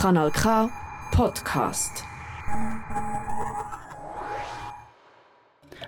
Kanal 0.00 0.30
K 0.30 0.70
Podcast. 1.12 2.04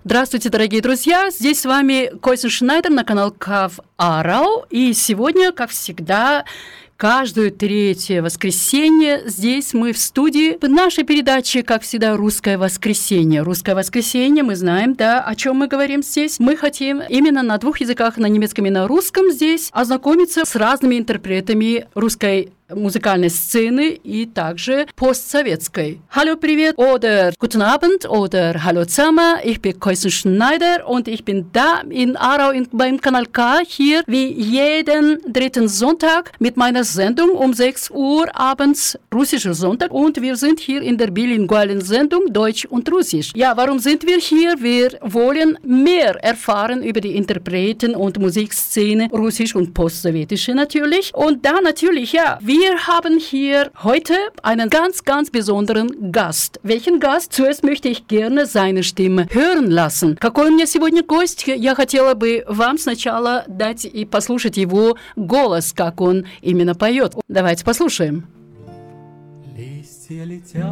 Здравствуйте, 0.03 0.49
дорогие 0.49 0.81
друзья! 0.81 1.31
Здесь 1.31 1.61
с 1.61 1.65
вами 1.65 2.11
Койсен 2.21 2.51
Шнайдер 2.51 2.91
на 2.91 3.05
канал 3.05 3.31
Кав 3.31 3.79
Арау. 3.99 4.65
И 4.69 4.95
сегодня, 4.95 5.53
как 5.53 5.71
всегда, 5.71 6.45
каждое 6.97 7.51
третье 7.51 8.21
воскресенье 8.21 9.23
здесь 9.27 9.75
мы 9.75 9.93
в 9.93 9.99
студии. 9.99 10.59
В 10.61 10.69
нашей 10.69 11.05
передаче, 11.05 11.63
как 11.63 11.83
всегда, 11.83 12.17
«Русское 12.17 12.59
воскресенье». 12.59 13.43
«Русское 13.43 13.77
воскресенье», 13.77 14.43
мы 14.43 14.57
знаем, 14.57 14.95
да, 14.95 15.23
о 15.23 15.37
чем 15.37 15.59
мы 15.59 15.69
говорим 15.69 16.03
здесь. 16.03 16.41
Мы 16.41 16.57
хотим 16.57 17.01
именно 17.01 17.45
на 17.45 17.59
двух 17.59 17.81
языках, 17.81 18.17
на 18.17 18.27
немецком 18.27 18.67
и 18.67 18.71
на 18.71 18.89
русском 18.89 19.31
здесь, 19.31 19.71
ознакомиться 19.73 20.45
с 20.45 20.57
разными 20.57 20.99
интерпретами 20.99 21.87
русской 21.95 22.53
музыкальной 22.70 23.30
сцены 23.30 24.00
и 24.04 24.26
также 24.26 24.88
постсоветской. 24.96 26.02
Hallo, 26.16 26.36
привет 26.36 26.78
oder 26.78 27.32
guten 27.40 27.62
Abend 27.62 28.10
oder 28.10 28.64
hallo 28.64 28.86
zusammen. 28.86 29.36
Ich 29.44 29.62
bin 29.62 29.80
Koisen 29.80 30.10
Schneider 30.10 30.88
und 30.88 31.08
ich 31.08 31.24
bin 31.24 31.52
da 31.54 31.82
in 31.90 32.18
Aarau 32.18 32.52
in, 32.52 32.68
beim 32.72 33.00
Kanal 33.00 33.28
K 33.28 33.60
hier 33.68 34.02
wie 34.08 34.32
jeden 34.32 35.20
dritten 35.32 35.68
Sonntag 35.68 36.32
mit 36.40 36.58
meiner 36.58 36.84
Sendung 36.84 37.32
um 37.32 37.54
6 37.54 37.92
Uhr 37.92 38.28
abends 38.34 38.98
russischer 39.14 39.54
Sonntag 39.54 39.92
und 39.92 40.20
wir 40.22 40.36
sind 40.36 40.60
hier 40.60 40.82
in 40.82 40.98
der 40.98 41.12
bilingualen 41.12 41.82
Sendung 41.82 42.34
Deutsch 42.34 42.66
und 42.66 42.92
Russisch. 42.92 43.32
Ja, 43.36 43.56
warum 43.56 43.78
sind 43.78 44.06
wir 44.08 44.18
hier? 44.18 44.56
Wir 44.60 44.98
wollen 45.02 45.60
mehr 45.64 46.16
erfahren 46.24 46.82
über 46.82 47.00
die 47.00 47.16
Interpreten 47.16 47.94
und 47.94 48.20
Musikszene 48.20 49.08
russisch 49.12 49.56
und 49.56 49.74
postsowjetische 49.74 50.56
natürlich 50.56 51.14
und 51.14 51.46
da 51.46 51.62
natürlich 51.62 52.14
ja, 52.14 52.40
wie 52.42 52.56
wir 52.61 52.87
haben 52.87 53.19
hier 53.19 53.71
heute 53.83 54.15
einen 54.43 54.69
ganz, 54.69 55.03
ganz 55.05 55.31
besonderen 55.31 56.13
Gast. 56.13 56.61
Welchen 56.63 57.01
Gast? 57.01 57.33
Zuerst 57.33 57.65
möchte 57.65 57.89
ich 57.89 58.07
gerne 58.07 58.45
seine 58.45 58.83
Stimme 58.83 59.27
hören 59.31 59.71
lassen. 59.71 60.17
Какой 60.17 60.49
у 60.49 60.53
меня 60.53 60.67
сегодня 60.67 61.03
гость? 61.03 61.47
Я 61.47 61.75
хотела 61.75 62.13
бы 62.13 62.45
вам 62.47 62.77
сначала 62.77 63.47
дать 63.49 63.87
и 63.87 64.05
послушать 64.05 64.59
его 64.59 64.99
голос, 65.17 65.73
как 65.73 66.03
он 66.03 66.27
именно 66.43 66.75
поет. 66.75 67.15
Давайте 67.29 67.65
послушаем. 67.65 68.27
Листья 69.57 70.25
летят, 70.25 70.63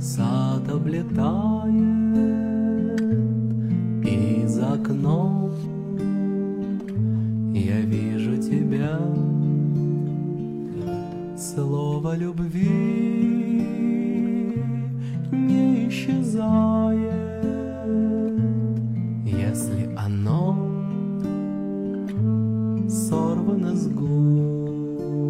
сад 0.00 0.68
облетает, 0.70 1.53
Слово 12.04 12.16
любви 12.16 13.64
не 15.32 15.88
исчезает, 15.88 17.14
если 19.24 19.88
оно 19.96 20.54
сорвано 22.90 23.74
с 23.74 23.88
губ. 23.88 25.24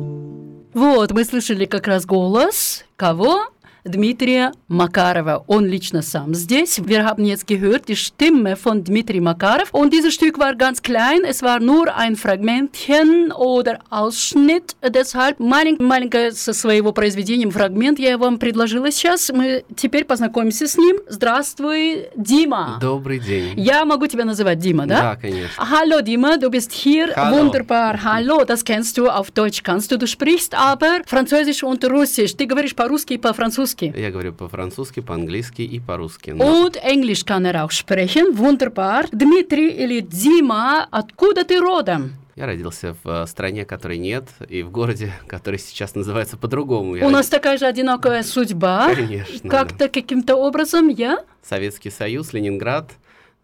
Вот, 0.74 1.12
мы 1.12 1.24
слышали 1.24 1.64
как 1.64 1.86
раз 1.86 2.06
голос. 2.06 2.84
Кого? 2.96 3.53
Дмитрия 3.84 4.52
Makarova. 4.70 5.42
Он 5.46 5.66
лично 5.66 6.00
сам 6.00 6.34
здесь. 6.34 6.78
Wir 6.78 7.04
haben 7.04 7.24
jetzt 7.26 7.46
gehört 7.46 7.86
die 7.88 7.96
Stimme 7.96 8.56
von 8.56 8.82
Dmitri 8.82 9.20
Makarov. 9.20 9.68
Und 9.72 9.92
dieses 9.92 10.14
Stück 10.14 10.38
war 10.38 10.54
ganz 10.54 10.80
klein. 10.80 11.20
Es 11.22 11.42
war 11.42 11.60
nur 11.60 11.94
ein 11.94 12.16
Fragmentchen 12.16 13.30
oder 13.32 13.80
Ausschnitt. 13.90 14.74
Deshalb 14.82 15.38
малень- 15.38 15.82
маленькое 15.82 16.32
со 16.32 16.54
своего 16.54 16.92
произведения 16.92 17.50
фрагмент 17.50 17.98
я 17.98 18.16
вам 18.16 18.38
предложила 18.38 18.90
сейчас. 18.90 19.30
Мы 19.30 19.64
теперь 19.76 20.06
познакомимся 20.06 20.66
с 20.66 20.78
ним. 20.78 20.96
Здравствуй, 21.06 22.06
Дима. 22.16 22.78
Добрый 22.80 23.18
день. 23.18 23.52
Я 23.60 23.84
могу 23.84 24.06
тебя 24.06 24.24
называть 24.24 24.60
Дима, 24.60 24.86
да? 24.86 25.00
Да, 25.02 25.16
конечно. 25.16 25.62
Hallo 25.62 26.00
Dima, 26.00 26.38
du 26.38 26.48
bist 26.48 26.72
hier. 26.72 27.12
Hallo. 27.14 27.36
Wunderbar. 27.36 28.02
Hallo, 28.02 28.44
das 28.46 28.64
kennst 28.64 28.96
du 28.96 29.08
auf 29.10 29.30
Deutsch 29.30 29.62
kannst 29.62 29.90
du. 29.92 29.98
Du 29.98 30.06
sprichst 30.06 30.54
aber 30.54 31.02
Französisch 31.04 31.62
und 31.62 31.84
Russisch. 31.84 32.34
Ты 32.34 32.46
говоришь 32.46 32.74
по-русски 32.74 33.12
и 33.14 33.18
по-французски. 33.18 33.73
Я 33.82 34.10
говорю 34.10 34.32
по-французски, 34.32 35.00
по-английски 35.00 35.62
и 35.62 35.80
по-русски. 35.80 36.30
Но 36.30 36.44
Und 36.66 36.76
Englisch 36.82 37.24
kann 37.24 37.44
er 37.44 37.64
auch 37.64 37.70
sprechen. 37.70 38.36
Wunderbar. 38.36 39.06
Дмитрий 39.12 39.70
или 39.70 40.00
Дима, 40.00 40.86
откуда 40.90 41.44
ты 41.44 41.60
родом? 41.60 42.12
я 42.36 42.46
родился 42.46 42.96
в 43.04 43.08
э, 43.08 43.26
стране, 43.26 43.64
которой 43.64 43.96
нет, 43.98 44.24
и 44.48 44.62
в 44.62 44.70
городе, 44.70 45.12
который 45.28 45.58
сейчас 45.58 45.94
называется 45.94 46.36
по-другому. 46.36 46.92
У 46.92 46.96
Я 46.96 47.08
нас 47.08 47.28
такая 47.28 47.58
же 47.58 47.66
одинокая 47.66 48.22
судьба. 48.24 48.92
Конечно, 48.94 49.48
Как-то 49.48 49.88
каким-то 49.88 50.34
образом 50.36 50.88
я... 50.88 51.24
Советский 51.42 51.90
Союз, 51.90 52.32
Ленинград, 52.32 52.90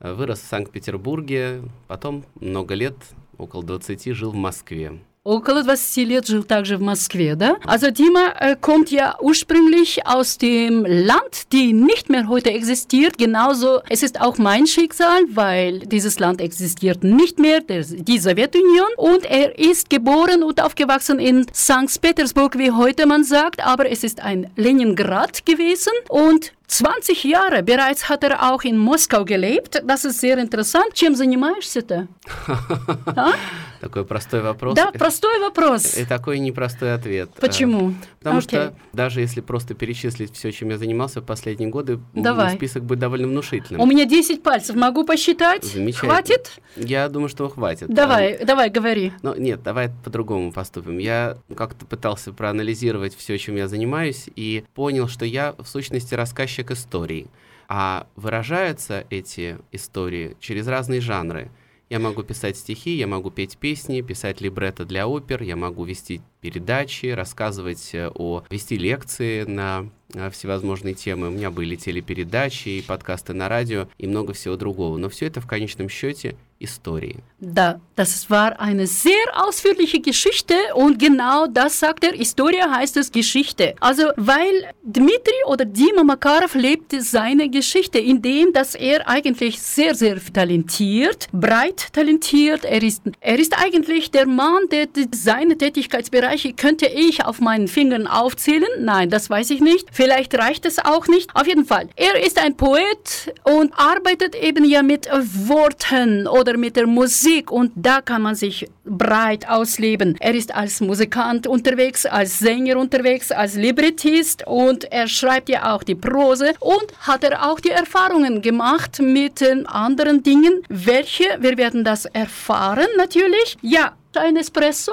э, 0.01 0.12
вырос 0.12 0.41
в 0.41 0.47
Санкт-Петербурге, 0.47 1.62
потом 1.87 2.25
много 2.41 2.75
лет, 2.75 2.97
около 3.39 3.62
20, 3.62 4.12
жил 4.15 4.33
в 4.33 4.35
Москве. 4.35 4.99
Около 5.25 5.63
20 5.63 6.08
лет 6.08 6.28
жил 6.28 6.44
также 6.44 6.78
в 6.78 6.81
Москве, 6.81 7.34
да? 7.34 7.58
Also 7.66 7.90
Dima 7.90 8.31
äh, 8.40 8.56
kommt 8.56 8.91
ja 8.91 9.18
ursprünglich 9.19 10.06
aus 10.06 10.38
dem 10.38 10.86
Land, 10.86 11.52
die 11.52 11.74
nicht 11.74 12.12
mehr 12.12 12.28
heute 12.28 12.52
existiert. 12.52 13.18
Genauso, 13.18 13.81
es 13.90 14.03
ist 14.03 14.22
auch 14.22 14.38
mein 14.38 14.68
Schicksal, 14.68 15.24
weil 15.30 15.80
dieses 15.80 16.19
Land 16.19 16.41
existiert 16.41 17.03
nicht 17.03 17.40
mehr, 17.40 17.62
der, 17.62 17.84
die 17.84 18.19
Sowjetunion. 18.19 18.90
Und 18.97 19.25
er 19.25 19.58
ist 19.58 19.90
geboren 19.90 20.44
und 20.44 20.62
aufgewachsen 20.62 21.18
in 21.18 21.47
St. 21.52 22.00
Petersburg, 22.00 22.59
wie 22.59 22.69
heute 22.69 23.08
man 23.08 23.24
sagt, 23.24 23.66
aber 23.66 23.90
es 23.90 24.03
ist 24.03 24.22
ein 24.22 24.52
Leningrad 24.56 25.44
gewesen. 25.44 25.94
Und 26.08 26.52
20 26.70 27.25
Jahre 27.25 27.62
bereits 27.64 28.08
hat 28.08 28.22
er 28.22 28.53
auch 28.53 28.62
in 28.62 28.78
Moskau 28.78 29.25
gelebt. 29.25 29.82
Das 29.84 30.04
ist 30.04 30.20
sehr 30.20 30.38
interessant. 30.38 30.94
Чем 30.94 31.14
занимаешься-то? 31.16 32.06
А? 33.06 33.32
Такой 33.81 34.04
простой 34.04 34.42
вопрос. 34.42 34.75
Да, 34.75 34.92
простой 34.92 35.41
вопрос. 35.41 35.97
И 35.97 36.04
такой 36.04 36.38
непростой 36.38 36.94
ответ. 36.94 37.31
Почему? 37.41 37.94
Потому 38.19 38.38
Окей. 38.38 38.48
что 38.48 38.75
даже 38.92 39.20
если 39.20 39.41
просто 39.41 39.75
перечислить 39.75 40.34
все, 40.34 40.53
чем 40.53 40.69
я 40.69 40.76
занимался 40.76 41.22
в 41.22 41.25
последние 41.25 41.70
годы, 41.70 41.98
Давай. 42.12 42.54
список 42.54 42.84
будет 42.84 42.98
довольно 42.98 43.26
внушительным. 43.26 43.81
У 43.81 43.87
меня 43.87 44.04
10 44.04 44.42
пальцев, 44.42 44.76
могу 44.76 45.04
посчитать? 45.04 45.64
Замечательно. 45.64 46.12
Хватит? 46.12 46.60
Я 46.76 47.08
думаю, 47.08 47.31
что 47.31 47.48
хватит. 47.48 47.88
Давай, 47.88 48.44
давай, 48.44 48.69
говори. 48.69 49.12
Ну, 49.22 49.34
нет, 49.34 49.62
давай 49.62 49.91
по-другому 50.04 50.52
поступим. 50.52 50.98
Я 50.98 51.38
как-то 51.56 51.87
пытался 51.87 52.32
проанализировать 52.34 53.16
все, 53.16 53.38
чем 53.38 53.56
я 53.56 53.66
занимаюсь, 53.66 54.28
и 54.37 54.64
понял, 54.75 55.08
что 55.08 55.25
я, 55.25 55.54
в 55.58 55.66
сущности, 55.66 56.14
рассказчик 56.14 56.59
историй. 56.71 57.28
А 57.69 58.06
выражаются 58.16 59.06
эти 59.10 59.59
истории 59.71 60.37
через 60.41 60.66
разные 60.66 61.00
жанры. 61.00 61.50
Я 61.88 61.98
могу 61.98 62.22
писать 62.22 62.56
стихи, 62.56 62.97
я 62.97 63.09
могу 63.09 63.31
петь 63.31 63.59
песни, 63.59 64.00
писать 64.00 64.41
либретто 64.41 64.84
для 64.84 65.09
опер, 65.09 65.43
я 65.43 65.56
могу 65.56 65.84
вести 65.84 66.20
передачи, 66.41 67.06
рассказывать 67.06 67.94
э, 67.94 68.09
о... 68.15 68.44
вести 68.49 68.76
лекции 68.76 69.43
на 69.43 69.91
э, 70.15 70.31
всевозможные 70.31 70.94
темы. 70.94 71.28
У 71.28 71.31
меня 71.32 71.50
были 71.50 71.75
телепередачи 71.75 72.69
и 72.69 72.82
подкасты 72.82 73.32
на 73.34 73.49
радио 73.49 73.88
и 73.99 74.06
много 74.06 74.34
всего 74.34 74.56
другого. 74.56 74.99
Но 74.99 75.09
все 75.09 75.26
это 75.26 75.41
в 75.41 75.49
конечном 75.49 75.88
счете 75.88 76.37
Historie. 76.60 77.16
Da, 77.43 77.81
das 77.97 78.28
war 78.28 78.60
eine 78.60 78.87
sehr 78.87 79.15
ausführliche 79.32 79.98
Geschichte 80.00 80.54
und 80.75 80.98
genau 80.98 81.47
das 81.47 81.81
sagt 81.81 82.04
er. 82.04 82.12
Historia 82.12 82.71
heißt 82.71 82.98
es 82.98 83.10
Geschichte. 83.10 83.75
Also, 83.81 84.10
weil 84.16 84.66
Dmitri 84.82 85.32
oder 85.47 85.65
Dima 85.65 86.04
Makarov 86.04 86.54
lebte 86.54 87.00
seine 87.00 87.49
Geschichte, 87.49 87.99
indem 87.99 88.53
dass 88.53 88.75
er 88.75 89.09
eigentlich 89.09 89.59
sehr, 89.62 89.94
sehr 89.94 90.22
talentiert, 90.22 91.28
breit 91.32 91.94
talentiert. 91.94 92.66
Er 92.66 92.82
ist, 92.82 93.04
er 93.20 93.38
ist 93.38 93.56
eigentlich 93.59 94.10
der 94.10 94.26
Mann, 94.26 94.69
der 94.70 94.88
seine 95.15 95.56
Tätigkeitsbereiche 95.56 96.52
könnte 96.52 96.87
ich 96.87 97.25
auf 97.25 97.40
meinen 97.40 97.69
Fingern 97.69 98.06
aufzählen. 98.06 98.69
Nein, 98.81 99.08
das 99.08 99.31
weiß 99.31 99.49
ich 99.49 99.61
nicht. 99.61 99.88
Vielleicht 99.93 100.35
reicht 100.35 100.67
es 100.67 100.79
auch 100.79 101.06
nicht. 101.08 101.35
Auf 101.35 101.46
jeden 101.46 101.64
Fall, 101.64 101.88
er 101.96 102.23
ist 102.23 102.38
ein 102.38 102.58
Poet 102.58 103.32
und 103.44 103.73
arbeitet 103.79 104.35
eben 104.35 104.67
ja 104.67 104.82
mit 104.82 105.08
Worten 105.11 106.26
oder 106.26 106.50
mit 106.56 106.76
der 106.76 106.87
Musik 106.87 107.50
und 107.50 107.73
da 107.75 108.00
kann 108.00 108.23
man 108.23 108.35
sich 108.35 108.69
breit 108.85 109.49
ausleben. 109.49 110.17
Er 110.20 110.35
ist 110.35 110.55
als 110.55 110.81
Musikant 110.81 111.47
unterwegs, 111.47 112.06
als 112.06 112.38
Sänger 112.38 112.76
unterwegs, 112.76 113.31
als 113.31 113.55
Librettist 113.55 114.47
und 114.47 114.85
er 114.91 115.06
schreibt 115.06 115.49
ja 115.49 115.75
auch 115.75 115.82
die 115.82 115.94
Prose 115.94 116.52
und 116.61 116.87
hat 117.00 117.25
er 117.25 117.50
auch 117.50 117.61
die 117.61 117.70
Erfahrungen 117.70 118.43
gemacht 118.43 119.00
mit 119.00 119.41
den 119.41 119.67
anderen 119.67 120.23
Dingen. 120.23 120.62
Welche? 120.69 121.25
Wir 121.41 121.56
werden 121.56 121.85
das 121.85 122.05
erfahren 122.06 122.88
natürlich. 122.97 123.56
Ja, 123.62 123.93
ein 124.14 124.37
Espresso. 124.37 124.93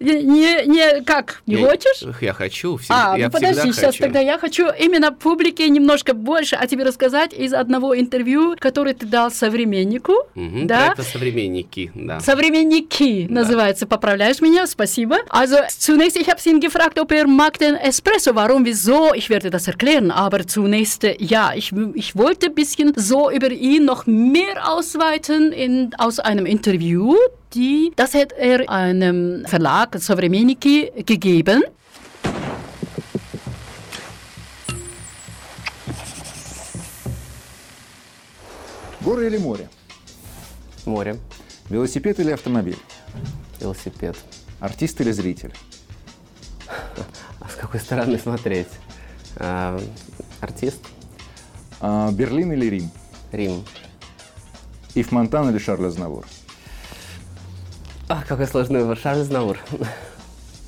Не, 0.00 0.66
не, 0.66 1.02
как, 1.02 1.42
не 1.46 1.56
хочешь? 1.56 2.02
Я 2.20 2.32
хочу, 2.32 2.76
всегда, 2.76 3.14
А, 3.14 3.16
ну 3.16 3.30
подожди, 3.30 3.72
сейчас 3.72 3.96
тогда 3.96 4.20
я 4.20 4.38
хочу 4.38 4.66
именно 4.78 5.12
публике 5.12 5.68
немножко 5.68 6.12
больше 6.14 6.56
о 6.56 6.66
тебе 6.66 6.84
рассказать 6.84 7.32
из 7.32 7.52
одного 7.52 7.98
интервью, 7.98 8.56
которое 8.58 8.94
ты 8.94 9.06
дал 9.06 9.30
современнику. 9.30 10.14
Да? 10.34 10.92
Это 10.92 11.02
современники, 11.02 11.90
да. 11.94 12.20
Современники 12.20 13.26
называется. 13.30 13.86
Поправляешь 13.86 14.40
меня? 14.40 14.66
Спасибо. 14.66 15.16
Also 15.30 15.56
zunächst, 15.78 16.16
ich 16.16 16.28
habe 16.28 16.40
ihn 16.44 16.60
gefragt, 16.60 16.98
ob 16.98 17.12
er 17.12 17.26
mag 17.26 17.58
den 17.58 17.74
Espresso. 17.76 18.34
Warum, 18.34 18.64
wieso? 18.64 19.14
Ich 19.14 19.30
werde 19.30 19.50
das 19.50 19.66
erklären. 19.68 20.10
Aber 20.10 20.46
zunächst, 20.46 21.04
ja, 21.18 21.52
ich, 21.54 21.72
ich 21.94 22.16
wollte 22.16 22.46
ein 22.46 22.54
bisschen 22.54 22.92
so 22.96 23.30
über 23.30 23.50
ihn 23.50 23.84
noch 23.84 24.06
mehr 24.06 24.68
ausweiten 24.68 25.52
in, 25.52 25.90
aus 25.98 26.18
einem 26.18 26.46
Interview. 26.46 27.14
Die, 27.54 27.92
das 27.96 28.14
hat 28.14 28.32
er 28.32 28.68
einem 28.68 29.44
Verlag, 29.46 29.96
Современники, 30.00 30.92
gegeben. 31.04 31.62
Горы 39.00 39.26
или 39.26 39.38
море? 39.38 39.68
Море, 40.84 41.18
Велосипед 41.68 42.18
или 42.20 42.30
автомобиль? 42.32 42.78
велосипед. 43.60 44.16
Артист 44.60 45.00
или 45.00 45.12
зритель? 45.12 45.52
А 47.40 47.48
с 47.48 47.54
какой 47.54 47.80
стороны 47.80 48.18
смотреть? 48.18 48.68
А, 49.36 49.80
артист? 50.40 50.80
А, 51.80 52.10
Берлин 52.10 52.52
или 52.52 52.66
Рим? 52.66 52.90
Рим. 53.32 53.64
Ив 54.94 55.12
Монтан 55.12 55.50
или 55.50 55.58
Шарль 55.58 55.86
Азнавур? 55.86 56.26
Какой 58.26 58.46
сложный 58.46 58.80
выбор. 58.80 58.98
Шарль 58.98 59.22
Знаур. 59.22 59.58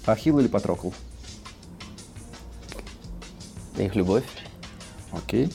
Ахилл 0.07 0.39
или 0.39 0.49
Патрокл? 0.49 0.91
Их 3.77 3.95
любовь. 3.95 4.25
Окей. 5.13 5.53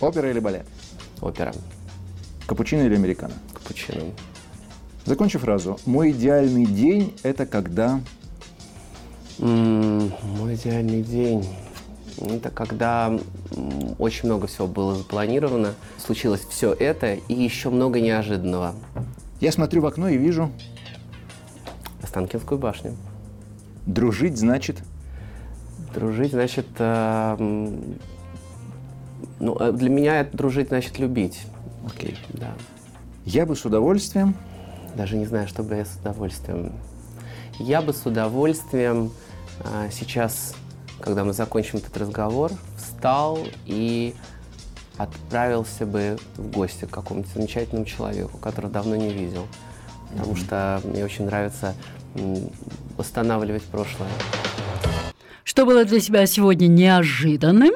Опера 0.00 0.30
или 0.30 0.40
балет? 0.40 0.66
Опера. 1.20 1.54
Капучино 2.46 2.82
или 2.82 2.94
американо? 2.94 3.34
Капучино. 3.54 4.12
Закончи 5.04 5.38
фразу. 5.38 5.78
Мой 5.86 6.10
идеальный 6.10 6.66
день– 6.66 7.14
это 7.22 7.46
когда... 7.46 8.00
М, 9.38 10.12
Мой 10.22 10.54
идеальный 10.54 11.02
день. 11.02 11.48
Это 12.18 12.50
когда 12.50 13.06
м, 13.52 13.94
очень 13.98 14.26
много 14.26 14.48
всего 14.48 14.66
было 14.66 14.96
запланировано, 14.96 15.74
случилось 16.04 16.40
все 16.50 16.72
это 16.72 17.14
и 17.14 17.34
еще 17.34 17.70
много 17.70 18.00
неожиданного. 18.00 18.74
Я 19.40 19.52
смотрю 19.52 19.82
в 19.82 19.86
окно 19.86 20.08
и 20.08 20.16
вижу, 20.16 20.50
Останкинскую 22.08 22.58
башню. 22.58 22.96
дружить 23.84 24.38
значит... 24.38 24.78
Дружить 25.94 26.32
значит, 26.32 26.66
э, 26.78 27.36
ну 29.38 29.56
э, 29.60 29.72
для 29.72 29.90
меня 29.90 30.20
это 30.20 30.34
дружить 30.34 30.68
значит 30.68 30.98
любить. 30.98 31.42
Окей. 31.86 32.18
Да. 32.30 32.54
Я 33.26 33.44
бы 33.44 33.54
с 33.54 33.64
удовольствием... 33.66 34.34
Даже 34.96 35.16
не 35.16 35.26
знаю, 35.26 35.48
что 35.48 35.62
бы 35.62 35.74
я 35.76 35.84
с 35.84 35.96
удовольствием. 36.00 36.72
Я 37.58 37.82
бы 37.82 37.92
с 37.92 38.06
удовольствием 38.06 39.12
а, 39.60 39.90
сейчас, 39.90 40.54
когда 41.00 41.24
мы 41.24 41.34
закончим 41.34 41.78
этот 41.78 41.94
разговор, 41.98 42.52
встал 42.78 43.38
и 43.66 44.14
отправился 44.96 45.84
бы 45.84 46.18
в 46.36 46.50
гости 46.50 46.86
к 46.86 46.90
какому-то 46.90 47.28
замечательному 47.34 47.84
человеку, 47.84 48.38
которого 48.38 48.72
давно 48.72 48.96
не 48.96 49.12
видел. 49.12 49.46
Потому 50.10 50.36
что 50.36 50.80
мне 50.84 51.04
очень 51.04 51.26
нравится 51.26 51.74
восстанавливать 52.96 53.62
прошлое. 53.64 54.08
Что 55.44 55.64
было 55.64 55.84
для 55.84 56.00
тебя 56.00 56.26
сегодня 56.26 56.66
неожиданным? 56.66 57.72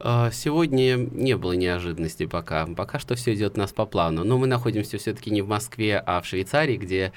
А, 0.00 0.30
Сегодня 0.30 0.96
не 0.96 1.36
было 1.36 1.52
неожиданностей 1.52 2.28
пока. 2.28 2.66
Пока 2.66 2.98
что 2.98 3.14
все 3.16 3.34
идет 3.34 3.56
у 3.56 3.60
нас 3.60 3.72
по 3.72 3.84
плану. 3.84 4.22
Но 4.24 4.38
мы 4.38 4.46
находимся 4.46 4.96
все-таки 4.98 5.30
не 5.30 5.42
в 5.42 5.48
Москве, 5.48 5.98
а 5.98 6.20
в 6.20 6.26
Швейцарии, 6.26 6.76
где 6.76 7.12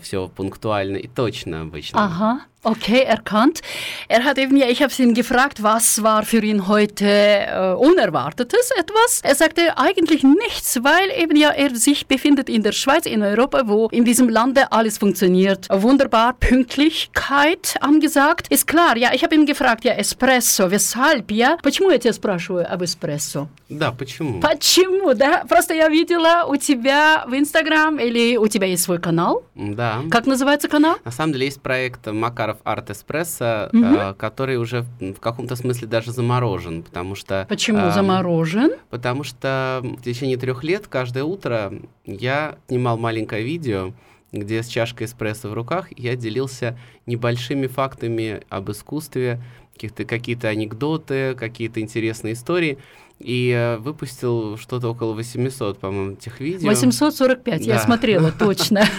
все 0.00 0.28
пунктуально 0.28 0.96
и 0.96 1.06
точно 1.06 1.62
обычно. 1.62 2.02
Aha, 2.02 2.40
okay, 2.63 3.03
erkannt. 3.03 3.61
Er 4.07 4.23
hat 4.23 4.37
eben, 4.37 4.57
ja, 4.57 4.67
ich 4.67 4.81
habe 4.81 4.93
ihn 4.97 5.13
gefragt, 5.13 5.63
was 5.63 6.03
war 6.03 6.23
für 6.23 6.43
ihn 6.43 6.67
heute 6.67 7.05
äh, 7.07 7.73
Unerwartetes 7.73 8.71
etwas. 8.77 9.21
Er 9.23 9.35
sagte 9.35 9.77
eigentlich 9.77 10.23
nichts, 10.23 10.79
weil 10.83 11.09
eben 11.17 11.35
ja 11.35 11.51
er 11.51 11.75
sich 11.75 12.07
befindet 12.07 12.49
in 12.49 12.63
der 12.63 12.71
Schweiz, 12.71 13.05
in 13.05 13.23
Europa, 13.23 13.67
wo 13.67 13.87
in 13.87 14.05
diesem 14.05 14.29
Lande 14.29 14.71
alles 14.71 14.97
funktioniert. 14.97 15.67
Wunderbar, 15.69 16.33
Pünktlichkeit 16.33 17.75
angesagt. 17.81 18.47
Ist 18.49 18.67
klar, 18.67 18.97
ja, 18.97 19.11
ich 19.13 19.23
habe 19.23 19.35
ihn 19.35 19.45
gefragt, 19.45 19.85
ja, 19.85 19.93
Espresso, 19.93 20.69
weshalb, 20.69 21.31
ja? 21.31 21.57
Почему 21.61 21.91
я 21.91 21.97
тебя 21.97 22.13
спрашиваю 22.13 22.71
об 22.71 22.83
эспрессо? 22.83 23.47
Да, 23.69 23.91
почему? 23.91 24.39
Почему, 24.39 25.13
да? 25.13 25.45
Просто 25.47 25.75
я 25.75 25.89
видела 25.89 26.45
у 26.47 26.55
тебя 26.55 27.23
в 27.27 27.33
Инстаграм 27.35 27.99
или 27.99 28.35
у 28.35 28.47
тебя 28.47 28.65
есть 28.65 28.83
свой 28.83 28.99
канал. 28.99 29.43
Да. 29.53 30.01
Как 30.09 30.25
называется 30.25 30.67
канал? 30.67 30.95
На 31.05 31.11
самом 31.11 31.33
деле 31.33 31.45
есть 31.45 31.61
проект 31.61 32.07
Макаров 32.07 32.52
Арт 32.64 32.90
Эспрессо, 32.90 33.68
Мгм. 33.72 33.94
э, 33.96 34.14
который 34.14 34.56
уже 34.56 34.82
в 35.00 35.12
в 35.14 35.20
каком-то 35.20 35.56
смысле 35.56 35.88
даже 35.88 36.12
заморожен, 36.12 36.82
потому 36.82 37.14
что... 37.14 37.46
Почему 37.48 37.78
эм, 37.78 37.92
заморожен? 37.92 38.72
Потому 38.90 39.24
что 39.24 39.80
в 39.82 40.02
течение 40.02 40.36
трех 40.36 40.62
лет 40.64 40.86
каждое 40.88 41.24
утро 41.24 41.72
я 42.04 42.56
снимал 42.68 42.96
маленькое 42.98 43.42
видео, 43.44 43.92
где 44.32 44.62
с 44.62 44.66
чашкой 44.68 45.04
эспрессо 45.04 45.48
в 45.48 45.54
руках 45.54 45.88
я 45.96 46.16
делился 46.16 46.78
небольшими 47.06 47.66
фактами 47.66 48.42
об 48.48 48.70
искусстве, 48.70 49.40
какие-то 49.78 50.48
анекдоты, 50.48 51.34
какие-то 51.34 51.80
интересные 51.80 52.34
истории. 52.34 52.78
И 53.20 53.50
э, 53.50 53.76
выпустил 53.78 54.58
что-то 54.58 54.88
около 54.88 55.12
800, 55.14 55.78
по-моему, 55.78 56.12
этих 56.14 56.40
видео. 56.40 56.68
845, 56.68 57.66
я 57.66 57.74
Да. 57.74 57.80
смотрела 57.80 58.32
точно. 58.32 58.84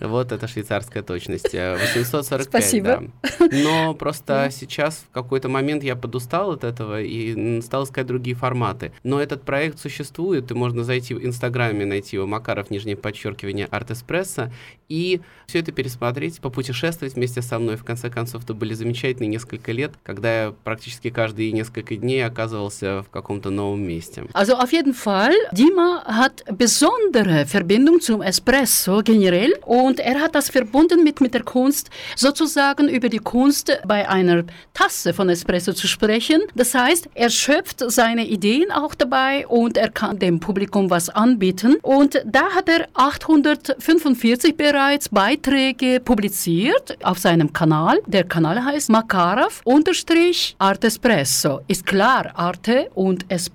Вот 0.00 0.30
это 0.30 0.46
швейцарская 0.46 1.02
точность. 1.02 1.52
э, 1.54 1.76
845, 1.76 2.44
Спасибо. 2.46 3.02
да. 3.40 3.48
Но 3.50 3.94
просто 3.94 4.48
сейчас 4.52 5.04
в 5.08 5.10
какой-то 5.12 5.48
момент 5.48 5.82
я 5.82 5.96
подустал 5.96 6.52
от 6.52 6.62
этого 6.62 7.02
и 7.02 7.60
стал 7.62 7.82
искать 7.82 8.06
другие 8.06 8.36
форматы. 8.36 8.92
Но 9.02 9.20
этот 9.20 9.42
проект 9.42 9.80
существует, 9.80 10.52
и 10.52 10.54
можно 10.54 10.84
зайти 10.84 11.14
в 11.14 11.24
Инстаграме, 11.26 11.84
найти 11.84 12.14
его 12.14 12.28
Макаров, 12.28 12.70
нижнее 12.70 12.96
подчеркивание, 12.96 13.66
Арт 13.66 13.90
Эспрессо, 13.90 14.52
и 14.88 15.20
все 15.48 15.58
это 15.58 15.72
пересмотреть, 15.72 16.40
попутешествовать 16.40 17.14
вместе 17.16 17.42
со 17.42 17.58
мной. 17.58 17.74
В 17.76 17.84
конце 17.84 18.08
концов, 18.08 18.44
это 18.44 18.54
были 18.54 18.74
замечательные 18.74 19.28
несколько 19.28 19.72
лет, 19.72 19.94
когда 20.04 20.44
я 20.44 20.54
практически 20.62 21.10
каждые 21.10 21.50
несколько 21.50 21.96
дней 21.96 22.24
оказывался 22.24 23.02
в 23.02 23.10
каком-то 23.10 23.50
новом 23.57 23.85
месте. 23.85 24.23
Also 24.33 24.55
auf 24.55 24.71
jeden 24.71 24.93
Fall, 24.93 25.33
Dima 25.51 26.03
hat 26.05 26.43
besondere 26.57 27.45
Verbindung 27.45 27.99
zum 27.99 28.21
Espresso 28.21 29.01
generell 29.03 29.53
und 29.65 29.99
er 29.99 30.19
hat 30.21 30.35
das 30.35 30.49
verbunden 30.49 31.03
mit, 31.03 31.21
mit 31.21 31.33
der 31.33 31.43
Kunst, 31.43 31.89
sozusagen 32.15 32.87
über 32.89 33.09
die 33.09 33.19
Kunst 33.19 33.71
bei 33.87 34.07
einer 34.09 34.43
Tasse 34.73 35.13
von 35.13 35.29
Espresso 35.29 35.73
zu 35.73 35.87
sprechen. 35.87 36.41
Das 36.55 36.73
heißt, 36.73 37.09
er 37.13 37.29
schöpft 37.29 37.83
seine 37.91 38.25
Ideen 38.27 38.71
auch 38.71 38.95
dabei 38.95 39.47
und 39.47 39.77
er 39.77 39.89
kann 39.89 40.19
dem 40.19 40.39
Publikum 40.39 40.89
was 40.89 41.09
anbieten. 41.09 41.77
Und 41.81 42.21
da 42.25 42.51
hat 42.55 42.69
er 42.69 42.87
845 42.93 44.55
bereits 44.55 45.09
Beiträge 45.09 45.99
publiziert 45.99 46.97
auf 47.03 47.19
seinem 47.19 47.53
Kanal. 47.53 47.99
Der 48.07 48.23
Kanal 48.23 48.63
heißt 48.63 48.89
Makarov 48.89 49.61
unterstrich 49.63 50.55
Art 50.59 50.83
Espresso. 50.83 51.61
Ist 51.67 51.85
klar, 51.85 52.31
Arte 52.35 52.89
und 52.95 53.25
Espresso, 53.29 53.46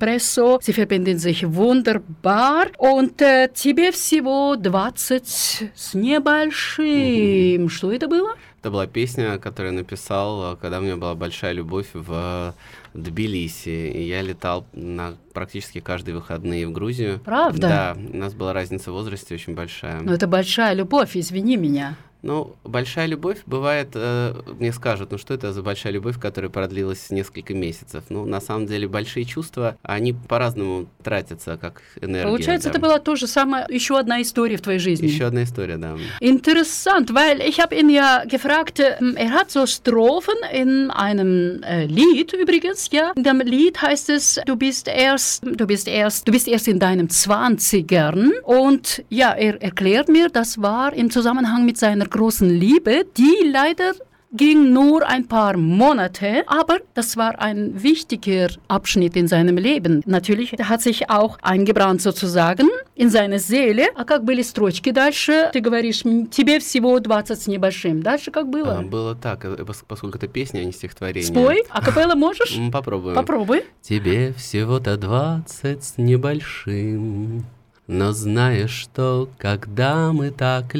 Sie 0.61 0.73
verbinden 0.73 1.17
sich 1.17 1.43
wunderbar. 1.45 2.67
Und 2.77 3.21
äh, 3.21 3.49
тебе 3.53 3.91
всего 3.91 4.55
20 4.55 5.71
с 5.75 5.93
небольшим. 5.93 7.69
Что 7.69 7.91
это 7.91 8.07
было? 8.07 8.35
Это 8.61 8.71
была 8.71 8.87
песня, 8.87 9.39
которую 9.39 9.73
я 9.73 9.79
написал, 9.79 10.53
э, 10.53 10.55
когда 10.55 10.79
у 10.79 10.81
меня 10.81 10.95
была 10.95 11.15
большая 11.15 11.51
любовь 11.51 11.87
в 11.93 12.55
Тбилиси. 12.93 13.91
И 13.91 14.03
я 14.03 14.21
летал 14.21 14.65
на 14.71 15.15
практически 15.33 15.81
каждые 15.81 16.15
выходные 16.15 16.65
в 16.67 16.71
Грузию. 16.71 17.19
Правда? 17.19 17.67
Да, 17.67 17.97
у 17.97 18.17
нас 18.17 18.33
была 18.33 18.53
разница 18.53 18.91
в 18.91 18.93
возрасте 18.93 19.35
очень 19.35 19.53
большая. 19.53 19.99
Ну, 20.01 20.13
это 20.13 20.27
большая 20.27 20.73
любовь, 20.75 21.17
извини 21.17 21.57
меня. 21.57 21.97
Ну, 22.23 22.55
большая 22.63 23.07
любовь 23.07 23.39
бывает, 23.45 23.89
э, 23.95 24.33
мне 24.57 24.71
скажут, 24.71 25.11
ну 25.11 25.17
что 25.17 25.33
это 25.33 25.51
за 25.51 25.61
большая 25.61 25.91
любовь, 25.91 26.17
которая 26.17 26.49
продлилась 26.49 27.09
несколько 27.09 27.53
месяцев. 27.53 28.05
Ну, 28.07 28.25
на 28.25 28.39
самом 28.39 28.65
деле, 28.65 28.87
большие 28.87 29.25
чувства, 29.25 29.77
они 29.83 30.13
по-разному 30.13 30.87
тратятся, 31.03 31.57
как 31.57 31.81
энергия. 32.01 32.29
Получается, 32.29 32.69
да. 32.69 32.71
это 32.71 32.79
была 32.79 32.99
тоже 32.99 33.27
самая, 33.27 33.67
еще 33.69 33.99
одна 33.99 34.21
история 34.21 34.55
в 34.55 34.61
твоей 34.61 34.79
жизни. 34.79 35.07
Еще 35.07 35.25
одна 35.25 35.43
история, 35.43 35.75
да. 35.75 35.97
Interessant, 36.21 37.13
weil 37.13 37.41
ich 37.41 37.59
habe 37.59 37.75
ihn 37.75 37.89
ja 37.89 38.23
gefragt, 38.25 38.79
er 38.79 39.31
hat 39.31 39.51
so 39.51 39.65
Strophen 39.65 40.35
in 40.53 40.91
einem 40.91 41.61
äh, 41.63 41.85
Lied 41.87 42.31
übrigens, 42.31 42.87
ja. 42.91 43.11
In 43.17 43.23
dem 43.23 43.41
Lied 43.41 43.81
heißt 43.81 44.09
es, 44.09 44.39
du 44.45 44.55
bist 44.55 44.87
erst, 44.87 45.43
du 45.45 45.67
bist 45.67 45.89
erst, 45.89 46.25
du 46.25 46.31
bist 46.31 46.47
erst 46.47 46.69
in 46.69 46.79
deinen 46.79 47.09
Zwanzigern 47.09 48.31
und 48.45 49.03
ja, 49.09 49.33
er 49.33 49.61
erklärt 49.61 50.07
mir, 50.07 50.29
das 50.29 50.61
war 50.61 50.93
im 50.93 51.09
Zusammenhang 51.11 51.65
mit 51.65 51.77
seiner 51.77 52.12
großen 52.13 52.49
Liebe, 52.49 53.05
die 53.17 53.35
leider 53.51 53.91
ging 54.35 54.73
nur 54.73 55.07
ein 55.07 55.27
paar 55.27 55.55
Monate, 55.57 56.43
aber 56.47 56.79
das 56.95 57.15
war 57.17 57.39
ein 57.39 57.83
wichtiger 57.83 58.47
Abschnitt 58.67 59.15
in 59.15 59.27
seinem 59.27 59.57
Leben. 59.57 60.01
Natürlich 60.07 60.53
hat 60.53 60.81
sich 60.81 61.07
auch 61.11 61.37
eingebrannt 61.43 62.01
sozusagen 62.01 62.67
in 62.95 63.09
seine 63.11 63.37
Seele. 63.37 63.83
А 63.95 64.03
как 64.05 64.25
были 64.25 64.41
строчки 64.41 64.89
дальше? 64.91 65.51
Ты 65.53 65.59
говоришь, 65.59 66.01
тебе 66.31 66.59
всего 66.59 66.99
20 66.99 67.39
с 67.43 67.45
небольшим. 67.45 68.01
Дальше 68.01 68.31
как 68.31 68.45
А, 68.45 68.47
было? 68.47 68.81
было 68.81 69.13
так, 69.15 69.45
э, 69.45 69.49
пос- 69.69 69.83
поскольку 69.87 70.17
это 70.17 70.27
песня, 70.27 70.61
а 70.61 70.63
не 70.63 70.71
стихотворение. 70.71 71.27
Спой, 71.31 71.63
а 71.69 71.79
капелла 71.85 72.15
можешь? 72.15 72.57
Попробуем. 72.71 73.13
Попробуй. 73.15 73.61
Тебе 73.83 74.33
всего-то 74.33 74.97
двадцать 74.97 75.83
с 75.83 75.93
небольшим, 75.99 77.45
но 77.93 78.11
знаешь 78.11 78.71
что, 78.71 79.29
когда 79.37 80.11
мы 80.11 80.31
так 80.31 80.73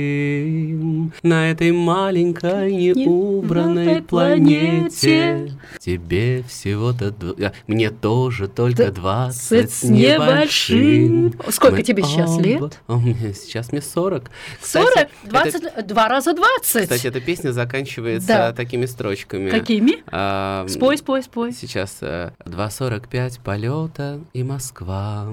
лежим 0.00 1.12
на 1.22 1.50
этой 1.50 1.72
маленькой 1.72 2.72
неубранной 2.72 4.02
планете, 4.02 5.52
тебе 5.78 6.42
всего-то 6.46 7.06
дв- 7.08 7.42
а, 7.42 7.52
мне 7.66 7.88
тоже 7.90 8.48
только 8.48 8.92
двадцать 8.92 9.70
с 9.72 9.82
небольшим. 9.82 11.32
Сколько 11.48 11.76
Мы 11.76 11.82
тебе 11.82 12.02
сейчас 12.02 12.30
оба- 12.32 12.42
лет? 12.42 12.80
А, 12.86 12.96
мне- 12.96 13.32
Сейчас 13.34 13.72
мне 13.72 13.80
сорок. 13.80 14.30
40, 14.62 14.92
это- 14.98 15.08
20, 15.24 15.86
два 15.86 16.08
раза 16.08 16.34
20. 16.34 16.82
Кстати, 16.82 17.06
эта 17.06 17.20
песня 17.20 17.52
заканчивается 17.52 18.28
Да. 18.28 18.52
такими 18.52 18.84
строчками. 18.86 19.48
Какими? 19.48 20.02
А, 20.08 20.66
Спой, 20.68 20.98
спой, 20.98 21.22
спой. 21.22 21.52
Сейчас 21.52 21.98
э, 22.02 22.32
2.45 22.44 23.40
полета 23.40 24.20
и 24.34 24.42
Москва. 24.42 25.26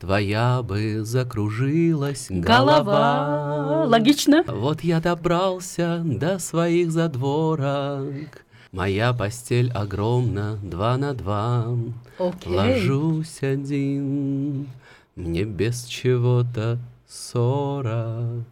Твоя 0.00 0.62
бы 0.62 1.04
закружилась 1.04 2.28
голова. 2.30 2.80
Голова. 2.80 3.84
Логично. 3.84 4.44
Вот 4.46 4.80
я 4.80 4.98
добрался 4.98 6.00
до 6.02 6.38
своих 6.38 6.90
задворок. 6.90 8.46
Моя 8.72 9.12
постель 9.12 9.70
огромна, 9.72 10.58
два 10.62 10.96
на 10.96 11.12
два. 11.12 11.66
Окей. 12.18 12.56
Ложусь 12.56 13.42
один, 13.42 14.68
мне 15.16 15.44
без 15.44 15.84
чего-то 15.84 16.78
сорок. 17.06 18.44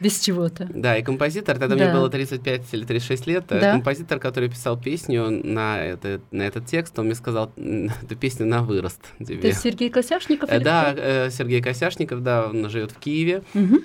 Без 0.00 0.18
чего-то. 0.20 0.68
Да, 0.74 0.96
и 0.98 1.02
композитор, 1.02 1.58
тогда 1.58 1.76
Да. 1.76 1.84
мне 1.84 1.92
было 1.94 2.10
35 2.10 2.74
или 2.74 2.84
36 2.84 3.26
лет, 3.28 3.44
э, 3.50 3.60
Да. 3.60 3.72
композитор, 3.72 4.18
который 4.18 4.48
писал 4.50 4.78
песню 4.78 5.30
на, 5.30 5.80
это, 5.84 6.20
на 6.32 6.42
этот 6.42 6.66
текст, 6.66 6.98
он 6.98 7.06
мне 7.06 7.14
сказал, 7.14 7.52
«М, 7.56 7.88
эту 8.02 8.16
песню 8.16 8.44
на 8.46 8.62
вырост 8.62 9.00
тебе. 9.20 9.50
Это 9.50 9.52
Сергей 9.52 9.90
Косяшников? 9.90 10.50
Э, 10.50 10.56
или 10.56 10.64
Да, 10.64 10.92
кто? 10.92 11.00
э, 11.02 11.30
Сергей 11.30 11.62
Косяшников, 11.62 12.22
да, 12.22 12.48
он 12.48 12.68
живет 12.70 12.90
в 12.90 12.98
Киеве. 12.98 13.42
Мгм. 13.54 13.84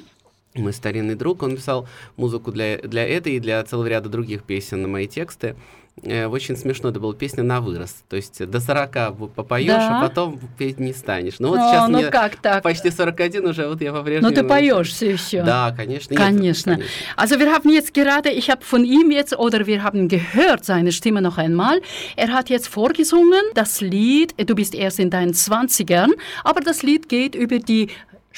Мой 0.56 0.74
старинный 0.74 1.14
друг, 1.14 1.44
он 1.44 1.56
писал 1.56 1.88
музыку 2.18 2.52
для, 2.52 2.80
для 2.80 3.08
этой 3.08 3.34
и 3.34 3.40
для 3.40 3.64
целого 3.64 3.86
ряда 3.86 4.10
других 4.10 4.44
песен 4.44 4.82
на 4.82 4.88
мои 4.88 5.08
тексты. 5.08 5.56
Э, 6.04 6.26
Очень 6.28 6.56
смешно, 6.58 6.90
это 6.90 7.00
была 7.00 7.14
песня 7.14 7.44
на 7.44 7.62
вырост. 7.62 8.04
То 8.10 8.16
есть 8.16 8.46
до 8.50 8.60
40 8.60 9.12
в- 9.12 9.28
попоешь, 9.28 9.68
Да. 9.68 10.00
а 10.00 10.08
потом 10.08 10.40
петь 10.58 10.80
не 10.80 10.94
станешь. 10.94 11.36
Ну 11.40 11.50
вот 11.50 11.60
О, 11.60 11.68
сейчас 11.70 11.90
ну 11.90 11.98
мне 12.00 12.08
как 12.10 12.36
так? 12.38 12.64
почти 12.64 12.90
41 12.92 13.46
уже, 13.48 13.68
вот 13.68 13.82
я 13.82 13.92
по-прежнему... 13.92 14.30
Но 14.30 14.36
ты 14.36 14.44
поешь 14.48 14.92
все 14.92 15.12
еще. 15.12 15.44
Да, 15.44 15.72
конечно. 15.76 16.14
Нет, 16.14 16.20
Конечно. 16.22 16.80
Also 17.18 17.40
wir 17.40 17.52
haben 17.54 17.70
jetzt 17.72 17.94
gerade, 17.94 18.30
ich 18.32 18.50
habe 18.50 18.62
von 18.64 18.84
ihm 18.86 19.12
jetzt, 19.12 19.38
oder 19.38 19.66
wir 19.68 19.84
haben 19.84 20.08
gehört 20.08 20.66
seine 20.66 20.92
Stimme 20.92 21.22
noch 21.22 21.38
einmal. 21.38 21.82
Er 22.16 22.30
hat 22.34 22.50
jetzt 22.50 22.68
vorgesungen 22.68 23.42
das 23.56 23.82
Lied, 23.82 24.34
du 24.38 24.56
bist 24.56 24.74
erst 24.76 25.00
in 25.00 25.10
deinen 25.10 25.34
20ern, 25.34 26.10
aber 26.44 26.62
das 26.62 26.84
Lied 26.84 27.10
geht 27.10 27.36
über 27.36 27.60
die 27.60 27.90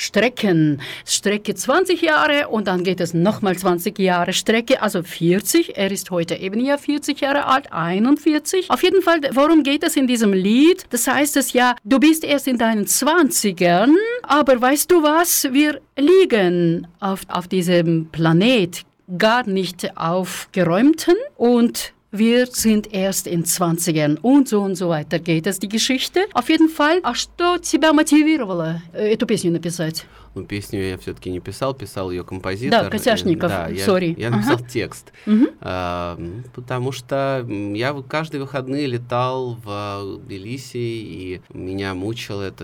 Strecken. 0.02 0.82
Strecke 1.06 1.54
20 1.54 2.02
Jahre 2.02 2.48
und 2.48 2.68
dann 2.68 2.84
geht 2.84 3.00
es 3.00 3.14
nochmal 3.14 3.56
20 3.56 4.00
Jahre 4.00 4.34
Strecke, 4.34 4.82
also 4.82 5.04
40. 5.04 5.78
Er 5.78 5.92
ist 5.92 6.10
heute 6.10 6.36
eben 6.36 6.60
ja 6.60 6.78
40 6.78 7.22
Jahre 7.22 7.46
alt, 7.46 7.72
41. 7.72 8.72
Auf 8.72 8.82
jeden 8.82 9.04
Fall, 9.04 9.22
worum 9.34 9.62
geht 9.62 9.84
es 9.84 9.96
in 9.96 10.08
diesem 10.08 10.34
Lied? 10.34 10.86
Das 10.90 11.08
heißt 11.08 11.38
es 11.38 11.54
ja, 11.54 11.76
du 11.84 12.00
bist 12.00 12.24
erst 12.24 12.48
in 12.48 12.58
deinen 12.58 12.86
20ern, 12.86 13.94
aber 14.24 14.60
weißt 14.60 14.90
du 14.90 15.04
was? 15.04 15.48
Wir 15.52 15.80
liegen 15.96 16.88
auf, 17.00 17.22
auf 17.28 17.48
diesem 17.48 18.08
Planet 18.12 18.84
gar 19.18 19.48
nicht 19.48 19.98
aufgeräumten 19.98 21.16
und 21.38 21.94
wir 22.12 22.46
sind 22.48 22.94
erst 22.94 23.26
in 23.28 23.44
20ern 23.44 24.18
und 24.22 24.48
so 24.50 24.62
und 24.62 24.76
so 24.76 24.90
weiter 24.90 25.20
geht 25.20 25.48
es, 25.48 25.60
die 25.60 25.70
Geschichte. 25.70 26.22
Auf 26.34 26.50
jeden 26.50 26.68
Fall, 26.70 27.00
а 27.04 27.14
что 27.16 27.58
тебя 27.58 27.94
мотивировало 27.94 28.82
э, 28.94 29.14
эту 29.14 29.26
песню 29.26 29.52
написать? 29.52 30.06
Ну, 30.34 30.46
песню 30.46 30.82
я 30.82 30.98
все-таки 30.98 31.30
не 31.30 31.42
писал, 31.42 31.74
писал 31.74 32.10
ее 32.10 32.24
композитор. 32.24 32.84
Да, 32.84 32.90
Косяшников, 32.90 33.50
Да, 33.50 33.68
я, 33.68 33.86
sorry. 33.86 34.18
я 34.18 34.30
написал 34.30 34.56
Ага. 34.56 34.66
текст. 34.70 35.12
Мгм. 35.26 35.50
А, 35.60 36.18
потому 36.54 36.92
что 36.94 37.46
я 37.50 37.94
каждые 38.08 38.42
выходные 38.42 38.88
летал 38.88 39.56
в 39.56 39.64
а, 39.68 40.18
Тбилиси, 40.18 40.78
и 40.78 41.42
меня 41.54 41.94
мучило 41.96 42.44
это 42.44 42.64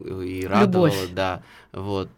э, 0.00 0.24
и 0.24 0.46
радовало, 0.46 0.86
Любовь. 0.86 1.10
да. 1.14 1.42
Вот. 1.72 2.10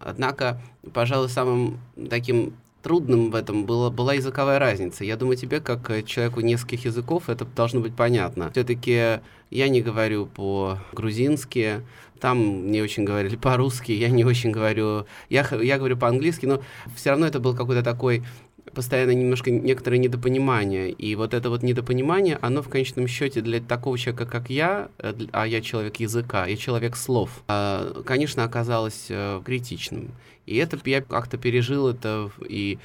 Однако, 0.00 0.60
пожалуй, 0.94 1.28
самым 1.28 1.78
таким 2.08 2.54
трудным 2.88 3.30
в 3.30 3.34
этом 3.34 3.66
было, 3.66 3.90
была 3.90 4.14
языковая 4.14 4.58
разница. 4.58 5.04
Я 5.04 5.18
думаю, 5.18 5.36
тебе, 5.36 5.60
как 5.60 5.90
э, 5.90 6.02
человеку 6.02 6.40
нескольких 6.40 6.86
языков, 6.86 7.28
это 7.28 7.44
должно 7.44 7.80
быть 7.80 7.94
понятно. 7.94 8.50
Все-таки 8.50 9.20
я 9.50 9.68
не 9.68 9.82
говорю 9.82 10.24
по-грузински, 10.24 11.82
там 12.18 12.70
не 12.70 12.80
очень 12.80 13.04
говорили 13.04 13.36
по-русски, 13.48 13.92
я 13.92 14.08
не 14.08 14.24
очень 14.24 14.52
говорю... 14.52 15.04
Я, 15.28 15.46
я 15.60 15.76
говорю 15.76 15.98
по-английски, 15.98 16.46
но 16.46 16.62
все 16.96 17.10
равно 17.10 17.26
это 17.26 17.40
был 17.40 17.54
какой-то 17.54 17.82
такой 17.82 18.24
постоянно 18.78 19.10
немножко 19.10 19.50
некоторое 19.50 19.98
недопонимание. 19.98 20.92
И 20.92 21.16
вот 21.16 21.34
это 21.34 21.50
вот 21.50 21.64
недопонимание, 21.64 22.38
оно 22.40 22.62
в 22.62 22.68
конечном 22.68 23.08
счете 23.08 23.40
для 23.40 23.58
такого 23.60 23.98
человека, 23.98 24.24
как 24.24 24.50
я, 24.50 24.88
э, 24.98 25.14
а 25.32 25.48
я 25.48 25.60
человек 25.60 25.96
языка, 25.96 26.46
я 26.46 26.56
человек 26.56 26.94
слов, 26.94 27.42
а, 27.48 28.04
конечно, 28.06 28.44
оказалось 28.44 29.06
э, 29.08 29.42
критичным. 29.44 30.12
И 30.46 30.54
это 30.58 30.78
я 30.84 31.02
как-то 31.02 31.38
пережил 31.38 31.88
это 31.88 32.30
и 32.48 32.78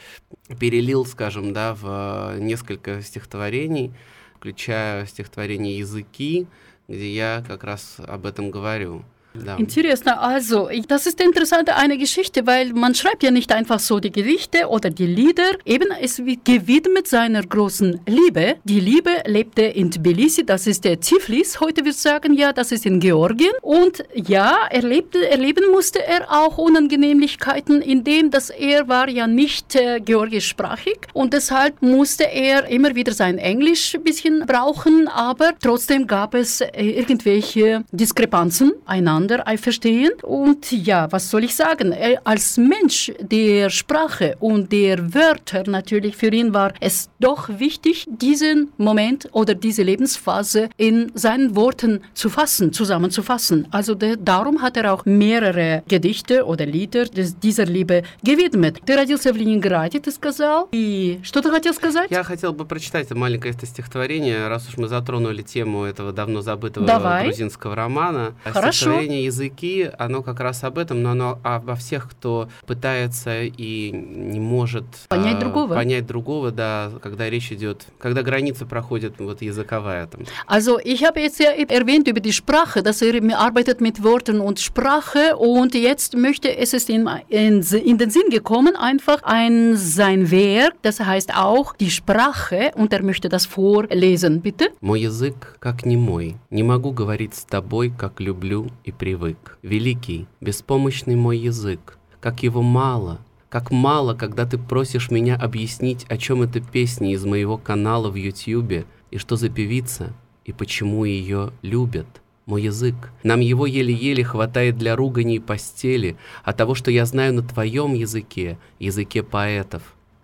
перелил, 0.60 1.06
скажем, 1.06 1.54
да, 1.54 1.76
в 1.76 1.84
э, 1.86 2.40
несколько 2.40 3.04
стихотворений, 3.04 3.92
включая 4.38 5.06
стихотворение 5.06 5.78
«Языки», 5.78 6.48
где 6.88 7.14
я 7.14 7.44
как 7.48 7.64
раз 7.64 7.98
об 8.00 8.26
этом 8.26 8.50
говорю. 8.50 9.06
Ja. 9.46 9.56
Interessant. 9.56 10.18
Also, 10.20 10.70
ich, 10.70 10.86
das 10.86 11.06
ist 11.06 11.20
interessant 11.20 11.70
eine 11.70 11.98
Geschichte, 11.98 12.46
weil 12.46 12.74
man 12.74 12.94
schreibt 12.94 13.24
ja 13.24 13.32
nicht 13.32 13.52
einfach 13.52 13.80
so 13.80 14.00
die 14.00 14.12
Gedichte 14.12 14.68
oder 14.68 14.90
die 14.90 15.08
Lieder. 15.08 15.52
Eben 15.66 15.90
es 16.00 16.24
wird 16.26 16.46
gewidmet 16.46 17.08
seiner 17.08 17.42
großen 17.42 18.02
Liebe. 18.06 18.56
Die 18.64 18.80
Liebe 18.80 19.10
lebte 19.26 19.64
in 19.64 19.90
Tbilisi, 19.90 20.46
das 20.46 20.68
ist 20.68 20.84
der 20.84 21.00
Tiflis. 21.00 21.60
Heute 21.60 21.84
wir 21.84 21.94
sagen 21.94 22.34
ja, 22.34 22.54
das 22.54 22.72
ist 22.72 22.86
in 22.86 23.00
Georgien. 23.00 23.52
Und 23.62 24.04
ja, 24.14 24.68
er 24.70 24.84
lebte, 24.84 25.28
erleben 25.30 25.72
musste 25.72 26.06
er 26.06 26.30
auch 26.30 26.58
Unangenehmlichkeiten, 26.58 27.82
indem 27.82 28.30
dass 28.30 28.50
er 28.50 28.88
war 28.88 29.10
ja 29.10 29.28
nicht 29.28 29.76
äh, 29.76 30.00
georgischsprachig 30.00 31.00
und 31.14 31.34
deshalb 31.34 31.82
musste 31.82 32.26
er 32.32 32.68
immer 32.68 32.96
wieder 32.96 33.14
sein 33.14 33.38
Englisch 33.38 33.96
ein 33.96 34.04
bisschen 34.04 34.46
brauchen. 34.46 35.08
Aber 35.08 35.54
trotzdem 35.62 36.08
gab 36.08 36.36
es 36.36 36.62
äh, 36.62 36.84
irgendwelche 36.84 37.84
Diskrepanzen 37.92 38.74
einander 38.86 39.23
ein 39.23 39.59
verstehen. 39.59 40.13
Und 40.23 40.73
ja, 40.73 41.11
was 41.13 41.31
soll 41.31 41.45
ich 41.45 41.55
sagen? 41.55 41.93
Er, 41.93 42.21
als 42.25 42.57
Mensch 42.57 43.13
der 43.21 43.71
Sprache 43.71 44.37
und 44.41 44.73
der 44.73 45.15
Wörter 45.15 45.65
natürlich 45.67 46.17
für 46.17 46.33
ihn 46.33 46.55
war 46.55 46.73
es 46.81 47.11
doch 47.21 47.49
wichtig, 47.49 48.07
diesen 48.09 48.73
Moment 48.77 49.29
oder 49.33 49.55
diese 49.55 49.83
Lebensphase 49.83 50.71
in 50.77 51.11
seinen 51.15 51.55
Worten 51.57 52.01
zu 52.15 52.31
fassen, 52.31 52.73
zusammenzufassen. 52.73 53.67
Also 53.71 53.95
de, 53.95 54.17
darum 54.21 54.63
hat 54.63 54.77
er 54.77 54.93
auch 54.93 55.05
mehrere 55.05 55.83
Gedichte 55.89 56.45
oder 56.45 56.67
Lieder 56.67 57.05
des, 57.05 57.39
dieser 57.39 57.67
Liebe 57.67 58.03
gewidmet. 58.23 58.81
Ты 58.85 58.97
родился 58.97 59.33
в 59.33 59.37
Ленинграде, 59.37 60.01
ты 60.01 60.11
сказал. 60.11 60.69
И 60.73 61.21
что 61.23 61.41
ты 61.43 61.51
хотел 61.51 61.75
сказать? 61.75 62.11
Я 62.11 62.23
хотел 62.23 62.53
бы 62.53 62.65
прочитать 62.65 63.07
это 63.07 63.15
маленькое 63.15 63.55
это 63.55 63.67
стихотворение, 63.67 64.49
раз 64.49 64.69
уж 64.69 64.77
мы 64.77 64.89
затронули 64.89 65.43
тему 65.43 65.85
этого 65.85 66.13
давно 66.13 66.43
забытого 66.43 66.87
Давай. 66.87 67.25
грузинского 67.25 67.75
романа. 67.75 68.35
А 68.45 68.53
Хорошо. 68.53 68.79
Стихотворение 68.79 69.12
Сочетание 69.14 69.26
языки, 69.26 69.92
оно 70.00 70.24
как 70.24 70.40
раз 70.40 70.64
об 70.64 70.78
этом, 70.78 71.04
но 71.04 71.12
оно 71.12 71.40
обо 71.44 71.76
всех, 71.76 72.10
кто 72.10 72.50
пытается 72.66 73.44
и 73.44 73.92
не 73.92 74.40
может 74.40 74.86
Понять 75.10 75.36
а, 75.36 75.40
другого. 75.40 75.76
Понять 75.76 76.08
другого, 76.08 76.52
да, 76.52 76.92
когда 77.02 77.30
речь 77.30 77.52
идет, 77.52 77.86
когда 78.00 78.24
граница 78.24 78.66
проходит 78.66 79.20
вот 79.20 79.42
языковая 79.42 80.08
там. 80.08 80.22
Also 80.48 80.80
ich 80.84 81.04
habe 81.04 81.20
jetzt 81.20 81.40
ja 81.40 81.52
erwähnt 81.52 82.08
über 82.08 82.20
die 82.20 82.34
Sprache, 82.34 82.82
dass 82.82 83.02
er 83.02 83.14
arbeitet 83.40 83.82
mit 83.82 84.04
Worten 84.04 84.40
und 84.40 84.60
Sprache 84.60 85.36
und 85.38 85.76
jetzt 85.76 86.16
möchte 86.16 86.50
es 86.56 86.74
ist 86.74 86.90
in, 86.90 87.08
in, 87.30 87.62
in 87.62 87.98
den 87.98 88.10
Sinn 88.10 88.30
gekommen, 88.30 88.76
einfach 88.76 89.22
ein 89.24 89.76
sein 89.76 90.32
Werk, 90.32 90.74
das 90.82 91.00
heißt 91.00 91.36
auch 91.36 91.76
die 91.76 91.92
Sprache 91.92 92.72
und 92.76 92.92
er 92.94 93.04
möchte 93.04 93.30
das 93.30 93.46
vorlesen, 93.46 94.42
bitte. 94.42 94.72
Мой 94.82 95.02
язык 95.02 95.58
как 95.60 95.86
не 95.86 95.98
мой, 95.98 96.36
не 96.50 96.64
могу 96.64 96.92
говорить 96.92 97.36
с 97.36 97.44
тобой, 97.44 97.94
как 97.96 98.20
люблю 98.20 98.70
и 98.84 98.92
привык. 99.04 99.58
Великий, 99.62 100.28
беспомощный 100.40 101.18
мой 101.18 101.38
язык, 101.38 101.98
как 102.22 102.42
его 102.42 102.62
мало, 102.62 103.20
как 103.50 103.70
мало, 103.70 104.14
когда 104.14 104.46
ты 104.46 104.58
просишь 104.58 105.12
меня 105.12 105.36
объяснить, 105.36 106.06
о 106.08 106.18
чем 106.18 106.42
эта 106.42 106.62
песня 106.62 107.12
из 107.12 107.26
моего 107.26 107.58
канала 107.58 108.10
в 108.10 108.16
Ютьюбе, 108.16 108.86
и 109.12 109.18
что 109.18 109.36
за 109.36 109.50
певица, 109.50 110.14
и 110.46 110.54
почему 110.54 111.04
ее 111.04 111.52
любят. 111.62 112.08
Мой 112.46 112.62
язык. 112.62 112.96
Нам 113.24 113.42
его 113.42 113.66
еле-еле 113.66 114.24
хватает 114.24 114.78
для 114.78 114.96
ругани 114.96 115.36
и 115.36 115.40
постели, 115.40 116.16
а 116.46 116.54
того, 116.54 116.74
что 116.74 116.90
я 116.90 117.06
знаю 117.06 117.34
на 117.34 117.42
твоем 117.42 117.96
языке, 117.96 118.58
языке 118.80 119.22
поэтов, 119.22 119.82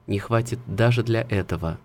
не 0.07 0.19
хватит 0.19 0.59
даже 0.67 1.03
для 1.03 1.27
этого. 1.29 1.79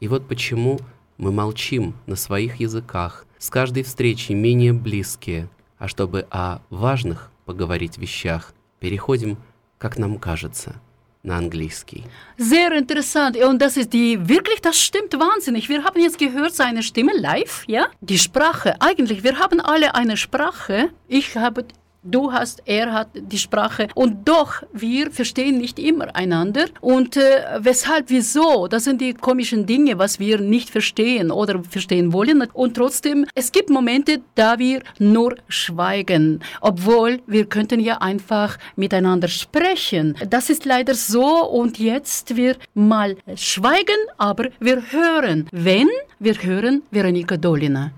И 0.00 0.08
вот 0.08 0.26
почему 0.26 0.80
мы 1.16 1.30
молчим 1.30 1.94
на 2.06 2.16
своих 2.16 2.56
языках, 2.56 3.24
с 3.38 3.50
каждой 3.50 3.84
встречей 3.84 4.34
менее 4.34 4.72
близкие, 4.72 5.48
а 5.80 5.88
чтобы 5.88 6.26
о 6.30 6.58
важных 6.70 7.30
поговорить 7.46 7.98
вещах, 7.98 8.52
переходим, 8.78 9.38
как 9.78 9.98
нам 9.98 10.18
кажется, 10.18 10.76
на 11.22 11.36
английский. 11.36 12.04
Sehr 12.38 12.72
interessant. 12.72 13.36
Und 13.36 13.58
das 13.60 13.76
ist 13.76 13.92
die, 13.92 14.28
wirklich, 14.28 14.60
das 14.60 14.78
stimmt 14.78 15.12
wahnsinnig. 15.14 15.68
Wir 15.68 15.82
haben 15.84 16.00
jetzt 16.00 16.18
gehört 16.18 16.54
seine 16.54 16.82
Stimme 16.82 17.12
live, 17.16 17.64
ja? 17.66 17.88
Die 18.00 18.18
Sprache. 18.18 18.76
Eigentlich, 18.80 19.24
wir 19.24 19.38
haben 19.38 19.60
alle 19.60 19.94
eine 19.94 20.16
Sprache. 20.16 20.90
Ich 21.08 21.36
habe, 21.36 21.64
du 22.02 22.32
hast, 22.32 22.62
er 22.66 22.92
hat 22.92 23.08
die 23.14 23.38
Sprache. 23.38 23.88
Und 23.94 24.28
doch, 24.28 24.62
wir 24.72 25.10
verstehen 25.10 25.58
nicht 25.58 25.78
immer 25.78 26.14
einander. 26.14 26.66
Und 26.80 27.16
äh, 27.16 27.42
weshalb, 27.58 28.10
wieso? 28.10 28.68
Das 28.68 28.84
sind 28.84 29.00
die 29.00 29.14
komischen 29.14 29.66
Dinge, 29.66 29.98
was 29.98 30.18
wir 30.18 30.40
nicht 30.40 30.70
verstehen 30.70 31.30
oder 31.30 31.62
verstehen 31.62 32.12
wollen. 32.12 32.46
Und 32.52 32.74
trotzdem, 32.74 33.26
es 33.34 33.52
gibt 33.52 33.70
Momente, 33.70 34.20
da 34.34 34.58
wir 34.58 34.82
nur 34.98 35.36
schweigen. 35.48 36.40
Obwohl, 36.60 37.20
wir 37.26 37.46
könnten 37.46 37.80
ja 37.80 37.98
einfach 37.98 38.58
miteinander 38.76 39.28
sprechen. 39.28 40.16
Das 40.28 40.50
ist 40.50 40.64
leider 40.64 40.94
so. 40.94 41.48
Und 41.48 41.78
jetzt 41.78 42.36
wir 42.36 42.56
mal 42.74 43.16
schweigen, 43.34 43.98
aber 44.18 44.48
wir 44.60 44.82
hören. 44.90 45.48
Wenn 45.52 45.88
wir 46.18 46.34
hören 46.34 46.82
Veronika 46.90 47.36
Dolina. 47.36 47.92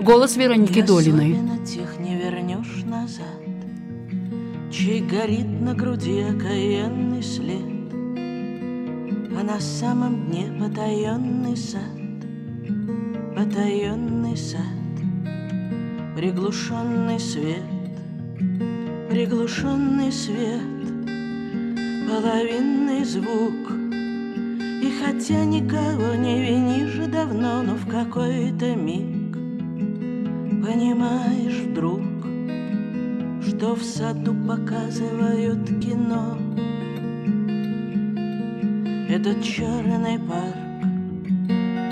Голос 0.00 0.36
Вероники 0.36 0.80
Долиной. 0.80 1.36
Тех 1.66 2.00
не 2.00 2.16
вернешь 2.16 2.84
назад, 2.86 3.26
Чей 4.72 5.02
горит 5.02 5.46
на 5.60 5.74
груди 5.74 6.22
окаянный 6.22 7.22
след, 7.22 7.92
А 9.38 9.42
на 9.44 9.60
самом 9.60 10.26
дне 10.26 10.50
потаенный 10.58 11.54
сад, 11.54 11.82
Потаенный 13.36 14.38
сад, 14.38 14.62
Приглушенный 16.16 17.20
свет, 17.20 17.62
Приглушенный 19.10 20.10
свет, 20.10 20.62
Половинный 22.08 23.04
звук. 23.04 23.70
И 24.82 24.90
хотя 25.04 25.44
никого 25.44 26.14
не 26.14 26.42
винишь 26.42 27.06
давно, 27.06 27.62
Но 27.62 27.74
в 27.74 27.86
какой-то 27.86 28.74
миг 28.74 29.19
Понимаешь 30.62 31.60
вдруг, 31.60 32.02
что 33.46 33.74
в 33.74 33.82
саду 33.82 34.34
показывают 34.46 35.66
кино. 35.80 36.36
Этот 39.08 39.42
черный 39.42 40.18
парк, 40.18 40.56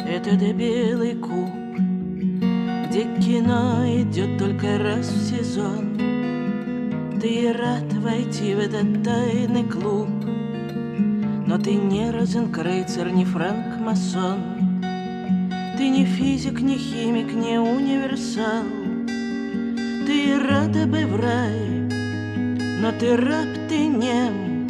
этот 0.07 0.43
белый 0.55 1.15
куб 1.15 1.49
Где 2.89 3.05
кино 3.21 3.85
идет 3.87 4.39
только 4.39 4.79
раз 4.79 5.09
в 5.09 5.31
сезон. 5.31 5.97
Ты 7.21 7.53
рад 7.55 7.91
войти 7.95 8.55
в 8.55 8.59
этот 8.59 9.03
тайный 9.03 9.65
клуб 9.65 10.09
Но 11.47 11.59
ты 11.59 11.75
не 11.75 12.11
розенкрейцер, 12.11 13.11
не 13.13 13.25
франк-масон 13.25 14.48
не 15.99 16.05
физик, 16.05 16.61
не 16.61 16.77
химик, 16.77 17.35
не 17.35 17.59
универсал. 17.59 18.63
Ты 20.07 20.39
рада 20.39 20.87
бы 20.87 21.05
в 21.05 21.17
рай, 21.17 21.89
но 22.81 22.93
ты 22.93 23.17
раб, 23.17 23.49
ты 23.69 23.89
нем. 23.89 24.69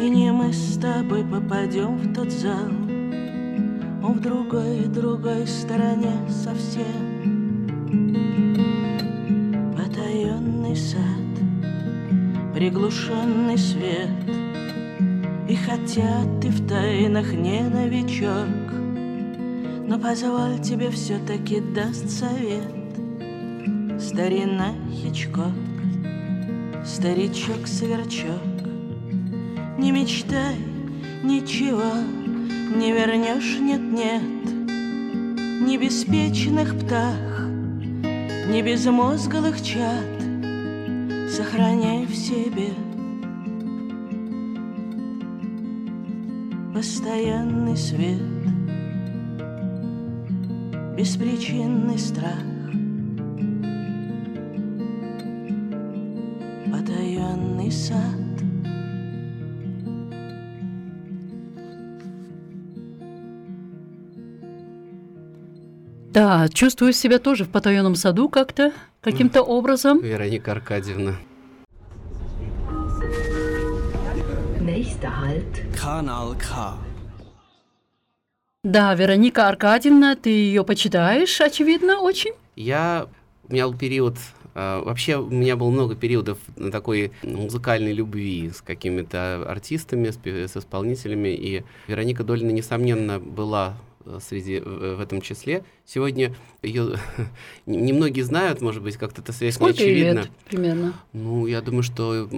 И 0.00 0.08
не 0.08 0.30
мы 0.30 0.52
с 0.52 0.78
тобой 0.78 1.24
попадем 1.24 1.96
в 1.96 2.14
тот 2.14 2.30
зал. 2.30 2.70
Он 4.04 4.12
в 4.12 4.20
другой, 4.20 4.84
другой 4.84 5.48
стороне 5.48 6.14
совсем. 6.28 7.00
Потаенный 9.76 10.76
сад, 10.76 11.32
приглушенный 12.54 13.58
свет. 13.58 14.10
И 15.48 15.56
хотя 15.56 16.22
ты 16.40 16.50
в 16.50 16.68
тайнах 16.68 17.32
не 17.32 17.62
новичок 17.62 18.59
но 19.90 19.98
позволь 19.98 20.60
тебе 20.60 20.88
все-таки 20.92 21.60
даст 21.60 22.08
совет. 22.10 22.62
Старина 24.00 24.72
Хичкок, 24.88 25.52
старичок-сверчок 26.86 28.40
Не 29.78 29.90
мечтай, 29.90 30.54
ничего 31.24 31.92
не 32.76 32.92
вернешь, 32.92 33.58
нет-нет 33.58 34.22
Ни 35.60 35.76
беспечных 35.76 36.78
птах, 36.78 37.48
ни 38.48 38.62
безмозглых 38.62 39.60
чад 39.60 40.06
Сохраняй 41.28 42.06
в 42.06 42.14
себе. 42.14 42.74
Постоянный 46.72 47.76
свет 47.76 48.39
беспричинный 51.00 51.98
страх, 51.98 52.42
потаенный 56.70 57.72
сад. 57.72 57.96
Да, 66.12 66.48
чувствую 66.50 66.92
себя 66.92 67.18
тоже 67.18 67.44
в 67.44 67.48
потаенном 67.48 67.94
саду 67.94 68.28
как-то, 68.28 68.74
каким-то 69.00 69.40
образом. 69.40 70.02
Вероника 70.02 70.52
Аркадьевна. 70.52 71.14
Nächster 74.60 75.08
Halt, 75.08 75.64
Kanal 75.74 76.36
K. 76.38 76.89
Да, 78.62 78.94
Вероника 78.94 79.48
Аркадьевна, 79.48 80.16
ты 80.16 80.28
ее 80.28 80.64
почитаешь, 80.64 81.40
очевидно, 81.40 82.00
очень. 82.00 82.32
Я... 82.56 83.06
У 83.48 83.52
меня 83.54 83.66
был 83.66 83.74
период... 83.74 84.18
а, 84.54 84.84
Вообще, 84.84 85.16
у 85.16 85.30
меня 85.30 85.56
было 85.56 85.70
много 85.70 85.96
периодов 85.96 86.36
такой 86.70 87.12
музыкальной 87.22 87.92
любви 87.92 88.50
с 88.54 88.60
какими-то 88.60 89.46
артистами, 89.48 90.10
с, 90.10 90.18
с 90.22 90.56
исполнителями, 90.58 91.30
и 91.30 91.64
Вероника 91.86 92.22
Долина, 92.22 92.50
несомненно, 92.50 93.18
была 93.18 93.76
э, 93.78 93.89
среди 94.20 94.60
в 94.60 95.00
в 95.00 95.02
этом 95.02 95.20
числе. 95.20 95.64
Сегодня 95.86 96.34
ее 96.62 96.96
немногие 97.66 98.24
знают, 98.24 98.60
может 98.60 98.82
быть, 98.82 98.96
как-то 98.96 99.22
эта 99.22 99.32
связь 99.32 99.54
Сколько 99.54 99.78
не 99.78 99.90
очевидна. 99.90 100.20
лет 100.20 100.30
примерно? 100.48 100.92
Ну, 101.12 101.46
я 101.46 101.60
думаю, 101.62 101.82
что 101.82 102.28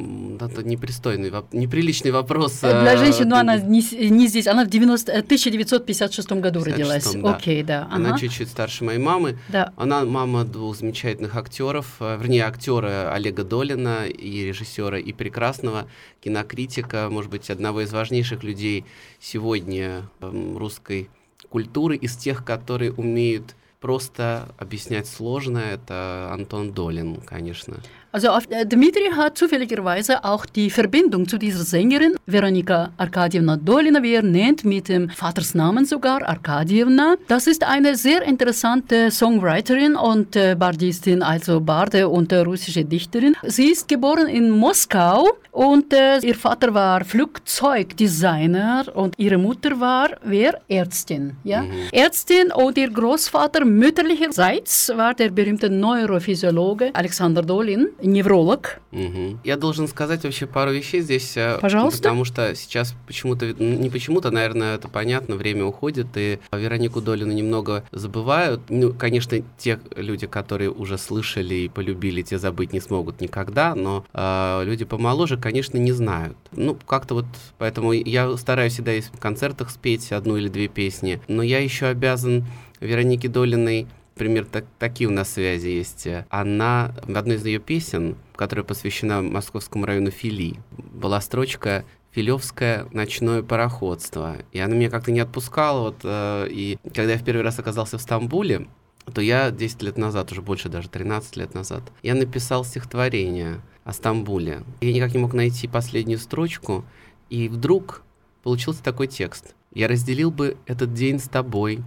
это 0.40 0.62
непристойный, 0.62 1.33
неприличный 1.53 2.12
вопрос. 2.12 2.61
Для 2.61 2.94
э, 2.94 2.98
женщин, 2.98 3.29
ну, 3.29 3.35
ты- 3.35 3.40
она 3.40 3.57
не, 3.57 3.83
не 4.11 4.29
здесь, 4.29 4.46
она 4.46 4.64
в 4.64 4.68
90, 4.68 5.11
э, 5.12 5.18
1956 5.22 6.33
году 6.33 6.61
56-м, 6.61 6.72
родилась. 6.72 7.14
да. 7.14 7.35
Окей, 7.35 7.62
да. 7.62 7.88
Она 7.90 8.11
ага. 8.11 8.18
чуть-чуть 8.18 8.48
старше 8.48 8.85
моей 8.85 8.98
мамы. 9.01 9.38
Да. 9.48 9.72
Она 9.77 10.05
мама 10.05 10.44
двух 10.44 10.77
замечательных 10.77 11.37
актеров, 11.37 11.96
э, 12.01 12.16
вернее, 12.20 12.44
актера 12.44 13.12
Олега 13.12 13.44
Долина 13.44 14.07
и 14.07 14.44
режиссера 14.44 14.98
и 14.98 15.12
прекрасного 15.12 15.87
кинокритика, 16.22 17.09
может 17.11 17.31
быть, 17.31 17.51
одного 17.51 17.81
из 17.83 17.92
важнейших 17.92 18.44
людей 18.44 18.85
сегодня 19.20 20.03
эм, 20.20 20.57
русской 20.57 21.11
культуры, 21.48 21.96
из 21.96 22.16
тех, 22.16 22.44
которые 22.44 22.92
умеют 22.92 23.55
просто 23.81 24.48
объяснять 24.59 25.07
сложно. 25.07 25.59
Это 25.59 26.31
Антон 26.33 26.72
Долин, 26.72 27.20
конечно. 27.20 27.76
Also 28.14 28.29
auf, 28.29 28.44
äh, 28.51 28.66
Dmitri 28.66 29.11
hat 29.16 29.38
zufälligerweise 29.38 30.22
auch 30.22 30.44
die 30.44 30.68
Verbindung 30.68 31.27
zu 31.27 31.38
dieser 31.38 31.64
Sängerin, 31.64 32.14
Veronika 32.27 32.90
Arkadievna 32.98 33.57
Dolina, 33.57 34.03
wie 34.03 34.12
er 34.12 34.22
nennt, 34.22 34.66
mit 34.66 34.90
dem 34.90 35.09
Vatersnamen 35.09 35.87
sogar, 35.87 36.22
Arkadievna. 36.29 37.16
Das 37.27 37.46
ist 37.46 37.64
eine 37.64 37.96
sehr 37.96 38.20
interessante 38.22 39.11
Songwriterin 39.11 39.96
und 39.96 40.37
äh, 40.37 40.55
Bardistin, 40.55 41.22
also 41.22 41.59
Barde 41.61 42.07
und 42.07 42.33
äh, 42.33 42.40
russische 42.40 42.85
Dichterin. 42.85 43.35
Sie 43.44 43.70
ist 43.70 43.88
geboren 43.88 44.27
in 44.27 44.51
Moskau 44.51 45.31
und 45.53 45.92
äh, 45.94 46.18
ihr 46.18 46.35
Vater 46.35 46.72
war 46.75 47.05
Flugzeugdesigner 47.05 48.87
und 48.94 49.18
ihre 49.18 49.38
Mutter 49.38 49.79
war, 49.81 50.11
wer? 50.22 50.61
Ärztin. 50.68 51.37
Ja? 51.44 51.64
Ärztin 51.92 52.51
und 52.53 52.77
ihr 52.77 52.90
Großvater 52.90 53.64
mütterlicherseits 53.64 54.92
war 54.96 55.14
der 55.14 55.31
berühmte 55.31 55.70
Neurophysiologe 55.70 56.90
Alexander 56.94 57.42
Dolin, 57.42 57.88
невролог. 58.03 58.81
Мгм. 58.91 59.41
Я 59.45 59.57
должен 59.57 59.88
сказать 59.88 60.25
вообще 60.25 60.47
пару 60.47 60.73
вещей 60.73 61.01
здесь. 61.01 61.37
э, 61.37 61.59
Пожалуйста. 61.61 62.03
Потому 62.03 62.25
что 62.25 62.55
сейчас 62.55 62.95
почему-то, 63.07 63.53
не 63.53 63.91
почему-то, 63.91 64.31
наверное, 64.31 64.77
это 64.77 64.88
понятно, 64.88 65.37
время 65.37 65.65
уходит, 65.65 66.09
и 66.17 66.38
Веронику 66.53 67.01
Долину 67.01 67.33
немного 67.33 67.85
забывают. 67.93 68.61
Ну, 68.69 68.93
конечно, 68.93 69.38
те 69.59 69.81
люди, 69.97 70.27
которые 70.27 70.71
уже 70.71 70.99
слышали 70.99 71.55
и 71.55 71.69
полюбили, 71.69 72.23
те 72.23 72.38
забыть 72.38 72.73
не 72.73 72.81
смогут 72.81 73.21
никогда, 73.21 73.75
но 73.75 74.05
э, 74.12 74.62
люди 74.65 74.85
помоложе, 74.85 75.37
конечно, 75.37 75.79
не 75.79 75.93
знают. 75.93 76.37
Ну, 76.53 76.77
как-то 76.87 77.15
вот, 77.15 77.27
поэтому 77.59 77.93
я 77.93 78.37
стараюсь 78.37 78.75
всегда 78.75 78.93
в 79.01 79.19
концертах 79.19 79.71
спеть 79.71 80.12
одну 80.12 80.37
или 80.37 80.49
две 80.49 80.69
песни, 80.69 81.21
но 81.29 81.43
я 81.43 81.59
еще 81.61 81.87
обязан 81.87 82.45
Веронике 82.81 83.29
Долиной 83.29 83.87
Например, 84.14 84.44
так- 84.44 84.66
такие 84.79 85.09
у 85.09 85.12
нас 85.12 85.33
связи 85.33 85.68
есть. 85.68 86.07
Она, 86.29 86.94
в 87.03 87.16
одной 87.16 87.37
из 87.37 87.46
ее 87.46 87.59
песен, 87.59 88.16
которая 88.37 88.64
посвящена 88.64 89.22
московскому 89.22 89.87
району 89.87 90.11
Фили, 90.11 90.57
была 90.70 91.20
строчка 91.20 91.85
«Филевское 92.11 92.88
ночное 92.92 93.42
пароходство». 93.42 94.37
И 94.53 94.59
она 94.59 94.75
меня 94.75 94.90
как-то 94.90 95.12
не 95.12 95.20
отпускала. 95.20 95.81
Вот, 95.81 96.01
э, 96.05 96.46
и 96.51 96.79
когда 96.94 97.12
я 97.12 97.18
в 97.18 97.25
первый 97.25 97.42
раз 97.42 97.59
оказался 97.59 97.96
в 97.96 98.03
Стамбуле, 98.03 98.66
то 99.14 99.20
я 99.20 99.51
10 99.51 99.83
лет 99.83 99.96
назад, 99.96 100.31
уже 100.31 100.42
больше 100.42 100.68
даже 100.68 100.88
13 100.88 101.37
лет 101.37 101.55
назад, 101.55 101.83
я 102.03 102.14
написал 102.14 102.64
стихотворение 102.64 103.61
о 103.85 103.92
Стамбуле. 103.92 104.62
Я 104.81 104.92
никак 104.92 105.14
не 105.14 105.20
мог 105.20 105.33
найти 105.33 105.66
последнюю 105.66 106.18
строчку, 106.18 106.85
и 107.31 107.48
вдруг 107.48 108.03
получился 108.42 108.83
такой 108.83 109.07
текст. 109.07 109.55
«Я 109.75 109.88
разделил 109.88 110.31
бы 110.31 110.59
этот 110.66 110.92
день 110.92 111.18
с 111.18 111.29
тобой, 111.29 111.83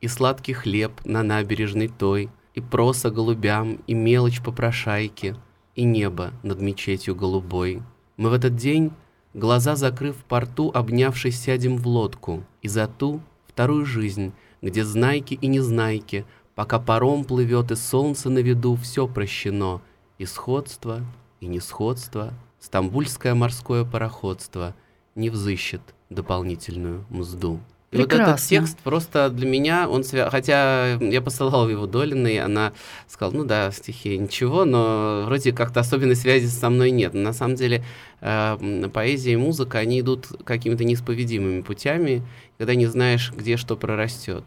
и 0.00 0.08
сладкий 0.08 0.52
хлеб 0.52 0.92
на 1.04 1.22
набережной 1.22 1.88
той, 1.88 2.30
и 2.54 2.60
проса 2.60 3.10
голубям, 3.10 3.80
и 3.86 3.94
мелочь 3.94 4.42
попрошайки, 4.42 5.36
и 5.74 5.84
небо 5.84 6.32
над 6.42 6.60
мечетью 6.60 7.14
голубой. 7.14 7.82
Мы 8.16 8.30
в 8.30 8.32
этот 8.32 8.56
день, 8.56 8.90
глаза 9.34 9.76
закрыв 9.76 10.16
в 10.16 10.24
порту, 10.24 10.70
обнявшись, 10.74 11.40
сядем 11.40 11.76
в 11.76 11.86
лодку, 11.86 12.44
и 12.62 12.68
за 12.68 12.88
ту 12.88 13.20
вторую 13.46 13.84
жизнь, 13.84 14.32
где 14.60 14.84
знайки 14.84 15.34
и 15.34 15.46
незнайки, 15.46 16.26
пока 16.54 16.80
паром 16.80 17.24
плывет 17.24 17.70
и 17.70 17.76
солнце 17.76 18.30
на 18.30 18.40
виду, 18.40 18.74
все 18.76 19.06
прощено, 19.06 19.80
и 20.18 20.26
сходство, 20.26 21.04
и 21.40 21.46
несходство, 21.46 22.34
стамбульское 22.58 23.34
морское 23.34 23.84
пароходство 23.84 24.74
не 25.14 25.30
взыщет 25.30 25.82
дополнительную 26.10 27.04
мзду. 27.08 27.60
И 27.90 27.96
вот 27.96 28.06
этот 28.06 28.18
Прекрасно. 28.18 28.48
текст 28.48 28.78
просто 28.80 29.30
для 29.30 29.48
меня, 29.48 29.88
он 29.88 30.04
свя... 30.04 30.28
хотя 30.28 30.98
я 31.00 31.22
посылал 31.22 31.70
его 31.70 31.86
Долиной, 31.86 32.38
она 32.38 32.72
сказала, 33.06 33.34
ну 33.34 33.44
да, 33.44 33.70
стихи 33.72 34.18
ничего, 34.18 34.66
но 34.66 35.22
вроде 35.24 35.52
как-то 35.52 35.80
особенной 35.80 36.14
связи 36.16 36.46
со 36.46 36.68
мной 36.68 36.90
нет. 36.90 37.14
Но 37.14 37.22
на 37.22 37.32
самом 37.32 37.54
деле 37.54 37.82
э, 38.20 38.88
поэзия 38.92 39.32
и 39.32 39.36
музыка, 39.36 39.78
они 39.78 40.00
идут 40.00 40.26
какими-то 40.44 40.84
неисповедимыми 40.84 41.62
путями, 41.62 42.22
когда 42.58 42.74
не 42.74 42.84
знаешь, 42.86 43.32
где 43.34 43.56
что 43.56 43.74
прорастет. 43.74 44.44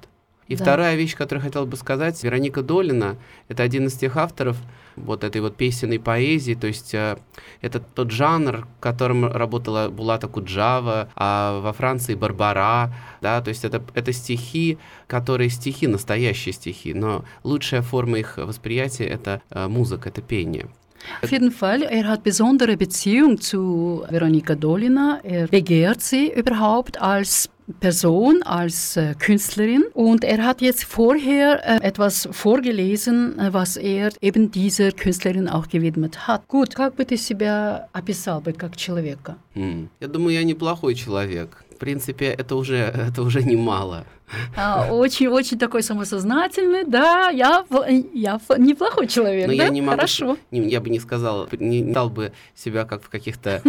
И 0.48 0.56
Да. 0.56 0.64
вторая 0.64 0.96
вещь, 0.96 1.16
которую 1.16 1.44
я 1.44 1.50
хотел 1.50 1.66
бы 1.66 1.78
сказать, 1.78 2.22
Вероника 2.24 2.62
Долина, 2.62 3.18
это 3.48 3.64
один 3.64 3.88
из 3.88 3.94
тех 3.94 4.18
авторов 4.18 4.58
вот 4.96 5.24
этой 5.24 5.42
вот 5.42 5.56
песенной 5.56 6.00
поэзии, 6.00 6.54
то 6.54 6.68
есть 6.68 6.94
э, 6.94 7.18
это 7.62 7.80
тот 7.80 8.12
жанр, 8.12 8.68
в 8.78 8.80
котором 8.80 9.26
работала 9.26 9.90
Булата 9.90 10.28
Куджава, 10.28 11.10
а 11.16 11.60
во 11.62 11.74
Франции 11.74 12.16
Барбара, 12.16 12.94
да, 13.22 13.42
то 13.42 13.50
есть 13.50 13.66
это, 13.66 13.84
это 13.94 14.12
стихи, 14.14 14.78
которые 15.08 15.50
стихи, 15.50 15.88
настоящие 15.88 16.54
стихи, 16.54 16.94
но 16.94 17.26
лучшая 17.44 17.82
форма 17.82 18.20
их 18.20 18.38
восприятия— 18.38 19.06
это 19.08 19.42
э, 19.50 19.68
музыка, 19.68 20.10
это 20.10 20.22
пение. 20.22 20.68
Auf 21.23 21.31
jeden 21.31 21.53
Fall, 21.53 21.83
er 21.83 22.09
hat 22.09 22.23
besondere 22.23 22.77
Beziehung 22.77 23.41
zu 23.41 24.05
Veronika 24.11 24.55
Dolina. 24.55 25.21
Er 25.23 25.47
begehrt 25.47 26.03
sie 26.03 26.33
überhaupt 26.33 27.01
als 27.01 27.49
Person, 27.81 28.43
als 28.45 28.97
äh, 28.97 29.15
Künstlerin. 29.19 29.85
Und 29.93 30.25
er 30.25 30.45
hat 30.45 30.61
jetzt 30.61 30.85
vorher 30.85 31.61
äh, 31.65 31.85
etwas 31.85 32.29
vorgelesen, 32.31 33.39
äh, 33.39 33.53
was 33.53 33.77
er 33.77 34.11
eben 34.21 34.51
dieser 34.51 34.93
Künstlerin 34.93 35.49
auch 35.49 35.69
gewidmet 35.69 36.29
hat. 36.29 36.47
Gut, 36.49 36.75
как 36.75 36.95
бы 36.95 37.05
ты 37.05 37.17
себя 37.17 37.89
описал 37.93 38.41
бы 38.41 38.53
как 38.53 38.77
человека? 38.77 39.37
М. 39.57 39.89
Я 40.01 40.07
думаю, 40.09 40.35
я 40.35 40.45
неплохой 40.45 40.95
человек. 40.95 41.65
Принципе, 41.82 42.26
это 42.26 42.56
уже, 42.56 42.76
это 43.10 43.24
уже 43.24 43.42
немало. 43.44 44.06
А, 44.56 44.88
Очень-очень 44.92 45.58
такой 45.58 45.82
самосознательный, 45.82 46.84
да, 46.86 47.30
я, 47.30 47.66
я 48.14 48.40
неплохой 48.60 49.08
человек, 49.08 49.48
Но 49.48 49.58
да? 49.58 49.64
я 49.64 49.70
не 49.70 49.82
могу, 49.82 49.96
Хорошо. 49.96 50.38
не- 50.52 50.70
я 50.70 50.80
бы 50.80 50.90
не 50.92 51.00
сказал, 51.00 51.50
не 51.60 51.82
дал 51.84 52.10
бы 52.12 52.32
себя 52.56 52.86
как 52.86 53.02
в 53.04 53.10
каких-то 53.10 53.62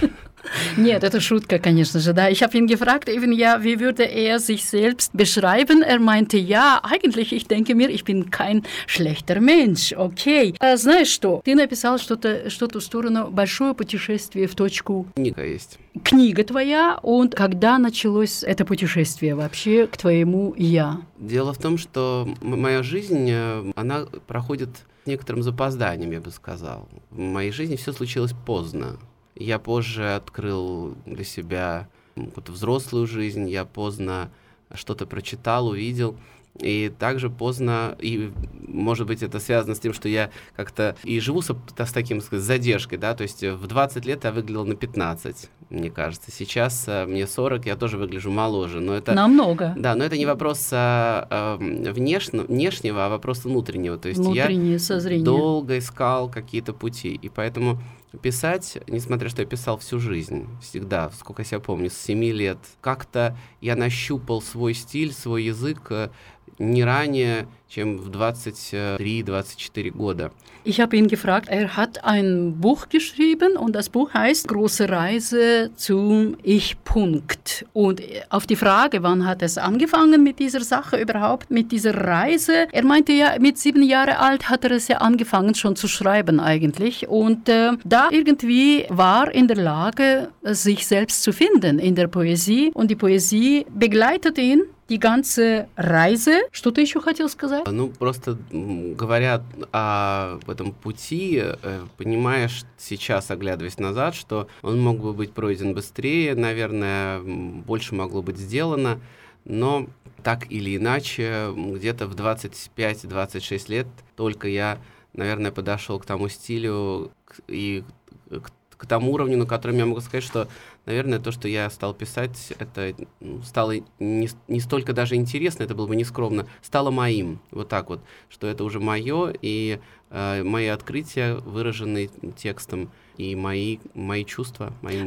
Нет, 0.76 1.04
это 1.04 1.20
шутка, 1.20 1.58
конечно 1.58 2.00
же. 2.00 2.12
Да. 2.12 2.28
Ich 2.30 2.42
habe 2.42 2.56
ihn 2.56 2.66
gefragt, 2.66 3.08
eben, 3.08 3.32
ja, 3.32 3.62
wie 3.62 3.80
würde 3.80 4.04
er 4.04 4.38
sich 4.38 4.64
selbst 4.64 5.12
beschreiben? 5.12 5.82
Er 5.82 5.98
meinte, 5.98 6.38
ja, 6.38 6.80
eigentlich, 6.82 7.32
ich 7.32 7.46
denke 7.46 7.74
mir, 7.74 7.90
ich 7.90 8.04
bin 8.04 8.30
kein 8.30 8.62
schlechter 8.86 9.40
Mensch. 9.40 9.92
Окей. 9.92 10.54
А 10.60 10.76
знаешь 10.76 11.08
что? 11.08 11.42
Ты 11.44 11.54
написал 11.54 11.98
что-то 11.98 12.50
что 12.50 12.68
в 12.68 12.82
сторону 12.82 13.30
«Большое 13.30 13.74
путешествие 13.74 14.46
в 14.46 14.54
точку». 14.54 15.06
книга 15.14 15.44
есть. 15.44 15.78
Книга 16.04 16.44
твоя, 16.44 16.98
und 17.02 17.34
когда 17.34 17.78
началось 17.78 18.42
это 18.42 18.64
путешествие 18.64 19.34
вообще 19.34 19.86
к 19.86 19.96
твоему 19.96 20.54
«я»? 20.56 21.00
Дело 21.18 21.52
в 21.52 21.58
том, 21.58 21.78
что 21.78 22.28
моя 22.40 22.82
жизнь, 22.82 23.28
э, 23.30 23.72
она 23.76 24.06
проходит 24.26 24.70
с 25.04 25.06
некоторым 25.06 25.42
запозданием, 25.42 26.12
я 26.12 26.20
бы 26.20 26.30
сказал. 26.30 26.88
В 27.10 27.18
моей 27.18 27.50
жизни 27.50 27.76
все 27.76 27.92
случилось 27.92 28.32
поздно. 28.46 28.98
Я 29.40 29.58
позже 29.58 30.14
открыл 30.14 30.94
для 31.06 31.24
себя 31.24 31.88
какую-то 32.14 32.52
взрослую 32.52 33.06
жизнь, 33.06 33.48
я 33.48 33.64
поздно 33.64 34.30
что-то 34.74 35.06
прочитал, 35.06 35.68
увидел. 35.68 36.16
И 36.58 36.92
также 36.98 37.30
поздно, 37.30 37.96
и 38.00 38.32
может 38.52 39.06
быть 39.06 39.22
это 39.22 39.40
связано 39.40 39.74
с 39.74 39.80
тем, 39.80 39.94
что 39.94 40.10
я 40.10 40.30
как-то 40.56 40.94
и 41.04 41.18
живу 41.20 41.40
с, 41.40 41.56
с 41.74 41.92
таким, 41.92 42.20
сказать, 42.20 42.44
задержкой, 42.44 42.98
да, 42.98 43.14
то 43.14 43.22
есть 43.22 43.42
в 43.42 43.66
20 43.66 44.04
лет 44.04 44.24
я 44.24 44.32
выглядел 44.32 44.66
на 44.66 44.74
15, 44.74 45.48
мне 45.70 45.90
кажется. 45.90 46.30
Сейчас 46.32 46.84
э, 46.88 47.06
мне 47.06 47.26
40, 47.26 47.66
я 47.66 47.76
тоже 47.76 47.96
выгляжу 47.96 48.30
моложе, 48.30 48.80
но 48.80 48.92
это... 48.94 49.12
Намного. 49.12 49.72
Да, 49.76 49.94
но 49.94 50.04
это 50.04 50.18
не 50.18 50.26
вопрос 50.26 50.68
а, 50.72 51.56
эм, 51.60 51.82
внешне- 51.84 52.44
внешнего, 52.46 53.06
а 53.06 53.08
вопрос 53.08 53.44
внутреннего. 53.44 53.96
То 53.96 54.08
есть 54.08 54.20
Внутреннее 54.20 54.74
я 54.74 54.78
созрение. 54.80 55.24
долго 55.24 55.78
искал 55.78 56.28
какие-то 56.28 56.72
пути. 56.72 57.14
И 57.14 57.28
поэтому 57.28 57.80
писать, 58.20 58.78
несмотря 58.88 59.28
что 59.28 59.42
я 59.42 59.46
писал 59.48 59.78
всю 59.78 60.00
жизнь, 60.00 60.48
всегда, 60.60 61.10
сколько 61.10 61.42
я 61.42 61.46
себя 61.46 61.60
помню, 61.60 61.88
с 61.88 61.94
7 61.94 62.22
лет, 62.24 62.58
как-то 62.80 63.36
я 63.60 63.76
нащупал 63.76 64.42
свой 64.42 64.74
стиль, 64.74 65.12
свой 65.12 65.44
язык 65.44 65.82
э, 65.90 66.10
не 66.59 66.83
ранее, 66.83 67.47
чем 67.67 67.97
в 67.97 68.09
23-24 68.09 69.91
года. 69.91 70.31
Ich 70.67 70.81
habe 70.81 70.97
ihn 70.97 71.07
gefragt, 71.07 71.47
er 71.47 71.77
hat 71.77 72.03
ein 72.03 72.59
Buch 72.59 72.89
geschrieben 72.89 73.55
und 73.55 73.75
das 73.75 73.87
Buch 73.87 74.15
heißt 74.15 74.47
Große 74.47 74.89
Reise 74.89 75.69
zum 75.75 76.37
Ich-Punkt. 76.41 77.67
Und 77.71 78.01
auf 78.31 78.47
die 78.47 78.55
Frage, 78.55 79.03
wann 79.03 79.27
hat 79.27 79.43
es 79.43 79.59
angefangen 79.59 80.23
mit 80.23 80.39
dieser 80.39 80.61
Sache 80.61 80.97
überhaupt, 80.99 81.51
mit 81.51 81.71
dieser 81.71 81.93
Reise, 81.93 82.67
er 82.71 82.83
meinte 82.83 83.11
ja, 83.11 83.35
mit 83.39 83.59
sieben 83.59 83.83
Jahre 83.83 84.17
alt 84.17 84.49
hat 84.49 84.63
er 84.63 84.71
es 84.71 84.87
ja 84.87 84.97
angefangen 84.97 85.53
schon 85.53 85.75
zu 85.75 85.87
schreiben 85.87 86.39
eigentlich. 86.39 87.07
Und 87.07 87.47
äh, 87.47 87.73
da 87.83 88.09
irgendwie 88.09 88.85
war 88.89 89.31
in 89.35 89.47
der 89.47 89.57
Lage, 89.57 90.29
sich 90.41 90.87
selbst 90.87 91.21
zu 91.21 91.31
finden 91.31 91.77
in 91.77 91.93
der 91.93 92.07
Poesie. 92.07 92.71
Und 92.73 92.89
die 92.89 92.95
Poesie 92.95 93.67
begleitet 93.69 94.39
ihn 94.39 94.63
die 94.90 94.98
ganze 94.98 95.68
Reise. 95.76 96.42
Что 96.50 96.72
ты 96.72 96.80
еще 96.80 97.00
хотел 97.00 97.28
сказать? 97.28 97.64
Ну, 97.66 97.88
просто 97.88 98.36
говоря 98.50 99.42
о 99.72 100.40
этом 100.48 100.72
пути, 100.72 101.40
э, 101.40 101.86
понимаешь 101.96 102.64
сейчас, 102.76 103.30
оглядываясь 103.30 103.78
назад, 103.78 104.14
что 104.16 104.48
он 104.62 104.80
мог 104.80 104.98
бы 104.98 105.12
быть 105.12 105.32
пройден 105.32 105.74
быстрее, 105.74 106.34
наверное, 106.34 107.20
больше 107.20 107.94
могло 107.94 108.20
быть 108.20 108.36
сделано, 108.36 109.00
но 109.44 109.86
так 110.24 110.50
или 110.50 110.76
иначе, 110.76 111.52
где-то 111.54 112.06
в 112.06 112.14
25-26 112.16 113.70
лет 113.70 113.86
только 114.16 114.48
я, 114.48 114.78
наверное, 115.12 115.52
подошел 115.52 116.00
к 116.00 116.04
тому 116.04 116.28
стилю 116.28 117.12
и 117.46 117.84
к, 118.28 118.50
к 118.76 118.86
тому 118.86 119.12
уровню, 119.12 119.38
на 119.38 119.46
котором 119.46 119.76
я 119.76 119.86
могу 119.86 120.00
сказать, 120.00 120.24
что, 120.24 120.48
наверное, 120.86 121.18
то, 121.18 121.32
что 121.32 121.48
я 121.48 121.68
стал 121.70 121.94
писать, 121.94 122.52
это 122.58 122.94
м, 123.20 123.42
стало 123.42 123.74
не, 123.98 124.28
не 124.48 124.60
столько 124.60 124.92
даже 124.92 125.14
интересно, 125.14 125.62
это 125.62 125.74
было 125.74 125.86
бы 125.86 125.96
нескромно, 125.96 126.46
стало 126.62 126.90
моим. 126.90 127.40
Вот 127.50 127.68
так 127.68 127.88
вот, 127.88 128.00
что 128.28 128.46
это 128.46 128.64
уже 128.64 128.80
мое, 128.80 129.32
и 129.42 129.78
э, 130.10 130.42
мои 130.42 130.66
открытия 130.66 131.34
выражены 131.34 132.10
текстом. 132.36 132.90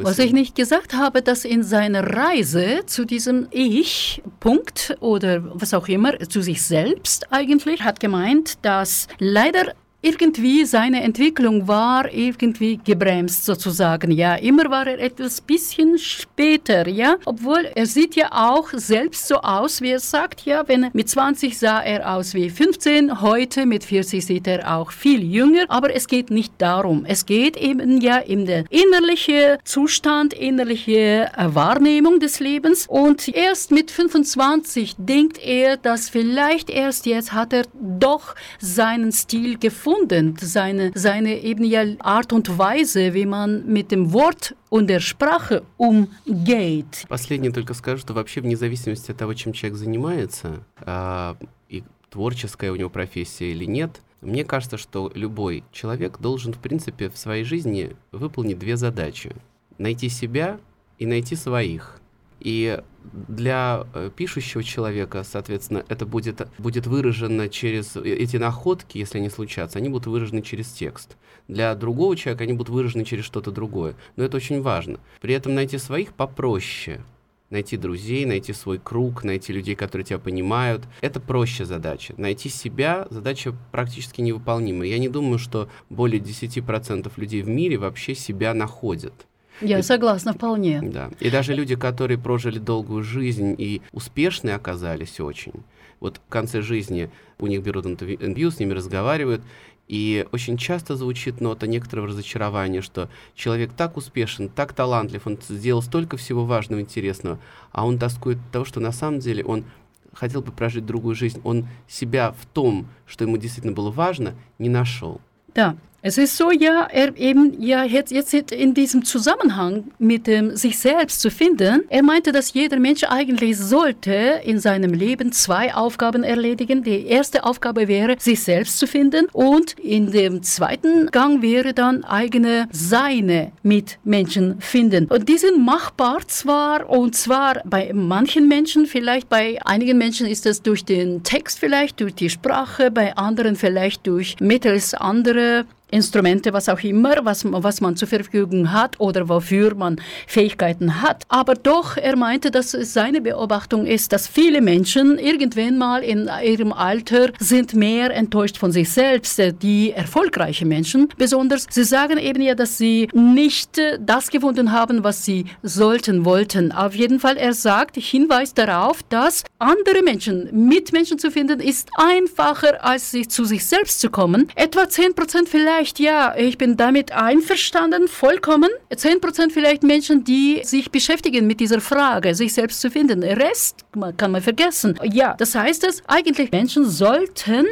Was 0.04 0.20
ich 0.20 0.34
nicht 0.34 0.56
gesagt 0.56 0.94
habe, 0.94 1.24
dass 1.24 1.46
in 1.46 1.64
seiner 1.64 2.16
Reise 2.16 2.86
zu 2.86 3.06
diesem 3.06 3.48
Ich-Punkt 3.50 4.98
oder 5.00 5.44
was 5.56 5.74
auch 5.74 5.88
immer, 5.88 6.20
zu 6.20 6.44
sich 6.44 6.62
selbst 6.62 7.32
eigentlich, 7.32 7.82
hat 7.82 8.00
gemeint, 8.00 8.64
dass 8.64 9.08
leider 9.18 9.74
irgendwie 10.04 10.66
seine 10.66 11.02
Entwicklung 11.02 11.68
war 11.68 12.14
irgendwie 12.14 12.78
gebremst 12.84 13.46
sozusagen. 13.46 14.12
Ja, 14.12 14.36
immer 14.36 14.70
war 14.70 14.86
er 14.86 15.00
etwas 15.00 15.40
bisschen 15.40 15.98
später, 15.98 16.88
ja, 16.90 17.16
obwohl 17.26 17.72
er 17.74 17.86
sieht 17.86 18.16
ja 18.16 18.30
auch 18.32 18.70
selbst 18.74 19.28
so 19.28 19.38
aus, 19.38 19.82
wie 19.82 19.92
er 19.92 20.00
sagt, 20.00 20.46
ja, 20.46 20.68
wenn 20.68 20.90
mit 20.92 21.10
20 21.10 21.58
sah 21.58 21.80
er 21.82 22.16
aus 22.16 22.34
wie 22.34 22.50
15, 22.50 23.22
heute 23.22 23.66
mit 23.66 23.86
40 23.86 24.26
sieht 24.26 24.46
er 24.46 24.76
auch 24.76 24.92
viel 24.92 25.24
jünger, 25.24 25.64
aber 25.70 25.96
es 25.96 26.08
geht 26.08 26.32
nicht 26.32 26.54
darum. 26.58 27.06
Es 27.08 27.26
geht 27.26 27.56
eben 27.56 28.02
ja 28.02 28.22
um 28.28 28.46
den 28.46 28.66
innerlichen 28.70 29.58
Zustand, 29.64 30.34
innerliche 30.34 31.32
äh, 31.38 31.56
Wahrnehmung 31.56 32.20
des 32.20 32.42
Lebens. 32.42 32.88
Und 32.88 33.30
erst 33.30 33.72
mit 33.72 33.90
25 33.90 34.96
denkt 34.98 35.40
er, 35.42 35.78
dass 35.78 36.10
vielleicht 36.10 36.70
erst 36.70 37.06
jetzt 37.06 37.32
hat 37.32 37.54
er 37.54 37.64
doch 37.82 38.36
seinen 38.60 39.14
Stil 39.14 39.58
gefunden, 39.58 39.93
seine, 40.40 40.92
seine 40.96 41.40
eben 41.40 41.64
ja 41.64 41.84
Art 42.00 42.34
und 42.34 42.58
Weise, 42.58 43.14
wie 43.14 43.26
man 43.26 43.66
mit 43.66 43.92
dem 43.92 44.14
Wort 44.14 44.56
und 44.70 44.88
der 44.88 45.00
Sprache 45.00 45.64
umgeht. 45.78 47.06
Последнее 47.08 47.52
только 47.52 47.74
скажу, 47.74 48.00
что 48.00 48.14
вообще 48.14 48.42
вне 48.42 48.56
зависимости 48.56 49.12
от 49.12 49.18
того, 49.18 49.34
чем 49.34 49.54
человек 49.54 49.78
занимается, 49.78 50.64
а, 50.78 51.38
и 51.70 51.84
творческая 52.10 52.72
у 52.72 52.76
него 52.76 52.90
профессия 52.90 53.52
или 53.52 53.66
нет, 53.66 54.02
мне 54.22 54.46
кажется, 54.46 54.78
что 54.78 55.12
любой 55.16 55.64
человек 55.72 56.20
должен, 56.20 56.54
в 56.54 56.60
принципе, 56.60 57.10
в 57.10 57.18
своей 57.18 57.44
жизни 57.44 57.96
выполнить 58.12 58.58
две 58.58 58.78
задачи. 58.78 59.36
Найти 59.78 60.08
себя 60.10 60.60
и 60.98 61.06
найти 61.06 61.36
своих. 61.36 62.00
И 62.40 62.82
для 63.12 63.86
э, 63.94 64.10
пишущего 64.16 64.64
человека, 64.64 65.24
соответственно, 65.24 65.86
это 65.90 66.06
будет, 66.06 66.48
будет 66.58 66.88
выражено 66.88 67.50
через 67.50 67.96
э, 67.96 68.02
эти 68.04 68.38
находки, 68.38 68.98
если 68.98 69.18
они 69.18 69.30
случатся, 69.30 69.80
они 69.80 69.90
будут 69.90 70.08
выражены 70.08 70.42
через 70.42 70.68
текст. 70.72 71.18
Для 71.48 71.76
другого 71.76 72.16
человека 72.16 72.44
они 72.44 72.54
будут 72.54 72.70
выражены 72.70 73.04
через 73.04 73.26
что-то 73.26 73.52
другое. 73.52 73.96
Но 74.16 74.24
это 74.24 74.38
очень 74.38 74.62
важно. 74.62 75.00
При 75.22 75.34
этом 75.34 75.54
найти 75.54 75.78
своих 75.78 76.14
попроще. 76.14 77.02
Найти 77.50 77.78
друзей, 77.78 78.26
найти 78.26 78.52
свой 78.52 78.80
круг, 78.80 79.24
найти 79.24 79.54
людей, 79.54 79.76
которые 79.76 80.06
тебя 80.06 80.18
понимают. 80.18 80.86
Это 81.02 81.20
проще 81.20 81.66
задача. 81.66 82.16
Найти 82.18 82.50
себя 82.50 83.06
задача 83.12 83.54
практически 83.72 84.22
невыполнимая. 84.22 84.88
Я 84.88 84.98
не 84.98 85.10
думаю, 85.10 85.38
что 85.38 85.70
более 85.90 86.20
10% 86.20 87.12
людей 87.18 87.44
в 87.44 87.50
мире 87.50 87.78
вообще 87.78 88.16
себя 88.16 88.56
находят. 88.56 89.28
Я 89.62 89.84
согласна 89.84 90.34
вполне. 90.34 90.82
Да. 90.82 91.12
И 91.20 91.30
даже 91.30 91.54
люди, 91.54 91.76
которые 91.76 92.18
прожили 92.18 92.60
долгую 92.60 93.04
жизнь 93.04 93.56
и 93.58 93.82
успешные 93.92 94.56
оказались 94.56 95.20
очень, 95.20 95.54
вот 96.00 96.18
в 96.18 96.30
конце 96.30 96.62
жизни 96.62 97.10
у 97.40 97.48
них 97.48 97.62
берут 97.64 97.86
интервью, 97.86 98.52
с 98.52 98.60
ними 98.60 98.74
разговаривают, 98.74 99.42
и 99.88 100.26
очень 100.32 100.58
часто 100.58 100.96
звучит 100.96 101.42
нота 101.42 101.68
некоторого 101.68 102.08
разочарования, 102.08 102.82
что 102.82 103.10
человек 103.36 103.72
так 103.76 103.98
успешен, 103.98 104.50
так 104.50 104.74
талантлив, 104.74 105.28
он 105.28 105.38
сделал 105.48 105.82
столько 105.82 106.18
всего 106.18 106.46
важного, 106.46 106.80
интересного, 106.80 107.40
а 107.72 107.86
он 107.86 108.00
тоскует 108.00 108.38
от 108.38 108.52
того, 108.52 108.66
что 108.66 108.80
на 108.80 108.92
самом 108.92 109.20
деле 109.20 109.44
он 109.44 109.66
хотел 110.14 110.42
бы 110.42 110.52
прожить 110.52 110.86
другую 110.86 111.16
жизнь, 111.16 111.42
он 111.44 111.68
себя 111.88 112.32
в 112.32 112.46
том, 112.46 112.88
что 113.06 113.26
ему 113.26 113.38
действительно 113.38 113.74
было 113.74 113.92
важно, 113.92 114.34
не 114.58 114.70
нашел. 114.70 115.20
Ja, 115.56 115.78
es 116.06 116.18
ist 116.18 116.36
so, 116.36 116.52
ja, 116.52 116.86
er 116.92 117.16
eben, 117.16 117.62
ja, 117.62 117.86
jetzt, 117.86 118.12
jetzt 118.12 118.34
in 118.34 118.74
diesem 118.74 119.06
Zusammenhang 119.06 119.86
mit 120.00 120.28
dem 120.28 120.54
sich 120.58 120.78
selbst 120.78 121.22
zu 121.22 121.32
finden, 121.32 121.84
er 121.88 122.04
meinte, 122.04 122.34
dass 122.34 122.54
jeder 122.54 122.78
Mensch 122.78 123.06
eigentlich 123.06 123.58
sollte 123.58 124.42
in 124.44 124.60
seinem 124.60 124.94
Leben 124.94 125.32
zwei 125.32 125.74
Aufgaben 125.74 126.26
erledigen. 126.26 126.84
Die 126.84 127.06
erste 127.06 127.46
Aufgabe 127.46 127.88
wäre, 127.88 128.18
sich 128.20 128.44
selbst 128.44 128.80
zu 128.80 128.86
finden 128.86 129.28
und 129.32 129.80
in 129.80 130.12
dem 130.12 130.44
zweiten 130.44 131.10
Gang 131.10 131.42
wäre 131.42 131.74
dann 131.74 132.04
eigene, 132.04 132.68
seine 132.70 133.54
Mitmenschen 133.64 134.60
finden. 134.60 135.06
Und 135.06 135.30
die 135.30 135.38
sind 135.38 135.64
machbar 135.64 136.28
zwar, 136.28 136.90
und 136.90 137.16
zwar 137.16 137.62
bei 137.64 137.94
manchen 137.94 138.50
Menschen, 138.50 138.88
vielleicht 138.88 139.30
bei 139.30 139.58
einigen 139.64 139.98
Menschen 139.98 140.28
ist 140.28 140.46
es 140.48 140.62
durch 140.62 140.84
den 140.84 141.24
Text 141.24 141.60
vielleicht, 141.60 142.02
durch 142.02 142.14
die 142.14 142.30
Sprache, 142.30 142.92
bei 142.92 143.16
anderen 143.16 143.56
vielleicht 143.56 144.06
durch 144.06 144.36
mittels 144.42 144.94
andere 144.94 145.64
Instrumente, 145.94 146.52
was 146.54 146.70
auch 146.70 146.84
immer, 146.84 147.24
was, 147.24 147.46
was 147.46 147.80
man 147.80 147.96
zur 147.96 148.08
Verfügung 148.08 148.72
hat 148.72 149.00
oder 149.00 149.30
wofür 149.30 149.76
man 149.76 150.02
Fähigkeiten 150.28 151.02
hat. 151.02 151.24
Aber 151.30 151.54
doch, 151.54 151.98
er 151.98 152.16
meinte, 152.16 152.50
dass 152.52 152.72
seine 152.72 153.22
Beobachtung 153.22 153.86
ist, 153.86 154.12
dass 154.12 154.28
viele 154.28 154.62
Menschen 154.62 155.20
irgendwann 155.20 155.78
mal 155.78 156.04
in 156.04 156.30
ihrem 156.44 156.74
Alter 156.74 157.32
sind 157.40 157.76
mehr 157.76 158.12
enttäuscht 158.12 158.58
von 158.58 158.72
sich 158.72 158.90
selbst, 158.90 159.40
äh, 159.40 159.54
die 159.54 159.92
erfolgreiche 159.92 160.66
Menschen. 160.66 161.10
Besonders, 161.18 161.68
sie 161.70 161.84
sagen 161.84 162.18
eben 162.18 162.42
ja, 162.42 162.56
dass 162.56 162.78
sie 162.78 163.08
nicht 163.14 163.78
äh, 163.78 164.00
das 164.02 164.32
gefunden 164.32 164.72
haben, 164.72 165.04
was 165.04 165.24
sie 165.24 165.46
sollten, 165.62 166.26
wollten. 166.26 166.72
Auf 166.72 166.96
jeden 166.96 167.20
Fall, 167.20 167.38
er 167.38 167.54
sagt, 167.54 167.98
Hinweis 167.98 168.54
darauf, 168.54 169.04
dass 169.10 169.44
andere 169.60 170.02
Menschen, 170.02 170.50
Mitmenschen 170.68 171.20
zu 171.20 171.30
finden, 171.30 171.60
ist 171.60 171.90
einfacher, 171.98 172.84
als 172.84 173.12
sich 173.12 173.30
zu 173.30 173.46
sich 173.46 173.66
selbst 173.66 174.00
zu 174.00 174.10
kommen. 174.10 174.50
Etwa 174.56 174.82
10% 174.82 175.48
vielleicht 175.48 175.83
vielleicht, 175.84 176.00
ja, 176.00 176.34
ich 176.38 176.58
bin 176.58 176.78
damit 176.78 177.12
einverstanden, 177.12 178.08
vollkommen. 178.08 178.70
10% 178.92 179.52
vielleicht 179.52 179.84
Menschen, 179.84 180.24
die 180.24 180.62
sich 180.64 180.92
beschäftigen 180.92 181.46
mit 181.46 181.60
dieser 181.60 181.82
Frage, 181.82 182.36
sich 182.36 182.54
selbst 182.54 182.80
zu 182.80 182.90
finden. 182.90 183.24
Rest 183.24 183.84
kann 184.18 184.32
man 184.32 184.42
vergessen. 184.42 184.98
Ja, 185.04 185.36
das 185.38 185.56
heißt 185.56 185.84
es, 185.86 186.02
eigentlich 186.08 186.52
Menschen 186.52 186.86
sollten 186.86 187.66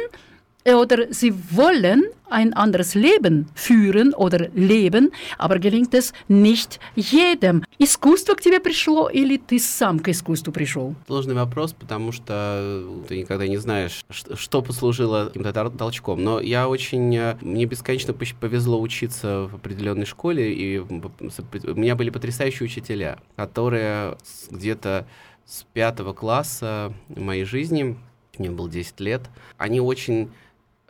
oder 0.64 1.12
sie 1.12 1.32
wollen 1.50 2.04
ein 2.30 2.54
anderes 2.54 2.94
Leben 2.94 3.48
führen 3.54 4.14
oder 4.14 4.48
лeben, 4.54 5.10
aber 5.38 5.58
gelingt 5.58 5.94
es 5.94 6.12
nicht 6.28 6.80
jedem. 6.96 7.62
Искусство 7.78 8.34
к 8.34 8.40
тебе 8.40 8.60
пришло 8.60 9.08
или 9.08 9.36
ты 9.36 9.58
сам 9.58 9.98
к 9.98 10.08
искусству 10.08 10.52
пришел? 10.52 10.94
Сложный 11.06 11.34
вопрос, 11.34 11.72
потому 11.72 12.12
что 12.12 12.84
ты 13.08 13.18
никогда 13.18 13.46
не 13.46 13.58
знаешь, 13.58 14.04
что 14.10 14.62
послужило 14.62 15.26
каким-то 15.26 15.70
толчком. 15.70 16.22
Но 16.22 16.40
я 16.40 16.68
очень... 16.68 17.14
э, 17.16 17.36
Мне 17.42 17.66
бесконечно 17.66 18.14
повезло 18.14 18.80
учиться 18.80 19.48
в 19.50 19.56
определенной 19.56 20.06
школе, 20.06 20.54
и 20.54 20.78
у 20.78 21.74
меня 21.74 21.96
были 21.96 22.10
потрясающие 22.10 22.64
учителя, 22.64 23.18
которые 23.36 24.16
где-то 24.50 25.06
с 25.44 25.64
пятого 25.72 26.12
класса 26.12 26.92
моей 27.08 27.44
жизни, 27.44 27.98
мне 28.38 28.50
было 28.50 28.70
10 28.70 29.00
лет, 29.00 29.22
они 29.58 29.80
очень 29.80 30.30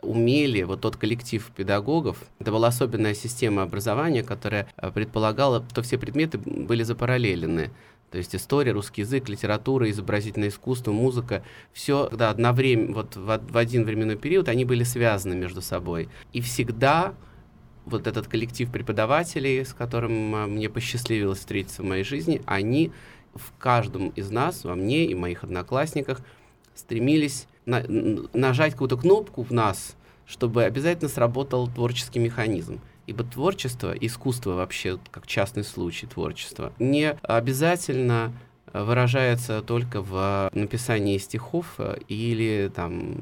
умели, 0.03 0.63
вот 0.63 0.81
тот 0.81 0.97
коллектив 0.97 1.49
педагогов, 1.55 2.17
это 2.39 2.51
была 2.51 2.67
особенная 2.67 3.13
система 3.13 3.63
образования, 3.63 4.23
которая 4.23 4.67
э, 4.77 4.91
предполагала, 4.91 5.65
что 5.69 5.81
все 5.81 5.97
предметы 5.97 6.37
были 6.37 6.83
запараллелены. 6.83 7.71
То 8.11 8.19
есть 8.19 8.35
история, 8.35 8.73
русский 8.73 9.01
язык, 9.01 9.27
литература, 9.27 9.89
изобразительное 9.89 10.49
искусство, 10.49 10.91
музыка, 10.91 11.43
все, 11.71 12.09
да, 12.11 12.29
одновременно, 12.29 12.93
вот 12.93 13.15
в, 13.15 13.41
в 13.51 13.57
один 13.57 13.85
временной 13.85 14.17
период 14.17 14.49
они 14.49 14.65
были 14.65 14.83
связаны 14.83 15.35
между 15.35 15.61
собой. 15.63 16.09
И 16.31 16.41
всегда 16.41 17.15
вот 17.85 18.05
этот 18.05 18.27
коллектив 18.27 18.71
преподавателей, 18.71 19.65
с 19.65 19.73
которым 19.73 20.35
э, 20.35 20.45
мне 20.45 20.69
посчастливилось 20.69 21.39
встретиться 21.39 21.81
в 21.81 21.85
моей 21.85 22.03
жизни, 22.03 22.41
они 22.45 22.91
в 23.33 23.51
каждом 23.57 24.09
из 24.09 24.29
нас, 24.29 24.63
во 24.63 24.75
мне 24.75 25.05
и 25.05 25.15
моих 25.15 25.43
одноклассниках, 25.43 26.21
стремились 26.75 27.47
на, 27.65 27.83
нажать 28.33 28.73
какую-то 28.73 28.97
кнопку 28.97 29.43
в 29.43 29.51
нас, 29.51 29.95
чтобы 30.25 30.63
обязательно 30.63 31.09
сработал 31.09 31.67
творческий 31.67 32.19
механизм. 32.19 32.79
Ибо 33.05 33.23
творчество, 33.23 33.91
искусство 33.91 34.53
вообще, 34.53 34.97
как 35.11 35.27
частный 35.27 35.63
случай 35.63 36.07
творчества, 36.07 36.71
не 36.79 37.11
обязательно 37.21 38.31
выражается 38.71 39.61
только 39.61 40.01
в 40.01 40.49
написании 40.53 41.17
стихов 41.17 41.79
или 42.07 42.71
там 42.73 43.21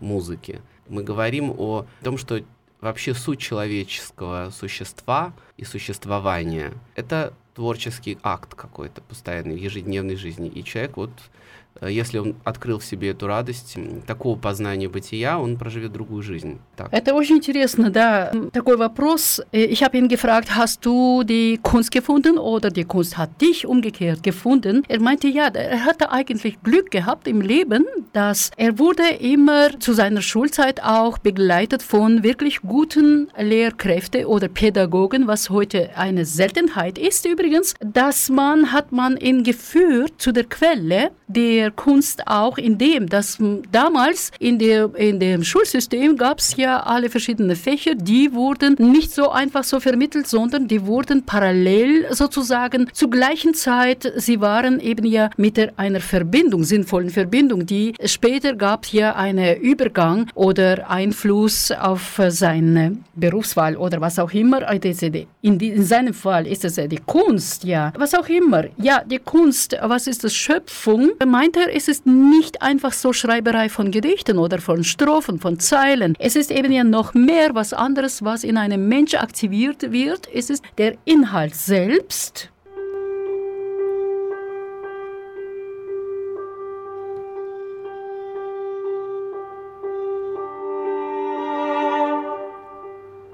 музыки. 0.00 0.60
Мы 0.88 1.04
говорим 1.04 1.54
о 1.56 1.86
том, 2.02 2.18
что 2.18 2.40
вообще 2.80 3.14
суть 3.14 3.38
человеческого 3.38 4.50
существа 4.50 5.32
и 5.56 5.64
существования— 5.64 6.72
это 6.96 7.32
творческий 7.54 8.18
акт 8.22 8.54
какой-то 8.54 9.00
постоянный 9.00 9.54
в 9.54 9.62
ежедневной 9.62 10.16
жизни. 10.16 10.48
И 10.48 10.64
человек 10.64 10.96
вот 10.96 11.10
Э, 11.12 11.43
если 11.87 12.17
он 12.17 12.35
открыл 12.43 12.79
в 12.79 12.85
себе 12.85 13.11
эту 13.11 13.27
радость, 13.27 13.77
такого 14.05 14.37
познания 14.37 14.89
бытия, 14.89 15.39
он 15.39 15.57
проживет 15.57 15.91
другую 15.91 16.23
жизнь. 16.23 16.59
Так. 16.75 16.89
Это 16.91 17.13
очень 17.13 17.37
интересно, 17.37 17.89
да. 17.89 18.31
Такой 18.51 18.77
вопрос. 18.77 19.41
Äh, 19.51 19.65
ich 19.65 19.83
habe 19.83 19.97
ihn 19.97 20.07
gefragt, 20.07 20.55
hast 20.55 20.85
du 20.85 21.23
die 21.23 21.59
Kunst 21.61 21.91
gefunden 21.91 22.37
oder 22.37 22.69
die 22.69 22.83
Kunst 22.83 23.17
hat 23.17 23.41
dich 23.41 23.65
umgekehrt 23.65 24.23
gefunden? 24.23 24.83
Er 24.87 24.99
meinte, 24.99 25.27
ja, 25.27 25.47
er 25.47 25.85
hatte 25.85 26.11
eigentlich 26.11 26.61
Glück 26.63 26.91
gehabt 26.91 27.27
im 27.27 27.41
Leben, 27.41 27.85
dass 28.13 28.51
er 28.57 28.77
wurde 28.77 29.03
immer 29.19 29.79
zu 29.79 29.93
seiner 29.93 30.21
Schulzeit 30.21 30.83
auch 30.83 31.17
begleitet 31.17 31.83
von 31.83 32.23
wirklich 32.23 32.61
guten 32.61 33.29
Lehrkräften 33.37 34.25
oder 34.25 34.47
Pädagogen, 34.47 35.27
was 35.27 35.49
heute 35.49 35.91
eine 35.95 36.25
Seltenheit 36.25 36.97
ist 36.97 37.25
übrigens, 37.25 37.75
dass 37.79 38.29
man 38.29 38.71
hat 38.71 38.91
man 38.91 39.17
ihn 39.17 39.43
geführt 39.43 40.13
zu 40.17 40.31
der 40.31 40.43
Quelle, 40.43 41.11
der 41.27 41.69
der 41.69 41.72
Kunst 41.74 42.26
auch 42.26 42.58
in 42.58 42.78
dem, 42.78 43.08
dass 43.08 43.38
damals 43.70 44.30
in, 44.38 44.58
der, 44.58 44.94
in 44.94 45.20
dem 45.20 45.44
Schulsystem 45.44 46.16
gab 46.16 46.38
es 46.38 46.56
ja 46.56 46.80
alle 46.80 47.10
verschiedenen 47.10 47.56
Fächer, 47.56 47.94
die 47.94 48.32
wurden 48.32 48.76
nicht 48.78 49.12
so 49.12 49.30
einfach 49.30 49.64
so 49.64 49.80
vermittelt, 49.80 50.26
sondern 50.26 50.68
die 50.68 50.86
wurden 50.86 51.24
parallel 51.24 52.06
sozusagen 52.10 52.88
zur 52.92 53.10
gleichen 53.10 53.54
Zeit, 53.54 54.12
sie 54.16 54.40
waren 54.40 54.80
eben 54.80 55.06
ja 55.06 55.30
mit 55.36 55.78
einer 55.78 56.00
Verbindung, 56.00 56.64
sinnvollen 56.64 57.10
Verbindung, 57.10 57.66
die 57.66 57.94
später 58.04 58.54
gab 58.54 58.84
es 58.84 58.92
ja 58.92 59.14
einen 59.14 59.60
Übergang 59.60 60.30
oder 60.34 60.90
Einfluss 60.90 61.70
auf 61.70 62.20
seine 62.28 62.96
Berufswahl 63.14 63.76
oder 63.76 64.00
was 64.00 64.18
auch 64.18 64.32
immer. 64.32 64.62
In, 65.42 65.58
die, 65.58 65.68
in 65.68 65.84
seinem 65.84 66.14
Fall 66.14 66.46
ist 66.46 66.64
es 66.64 66.74
die 66.74 67.00
Kunst, 67.06 67.64
ja, 67.64 67.92
was 67.96 68.14
auch 68.14 68.28
immer. 68.28 68.64
Ja, 68.76 69.02
die 69.04 69.18
Kunst, 69.18 69.76
was 69.82 70.06
ist 70.06 70.24
das? 70.24 70.34
Schöpfung, 70.34 71.12
meint 71.26 71.53
Später 71.53 71.69
ist 71.71 71.87
es 71.89 72.07
nicht 72.07 72.63
einfach 72.63 72.91
so 72.91 73.13
Schreiberei 73.13 73.69
von 73.69 73.91
Gedichten 73.91 74.39
oder 74.39 74.57
von 74.57 74.83
Strophen, 74.83 75.39
von 75.39 75.59
Zeilen. 75.59 76.15
Es 76.17 76.35
ist 76.35 76.49
eben 76.49 76.71
ja 76.71 76.83
noch 76.83 77.13
mehr 77.13 77.53
was 77.53 77.71
anderes, 77.71 78.25
was 78.25 78.43
in 78.43 78.57
einem 78.57 78.87
Mensch 78.87 79.13
aktiviert 79.13 79.91
wird. 79.91 80.27
Es 80.33 80.49
ist 80.49 80.63
der 80.79 80.95
Inhalt 81.05 81.53
selbst. 81.53 82.49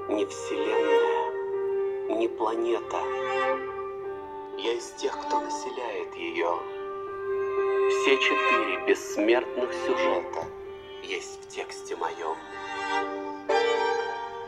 Не 0.10 0.26
Вселенная, 0.26 2.18
не 2.20 2.28
планета. 2.28 3.00
Я 4.58 4.74
из 4.74 4.92
тех, 5.02 5.18
кто 5.18 5.40
населяет 5.40 5.49
ее. 5.49 5.49
Все 8.01 8.17
четыре 8.17 8.79
бессмертных 8.87 9.75
сюжета 9.75 10.47
есть 11.03 11.39
в 11.43 11.49
тексте 11.49 11.95
моем. 11.97 12.35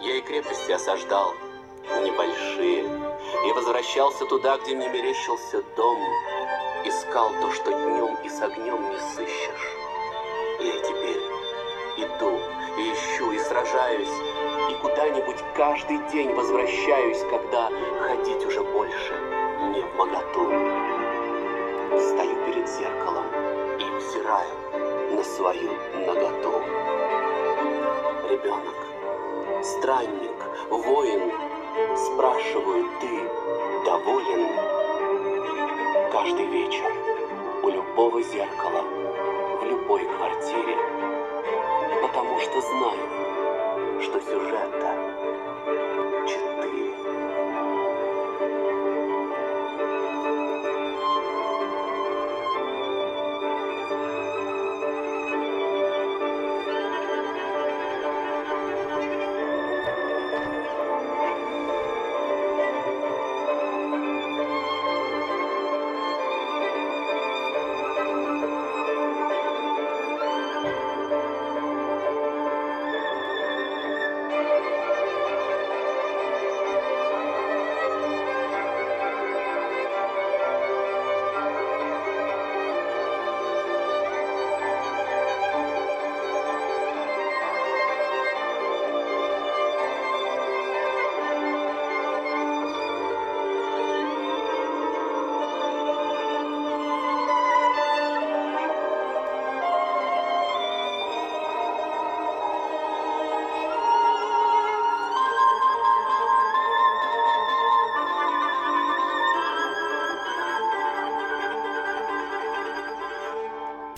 Я 0.01 0.17
и 0.17 0.23
крепости 0.23 0.73
осаждал, 0.73 1.35
небольшие, 2.03 2.85
и 3.47 3.53
возвращался 3.53 4.25
туда, 4.25 4.57
где 4.57 4.75
мне 4.75 4.89
мерещился 4.89 5.63
дом, 5.77 5.99
искал 6.87 7.31
то, 7.43 7.53
что 7.53 7.73
днем 7.73 8.17
и 8.25 8.31
с 8.31 8.41
огнем 8.41 8.91
не 8.91 8.99
сыщешь. 8.99 9.77
Я 10.59 10.75
и 10.75 10.81
теперь 10.81 11.23
иду, 11.99 12.39
и 12.79 12.91
ищу, 12.95 13.33
и 13.33 13.39
сражаюсь, 13.39 14.17
и 14.71 14.75
куда-нибудь 14.81 15.45
каждый 15.55 15.99
день 16.11 16.33
возвращаюсь, 16.33 17.21
когда 17.29 17.69
ходить 18.01 18.47
уже 18.47 18.63
больше 18.63 19.13
не 19.75 19.83
в 19.83 19.95
моготу. 19.97 20.92
Стою 22.01 22.37
перед 22.47 22.69
зеркалом, 22.69 23.27
взираю 23.99 24.55
на 25.11 25.25
свою 25.25 25.73
наготу. 26.07 26.63
Ребенок, 28.31 28.77
странник, 29.63 30.37
воин, 30.71 31.33
спрашиваю, 31.97 32.87
ты 33.01 33.85
доволен? 33.85 34.49
Каждый 36.11 36.47
вечер 36.47 36.93
у 37.63 37.69
любого 37.69 38.23
зеркала, 38.23 38.83
в 39.61 39.65
любой 39.65 40.05
квартире, 40.05 40.77
потому 42.03 42.39
что 42.41 42.61
знаю, 42.61 44.01
что 44.01 44.21
сюжета 44.21 45.13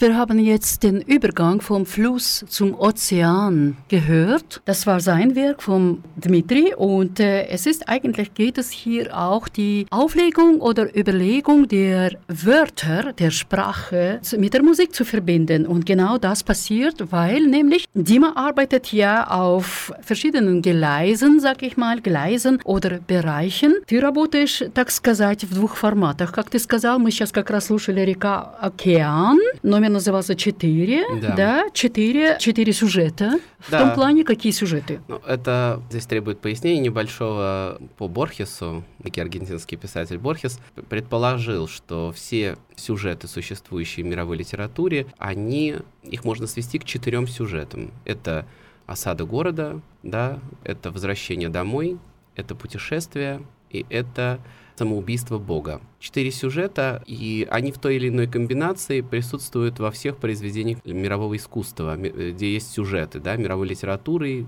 Wir 0.02 0.16
haben 0.16 0.40
jetzt 0.40 0.84
den 0.84 1.02
Übergang 1.02 1.60
vom 1.60 1.86
Fluss 1.86 2.46
zum 2.48 2.74
Ozean 2.74 3.76
gehört. 3.90 4.62
Das 4.64 4.88
war 4.88 5.02
sein 5.02 5.36
Werk 5.36 5.62
von 5.62 6.02
Dmitri 6.16 6.74
und 6.74 7.20
äh, 7.20 7.48
es 7.48 7.66
ist 7.66 7.90
eigentlich 7.90 8.34
geht 8.34 8.58
es 8.58 8.72
hier 8.72 9.14
auch 9.14 9.50
die 9.50 9.88
Auflegung 9.90 10.62
oder 10.62 10.96
Überlegung 10.98 11.68
der 11.68 12.14
Wörter 12.30 13.12
der 13.12 13.30
Sprache 13.32 14.22
mit 14.38 14.54
der 14.54 14.64
Musik 14.64 14.96
zu 14.96 15.04
verbinden 15.04 15.68
und 15.68 15.86
genau 15.86 16.18
das 16.18 16.44
passiert, 16.44 17.12
weil 17.12 17.46
nämlich 17.48 17.84
Dima 17.94 18.32
arbeitet 18.38 18.94
ja 18.94 19.28
auf 19.28 19.92
verschiedenen 20.00 20.62
Gleisen, 20.62 21.42
sag 21.42 21.62
ich 21.62 21.76
mal, 21.76 22.00
Gleisen 22.00 22.62
oder 22.64 23.00
Bereichen. 23.06 23.74
Ты 23.86 24.00
работаешь, 24.00 24.64
так 24.74 24.92
сказать, 24.92 25.44
в 25.44 25.54
двух 25.54 25.76
форматах. 25.76 26.32
Как 26.32 26.50
ты 26.50 26.58
сказал, 26.58 27.00
мы 27.00 27.12
сейчас 27.12 27.34
как 27.34 27.50
раз 27.50 27.66
слушали 27.66 28.00
река 28.00 28.56
Океан, 28.62 29.38
номер 29.62 29.83
назывался 29.89 30.35
«Четыре», 30.35 31.05
да, 31.21 31.35
да 31.37 31.71
четыре, 31.73 32.37
четыре 32.41 32.73
сюжета. 32.73 33.41
Да. 33.71 33.79
В 33.79 33.81
том 33.81 33.95
плане, 33.95 34.25
какие 34.25 34.53
сюжеты? 34.53 35.01
Ну, 35.09 35.17
это 35.27 35.83
здесь 35.91 36.07
требует 36.07 36.41
пояснения 36.41 36.81
небольшого 36.81 37.81
по 37.97 38.09
Борхесу. 38.09 38.85
Некий 39.03 39.21
аргентинский 39.21 39.77
писатель 39.77 40.19
Борхес 40.19 40.61
предположил, 40.89 41.69
что 41.69 42.13
все 42.13 42.57
сюжеты, 42.77 43.29
существующие 43.29 44.05
в 44.05 44.09
мировой 44.09 44.37
литературе, 44.37 45.07
они, 45.19 45.77
их 46.03 46.25
можно 46.25 46.47
свести 46.47 46.79
к 46.79 46.85
четырем 46.85 47.27
сюжетам. 47.27 47.93
Это 48.05 48.47
осада 48.87 49.25
города, 49.25 49.81
да, 50.03 50.39
это 50.63 50.91
возвращение 50.91 51.49
домой, 51.49 51.99
это 52.37 52.55
путешествие 52.55 53.43
и 53.71 53.87
это 53.89 54.41
самоубийство 54.77 55.39
Бога. 55.39 55.81
Четыре 56.05 56.31
сюжета, 56.31 57.03
и 57.07 57.49
они 57.51 57.73
в 57.73 57.79
той 57.79 57.97
или 57.97 58.11
иной 58.11 58.27
комбинации 58.27 59.01
присутствуют 59.01 59.79
во 59.79 59.91
всех 59.91 60.19
произведениях 60.19 60.85
мирового 60.85 61.35
искусства, 61.35 61.97
где 61.97 62.53
есть 62.53 62.71
сюжеты, 62.71 63.21
да, 63.21 63.37
мировой 63.37 63.69
литературы, 63.69 64.47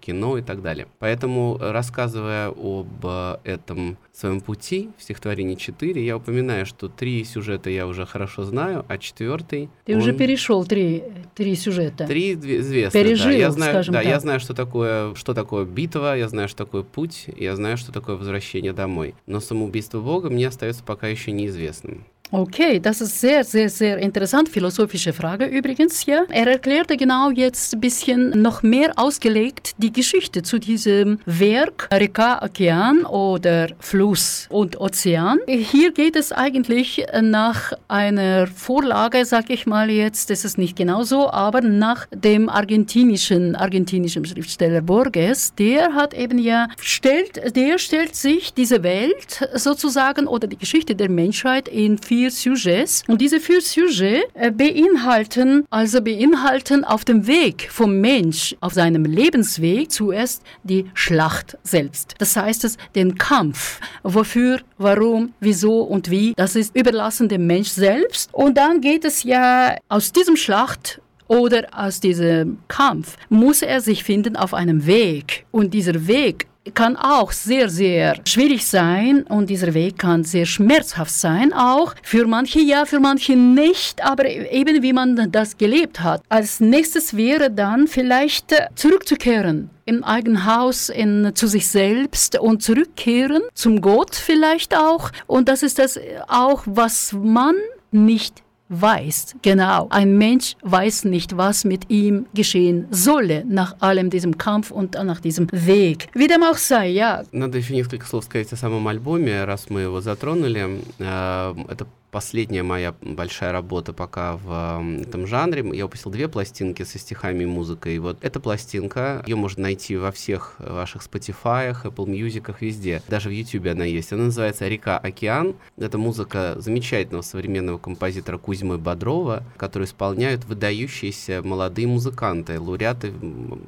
кино 0.00 0.38
и 0.38 0.42
так 0.42 0.62
далее. 0.62 0.86
Поэтому, 0.98 1.58
э, 1.60 1.70
рассказывая 1.72 2.48
об 2.48 3.04
э, 3.04 3.36
этом 3.44 3.98
своем 4.12 4.40
пути 4.40 4.90
в 4.96 5.02
стихотворении 5.02 5.56
4, 5.56 6.04
я 6.04 6.16
упоминаю, 6.16 6.66
что 6.66 6.88
три 6.88 7.24
сюжета 7.24 7.68
я 7.68 7.86
уже 7.86 8.06
хорошо 8.06 8.44
знаю, 8.44 8.84
а 8.88 8.98
четвертый... 8.98 9.68
Ты 9.84 9.96
уже 9.96 10.12
перешел 10.12 10.64
три, 10.64 11.02
три 11.34 11.54
сюжета. 11.56 12.06
Три 12.06 12.34
известных, 12.34 12.92
Пережил, 12.92 13.26
да. 13.26 13.32
Я 13.32 13.50
знаю, 13.50 13.72
скажем 13.72 13.94
да, 13.94 14.02
я 14.02 14.12
так. 14.12 14.20
знаю, 14.22 14.40
что 14.40 14.54
такое, 14.54 15.14
что 15.14 15.34
такое 15.34 15.64
битва, 15.64 16.16
я 16.16 16.28
знаю, 16.28 16.48
что 16.48 16.64
такое 16.64 16.82
путь, 16.82 17.26
я 17.36 17.56
знаю, 17.56 17.76
что 17.76 17.92
такое 17.92 18.16
возвращение 18.16 18.72
домой. 18.72 19.14
Но 19.26 19.40
самоубийство 19.40 20.00
Бога 20.00 20.30
мне 20.30 20.48
остается 20.48 20.82
пока 20.84 20.93
еще 21.02 21.32
неизвестным. 21.32 22.06
Okay, 22.34 22.80
das 22.80 23.00
ist 23.00 23.20
sehr, 23.20 23.44
sehr, 23.44 23.68
sehr 23.68 23.96
interessant. 23.98 24.48
Philosophische 24.48 25.12
Frage 25.12 25.44
übrigens, 25.44 26.04
ja. 26.04 26.24
Er 26.30 26.48
erklärte 26.48 26.96
genau 26.96 27.30
jetzt 27.30 27.74
ein 27.74 27.80
bisschen 27.80 28.30
noch 28.42 28.64
mehr 28.64 28.92
ausgelegt 28.96 29.70
die 29.78 29.92
Geschichte 29.92 30.42
zu 30.42 30.58
diesem 30.58 31.20
Werk 31.26 31.88
Reka, 31.92 32.44
Ozean 32.44 33.04
oder 33.04 33.68
Fluss 33.78 34.48
und 34.50 34.80
Ozean. 34.80 35.38
Hier 35.46 35.92
geht 35.92 36.16
es 36.16 36.32
eigentlich 36.32 37.06
nach 37.22 37.72
einer 37.86 38.48
Vorlage, 38.48 39.24
sag 39.24 39.48
ich 39.50 39.66
mal 39.66 39.88
jetzt, 39.88 40.28
das 40.28 40.44
ist 40.44 40.58
nicht 40.58 40.74
genau 40.74 41.04
so, 41.04 41.30
aber 41.30 41.60
nach 41.60 42.06
dem 42.12 42.48
argentinischen, 42.48 43.54
argentinischen 43.54 44.24
Schriftsteller 44.24 44.80
Borges, 44.80 45.54
der 45.54 45.94
hat 45.94 46.14
eben 46.14 46.38
ja, 46.38 46.66
stellt, 46.80 47.54
der 47.54 47.78
stellt 47.78 48.16
sich 48.16 48.52
diese 48.52 48.82
Welt 48.82 49.48
sozusagen 49.54 50.26
oder 50.26 50.48
die 50.48 50.58
Geschichte 50.58 50.96
der 50.96 51.08
Menschheit 51.08 51.68
in 51.68 51.96
vier 51.98 52.23
Sujets. 52.30 53.02
Und 53.06 53.20
diese 53.20 53.40
vier 53.40 53.60
Sujets 53.60 54.24
äh, 54.34 54.50
beinhalten, 54.50 55.64
also 55.70 56.00
beinhalten 56.00 56.84
auf 56.84 57.04
dem 57.04 57.26
Weg 57.26 57.68
vom 57.70 58.00
Mensch, 58.00 58.56
auf 58.60 58.74
seinem 58.74 59.04
Lebensweg 59.04 59.90
zuerst 59.90 60.42
die 60.62 60.86
Schlacht 60.94 61.56
selbst. 61.62 62.14
Das 62.18 62.36
heißt 62.36 62.64
es, 62.64 62.76
den 62.94 63.16
Kampf. 63.16 63.80
Wofür, 64.02 64.60
warum, 64.78 65.32
wieso 65.40 65.82
und 65.82 66.10
wie, 66.10 66.34
das 66.36 66.56
ist 66.56 66.76
überlassen 66.76 67.28
dem 67.28 67.46
Mensch 67.46 67.70
selbst. 67.70 68.32
Und 68.32 68.56
dann 68.56 68.80
geht 68.80 69.04
es 69.04 69.22
ja 69.22 69.76
aus 69.88 70.12
diesem 70.12 70.36
Schlacht 70.36 71.00
oder 71.26 71.66
aus 71.72 72.00
diesem 72.00 72.58
Kampf 72.68 73.16
muss 73.28 73.62
er 73.62 73.80
sich 73.80 74.04
finden 74.04 74.36
auf 74.36 74.54
einem 74.54 74.86
Weg. 74.86 75.46
Und 75.50 75.72
dieser 75.74 76.06
Weg 76.06 76.46
kann 76.72 76.96
auch 76.96 77.32
sehr, 77.32 77.68
sehr 77.68 78.16
schwierig 78.24 78.66
sein 78.66 79.24
und 79.24 79.50
dieser 79.50 79.74
Weg 79.74 79.98
kann 79.98 80.24
sehr 80.24 80.46
schmerzhaft 80.46 81.12
sein, 81.12 81.52
auch 81.52 81.94
für 82.02 82.26
manche 82.26 82.60
ja, 82.60 82.86
für 82.86 83.00
manche 83.00 83.36
nicht, 83.36 84.02
aber 84.02 84.26
eben 84.26 84.82
wie 84.82 84.92
man 84.92 85.30
das 85.30 85.58
gelebt 85.58 86.00
hat. 86.00 86.22
Als 86.28 86.60
nächstes 86.60 87.16
wäre 87.16 87.50
dann 87.50 87.86
vielleicht 87.86 88.54
zurückzukehren 88.74 89.70
im 89.84 90.02
eigenen 90.02 90.46
Haus 90.46 90.88
in, 90.88 91.32
zu 91.34 91.46
sich 91.46 91.68
selbst 91.68 92.38
und 92.38 92.62
zurückkehren 92.62 93.42
zum 93.52 93.80
Gott 93.80 94.14
vielleicht 94.14 94.74
auch. 94.76 95.10
Und 95.26 95.48
das 95.48 95.62
ist 95.62 95.78
das 95.78 96.00
auch, 96.28 96.62
was 96.66 97.12
man 97.12 97.54
nicht 97.90 98.43
weiß. 98.69 99.35
Genau. 99.41 99.87
Ein 99.89 100.17
Mensch 100.17 100.55
weiß 100.61 101.05
nicht, 101.05 101.35
was 101.35 101.65
mit 101.65 101.89
ihm 101.89 102.27
geschehen 102.33 102.87
solle 102.91 103.43
nach 103.47 103.75
allem 103.79 104.09
diesem 104.09 104.37
Kampf 104.37 104.71
und 104.71 104.93
nach 104.93 105.19
diesem 105.19 105.47
Weg. 105.51 106.07
Wie 106.13 106.27
dem 106.27 106.43
auch 106.43 106.57
sei, 106.57 106.89
ja. 106.89 107.23
Надо 107.31 107.57
еще 107.57 107.73
несколько 107.73 108.05
слов 108.05 108.25
сказать 108.25 108.53
о 108.53 108.55
самом 108.55 108.87
альбоме, 108.87 109.43
раз 109.43 109.69
мы 109.69 109.81
его 109.81 110.01
затронули. 110.01 110.81
Э, 110.99 111.55
Это 111.67 111.87
последняя 112.14 112.62
моя 112.62 112.94
большая 113.02 113.50
работа 113.50 113.92
пока 113.92 114.36
в 114.36 114.78
э, 114.80 115.02
этом 115.02 115.26
жанре. 115.26 115.68
Я 115.76 115.84
выпустил 115.86 116.12
две 116.12 116.28
пластинки 116.28 116.84
со 116.84 116.96
стихами 116.96 117.42
и 117.42 117.46
музыкой. 117.46 117.96
И 117.96 117.98
вот 117.98 118.18
эта 118.20 118.38
пластинка, 118.38 119.24
ее 119.26 119.34
можно 119.34 119.64
найти 119.64 119.96
во 119.96 120.12
всех 120.12 120.54
ваших 120.60 121.02
Spotify, 121.02 121.74
Apple 121.82 122.06
Music, 122.06 122.54
везде. 122.60 123.02
Даже 123.08 123.30
в 123.30 123.32
YouTube 123.32 123.66
она 123.66 123.84
есть. 123.84 124.12
Она 124.12 124.26
называется 124.26 124.68
«Река 124.68 124.96
Океан». 124.96 125.56
Это 125.76 125.98
музыка 125.98 126.54
замечательного 126.58 127.22
современного 127.22 127.78
композитора 127.78 128.38
Кузьмы 128.38 128.78
Бодрова, 128.78 129.42
который 129.56 129.86
исполняют 129.86 130.44
выдающиеся 130.44 131.42
молодые 131.42 131.88
музыканты, 131.88 132.60
лауреаты 132.60 133.12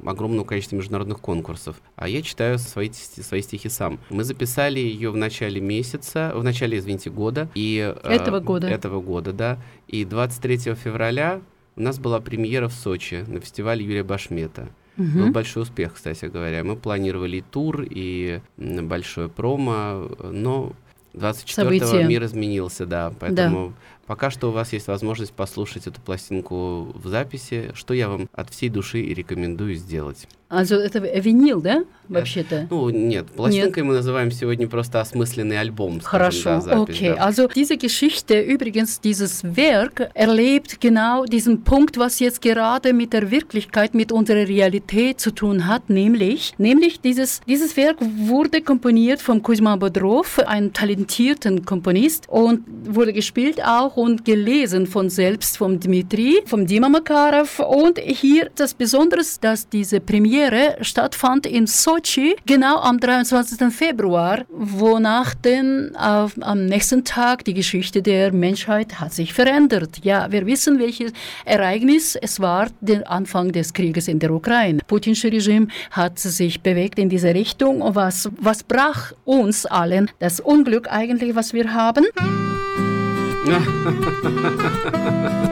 огромного 0.05 0.45
количества 0.45 0.77
международных 0.77 1.19
конкурсов. 1.19 1.75
А 1.97 2.07
я 2.07 2.21
читаю 2.21 2.59
свои, 2.59 2.89
свои 2.93 3.41
стихи 3.41 3.67
сам. 3.67 3.99
Мы 4.09 4.23
записали 4.23 4.79
ее 4.79 5.11
в 5.11 5.17
начале 5.17 5.59
месяца, 5.59 6.31
в 6.33 6.45
начале, 6.45 6.77
извините, 6.77 7.09
года. 7.09 7.49
И, 7.53 7.93
э, 7.93 8.36
Этого 8.37 8.45
года. 8.45 8.67
Этого 8.67 9.01
года, 9.01 9.33
да. 9.33 9.57
И 9.87 10.05
23 10.05 10.75
февраля 10.75 11.41
у 11.75 11.81
нас 11.81 11.99
была 11.99 12.19
премьера 12.19 12.67
в 12.67 12.73
Сочи 12.73 13.23
на 13.27 13.39
фестивале 13.39 13.85
Юрия 13.85 14.03
Башмета. 14.03 14.69
Был 14.97 15.29
большой 15.31 15.63
успех, 15.63 15.93
кстати 15.93 16.25
говоря. 16.25 16.63
Мы 16.63 16.75
планировали 16.75 17.37
и 17.37 17.41
тур, 17.41 17.85
и 17.87 18.41
большое 18.57 19.29
промо, 19.29 20.09
но 20.31 20.73
24-го 21.13 21.45
События. 21.47 22.03
мир 22.07 22.23
изменился, 22.25 22.85
да. 22.85 23.13
Поэтому 23.19 23.73
пока 24.07 24.31
что 24.31 24.49
у 24.49 24.51
вас 24.51 24.73
есть 24.73 24.87
возможность 24.87 25.33
послушать 25.33 25.85
эту 25.85 26.01
пластинку 26.01 26.91
в 26.95 27.07
записи, 27.07 27.71
что 27.73 27.93
я 27.93 28.09
вам 28.09 28.27
от 28.33 28.49
всей 28.49 28.69
души 28.69 29.01
и 29.01 29.13
рекомендую 29.13 29.75
сделать. 29.75 30.27
Also 30.52 30.76
это 30.76 30.98
винил, 30.98 31.62
да, 31.62 31.82
вообще-то? 32.10 32.66
Ну, 32.68 32.90
нет, 32.90 33.26
пластинкой 33.28 33.84
мы 33.84 33.94
называем 33.94 34.30
сегодня 34.30 34.68
просто 34.68 35.00
осмысленный 35.00 35.58
альбом. 35.58 36.02
скажем, 36.02 36.04
Хорошо, 36.04 36.44
да, 36.44 36.60
запись, 36.60 37.00
okay. 37.00 37.16
да. 37.16 37.24
Also 37.24 37.48
diese 37.48 37.78
Geschichte, 37.78 38.38
übrigens 38.38 39.00
dieses 39.00 39.42
Werk, 39.56 40.10
erlebt 40.12 40.78
genau 40.78 41.24
diesen 41.24 41.64
Punkt, 41.64 41.96
was 41.96 42.18
jetzt 42.18 42.42
gerade 42.42 42.92
mit 42.92 43.14
der 43.14 43.30
Wirklichkeit, 43.30 43.94
mit 43.94 44.12
unserer 44.12 44.46
Realität 44.46 45.20
zu 45.20 45.30
tun 45.30 45.66
hat, 45.66 45.88
nämlich, 45.88 46.52
nämlich 46.58 47.00
dieses, 47.00 47.40
dieses 47.48 47.74
Werk 47.78 47.96
wurde 48.00 48.60
komponiert 48.60 49.22
von 49.22 49.42
Kuzma 49.42 49.76
Bodrov, 49.76 50.38
einem 50.40 50.74
talentierten 50.74 51.64
Komponist 51.64 52.28
und 52.28 52.60
wurde 52.84 53.14
gespielt 53.14 53.64
auch 53.64 53.96
und 53.96 54.26
gelesen 54.26 54.86
von 54.86 55.08
selbst 55.08 55.56
vom 55.56 55.80
Dmitri, 55.80 56.42
vom 56.44 56.66
Dima 56.66 56.90
Makarov 56.90 57.58
und 57.58 57.98
hier 57.98 58.50
das 58.54 58.74
Besondere 58.74 59.22
ist, 59.22 59.42
dass 59.42 59.66
diese 59.66 60.00
Premiere 60.00 60.35
stattfand 60.81 61.45
in 61.45 61.67
Sochi 61.67 62.35
genau 62.45 62.77
am 62.77 62.99
23. 62.99 63.73
Februar, 63.73 64.45
wonach 64.49 65.33
denn 65.33 65.95
auf, 65.95 66.33
am 66.41 66.65
nächsten 66.65 67.03
Tag 67.03 67.45
die 67.45 67.53
Geschichte 67.53 68.01
der 68.01 68.31
Menschheit 68.31 68.99
hat 68.99 69.13
sich 69.13 69.33
verändert. 69.33 69.99
Ja, 70.03 70.31
wir 70.31 70.45
wissen, 70.45 70.79
welches 70.79 71.11
Ereignis 71.45 72.15
es 72.15 72.39
war, 72.39 72.67
der 72.81 73.09
Anfang 73.09 73.51
des 73.51 73.73
Krieges 73.73 74.07
in 74.07 74.19
der 74.19 74.31
Ukraine. 74.31 74.79
Putinsche 74.87 75.31
Regime 75.31 75.67
hat 75.91 76.19
sich 76.19 76.61
bewegt 76.61 76.99
in 76.99 77.09
diese 77.09 77.33
Richtung. 77.33 77.81
Und 77.81 77.95
was, 77.95 78.29
was 78.39 78.63
brach 78.63 79.13
uns 79.25 79.65
allen 79.65 80.09
das 80.19 80.39
Unglück 80.39 80.91
eigentlich, 80.91 81.35
was 81.35 81.53
wir 81.53 81.73
haben? 81.73 82.05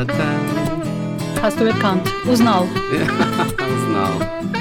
Has 0.00 0.08
Hast 1.42 1.60
du 1.60 1.64
erkannt? 1.64 2.08
Uznal. 2.26 2.62
Uznal. 3.52 4.59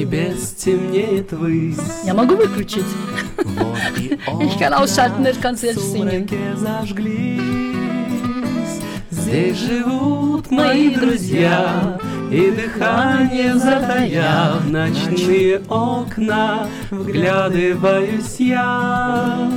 Небес 0.00 0.54
темнеет 0.56 1.32
высь. 1.32 1.76
Ja, 2.04 2.14
могу 2.14 2.36
выключить. 2.36 2.86
Вот 3.36 3.98
и 3.98 4.18
Ich 4.44 4.58
kann 4.58 4.72
ausschalten, 4.72 5.26
ich 5.26 5.40
kann 5.40 5.56
selbst 5.56 5.82
в 5.84 5.92
singen. 5.92 6.26
сумраке 6.28 6.56
зажглись. 6.56 7.40
Здесь 9.10 9.58
живут 9.58 10.50
мои 10.50 10.94
друзья, 10.94 11.98
и 12.30 12.50
дыхание 12.50 13.54
затаяв 13.54 14.66
ночные 14.66 15.60
окна, 15.68 16.66
вглядываюсь 16.90 18.36
я. 18.38 19.50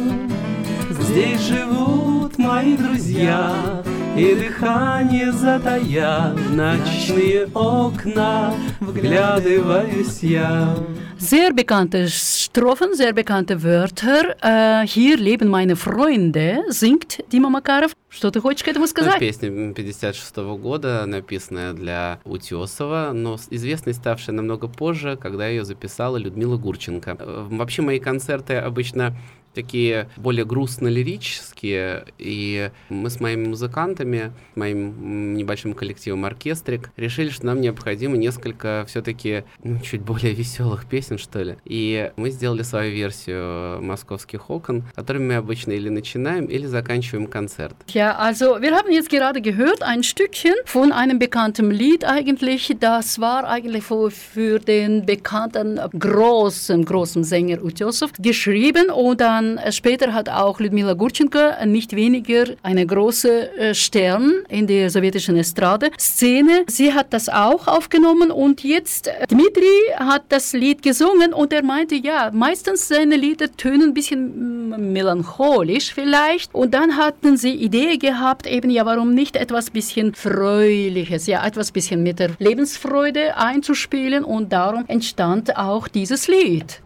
Здесь 0.92 1.42
живут 1.42 2.23
мои 2.44 2.76
друзья, 2.76 3.84
и 4.16 4.36
дыхание 4.36 5.32
затаяв 5.32 6.38
ночные 6.52 7.48
окна, 7.54 8.54
вглядываюсь 8.80 10.20
я. 10.22 10.76
sehr 11.24 11.54
bekannte 11.54 12.08
Strophen, 12.10 12.94
sehr 12.96 13.14
bekannte 13.14 13.64
Wörter. 13.64 14.36
Äh, 14.42 14.86
hier 14.86 15.18
leben 15.18 15.48
meine 15.48 15.76
Freunde, 15.76 16.64
singt 16.70 17.24
Дима 17.32 17.50
Макаров. 17.50 17.96
Что 18.10 18.30
ты 18.30 18.42
хочешь 18.42 18.64
к 18.64 18.68
этому 18.68 18.88
сказать? 18.88 19.16
Ну, 19.16 19.20
песня 19.20 19.74
56 19.74 20.38
-го 20.38 20.58
года, 20.58 21.06
написанная 21.08 21.74
для 21.74 22.20
Утесова, 22.26 23.12
но 23.14 23.40
известной 23.50 23.94
ставшая 23.94 24.36
намного 24.36 24.68
позже, 24.68 25.18
когда 25.20 25.48
ее 25.48 25.64
записала 25.66 26.18
Людмила 26.18 26.58
Гурченко. 26.58 27.16
Э, 27.20 27.48
вообще 27.50 27.82
мои 27.82 28.00
концерты 28.00 28.56
обычно 28.56 29.16
такие 29.54 30.10
более 30.18 30.46
грустно-лирические, 30.46 32.06
и 32.18 32.72
мы 32.90 33.10
с 33.10 33.20
моими 33.20 33.48
музыкантами, 33.48 34.32
моим 34.56 35.36
небольшим 35.36 35.74
коллективом 35.74 36.26
оркестрик, 36.26 36.92
решили, 36.98 37.30
что 37.30 37.46
нам 37.46 37.62
необходимо 37.62 38.18
несколько 38.18 38.86
все-таки 38.88 39.44
ну, 39.64 39.80
чуть 39.80 40.02
более 40.02 40.34
веселых 40.34 40.86
песен, 40.86 41.18
что 41.18 41.42
ли. 41.44 41.56
И 41.66 42.12
мы 42.16 42.30
сделали 42.32 42.64
свою 42.64 42.94
версию 42.94 43.82
«Московских 43.82 44.50
окон», 44.50 44.84
которыми 44.96 45.28
мы 45.28 45.36
обычно 45.36 45.72
или 45.72 45.90
начинаем, 45.90 46.46
или 46.46 46.66
заканчиваем 46.66 47.28
концерт. 47.28 47.76
Ja, 47.90 48.18
also 48.20 48.62
wir 48.62 48.74
haben 48.76 48.92
jetzt 48.92 49.10
gerade 49.10 49.42
gehört 49.42 49.82
ein 49.82 50.04
Stückchen 50.04 50.56
von 50.66 50.92
einem 50.92 51.20
bekannten 51.20 51.72
Lied 51.72 52.04
eigentlich. 52.04 52.76
Das 52.80 53.20
war 53.20 53.48
eigentlich 53.48 53.84
für, 53.84 54.12
für 54.12 54.60
den 54.60 55.06
bekannten 55.06 55.80
großen, 55.98 56.84
großen 56.86 57.24
Sänger 57.24 57.64
Utjosov 57.64 58.12
geschrieben 58.20 58.90
und 58.90 59.22
dann 59.22 59.43
dann 59.44 59.58
äh, 59.58 59.72
später 59.72 60.14
hat 60.14 60.30
auch 60.30 60.60
Ludmila 60.60 60.94
Gurchenko 60.94 61.38
äh, 61.38 61.66
nicht 61.66 61.96
weniger 61.96 62.46
eine 62.64 62.86
große 62.86 63.58
äh, 63.58 63.74
Stern 63.74 64.32
in 64.50 64.68
der 64.68 64.90
sowjetischen 64.90 65.36
Estrade-Szene. 65.38 66.64
Sie 66.68 66.94
hat 66.94 67.14
das 67.14 67.30
auch 67.30 67.68
aufgenommen 67.68 68.32
und 68.32 68.64
jetzt 68.64 69.10
Dmitri 69.30 69.76
hat 69.98 70.24
das 70.30 70.54
Lied 70.54 70.82
gesungen 70.82 71.34
und 71.34 71.54
er 71.54 71.64
meinte, 71.64 71.96
ja, 71.96 72.32
meistens 72.34 72.88
seine 72.88 73.16
Lieder 73.16 73.52
tönen 73.56 73.90
ein 73.90 73.94
bisschen 73.94 74.70
mm, 74.70 74.94
melancholisch 74.94 75.94
vielleicht 75.94 76.54
und 76.54 76.74
dann 76.74 76.98
hatten 76.98 77.38
sie 77.38 77.54
Idee 77.54 77.98
gehabt, 77.98 78.48
eben 78.48 78.70
ja, 78.70 78.86
warum 78.86 79.14
nicht 79.14 79.36
etwas 79.36 79.70
bisschen 79.70 80.14
Fröhliches, 80.16 81.28
ja, 81.28 81.46
etwas 81.46 81.72
bisschen 81.72 82.04
mit 82.04 82.20
der 82.20 82.32
Lebensfreude 82.40 83.38
einzuspielen 83.38 84.24
und 84.24 84.54
darum 84.54 84.86
entstand 84.88 85.58
auch 85.58 85.88
dieses 85.88 86.28
Lied. 86.28 86.82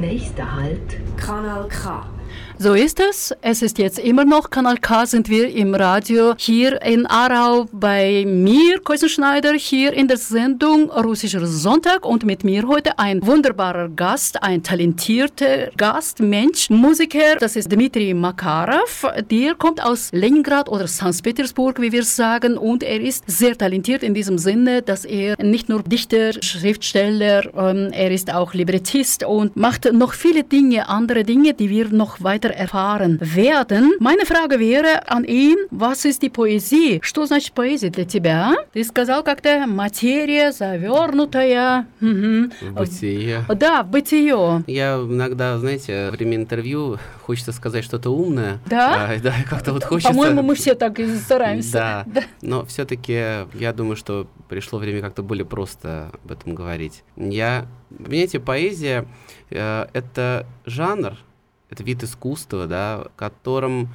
Nächster 0.00 0.54
Halt. 0.54 0.98
Kanal 1.16 1.68
K. 1.68 2.04
So 2.58 2.72
ist 2.72 3.00
es. 3.00 3.34
Es 3.42 3.60
ist 3.60 3.76
jetzt 3.76 3.98
immer 3.98 4.24
noch 4.24 4.48
Kanal 4.48 4.78
K, 4.78 5.04
sind 5.04 5.28
wir 5.28 5.50
im 5.50 5.74
Radio 5.74 6.32
hier 6.38 6.80
in 6.80 7.04
Aarau 7.04 7.66
bei 7.70 8.24
mir, 8.26 8.80
Keusenschneider, 8.80 9.52
hier 9.52 9.92
in 9.92 10.08
der 10.08 10.16
Sendung 10.16 10.90
Russischer 10.90 11.46
Sonntag 11.46 12.06
und 12.06 12.24
mit 12.24 12.44
mir 12.44 12.66
heute 12.66 12.98
ein 12.98 13.24
wunderbarer 13.26 13.90
Gast, 13.90 14.42
ein 14.42 14.62
talentierter 14.62 15.70
Gast, 15.76 16.20
Mensch, 16.20 16.70
Musiker, 16.70 17.36
das 17.38 17.56
ist 17.56 17.70
Dmitri 17.70 18.14
Makarov. 18.14 19.04
Der 19.30 19.54
kommt 19.54 19.84
aus 19.84 20.08
Leningrad 20.12 20.70
oder 20.70 20.86
St. 20.86 21.22
Petersburg, 21.22 21.78
wie 21.78 21.92
wir 21.92 22.04
sagen, 22.04 22.56
und 22.56 22.82
er 22.82 23.02
ist 23.02 23.24
sehr 23.26 23.54
talentiert 23.58 24.02
in 24.02 24.14
diesem 24.14 24.38
Sinne, 24.38 24.80
dass 24.80 25.04
er 25.04 25.36
nicht 25.44 25.68
nur 25.68 25.82
Dichter, 25.82 26.32
Schriftsteller, 26.42 27.54
ähm, 27.54 27.90
er 27.92 28.10
ist 28.10 28.32
auch 28.32 28.54
Librettist 28.54 29.24
und 29.24 29.56
macht 29.56 29.92
noch 29.92 30.14
viele 30.14 30.42
Dinge, 30.42 30.88
andere 30.88 31.22
Dinge, 31.22 31.52
die 31.52 31.68
wir 31.68 31.90
noch 31.90 32.22
weiter 32.22 32.45
weiter 32.46 32.56
erfahren 32.56 33.18
werden. 33.20 33.94
Meine 34.00 34.26
Frage 34.26 34.58
wäre 34.58 35.08
an 35.08 35.24
ihn, 35.24 35.56
was 35.70 36.04
ist 36.04 36.22
die 36.22 36.30
Поэзия? 36.30 37.00
Что 37.02 37.26
значит 37.26 37.52
поэзия 37.52 37.90
для 37.90 38.04
тебя? 38.04 38.54
Ты 38.72 38.84
сказал 38.84 39.22
как-то 39.22 39.66
материя, 39.66 40.52
завернутая. 40.52 41.86
Угу. 42.00 42.50
В 42.60 42.72
бытие. 42.74 43.44
Да, 43.48 43.82
в 43.82 43.88
бытие. 43.88 44.64
Я 44.66 44.96
иногда, 44.96 45.58
знаете, 45.58 46.10
во 46.10 46.16
время 46.16 46.36
интервью 46.36 46.98
хочется 47.22 47.52
сказать 47.52 47.84
что-то 47.84 48.10
умное. 48.10 48.58
Да? 48.66 49.08
А, 49.10 49.18
да, 49.22 49.34
как-то 49.48 49.72
вот 49.72 49.84
хочется... 49.84 50.12
По-моему, 50.12 50.42
мы 50.42 50.54
все 50.54 50.74
так 50.74 50.98
и 50.98 51.16
стараемся. 51.16 51.72
Да, 51.72 52.04
да. 52.06 52.22
но 52.42 52.64
все-таки 52.64 53.46
я 53.54 53.72
думаю, 53.74 53.96
что 53.96 54.26
пришло 54.48 54.78
время 54.78 55.00
как-то 55.00 55.22
более 55.22 55.44
просто 55.44 56.10
об 56.24 56.32
этом 56.32 56.54
говорить. 56.54 57.02
Я, 57.16 57.66
понимаете, 57.96 58.40
поэзия 58.40 59.06
э,— 59.50 59.86
это 59.92 60.46
жанр, 60.66 61.16
это 61.70 61.82
вид 61.82 62.02
искусства, 62.02 62.66
да, 62.66 63.06
которым 63.16 63.88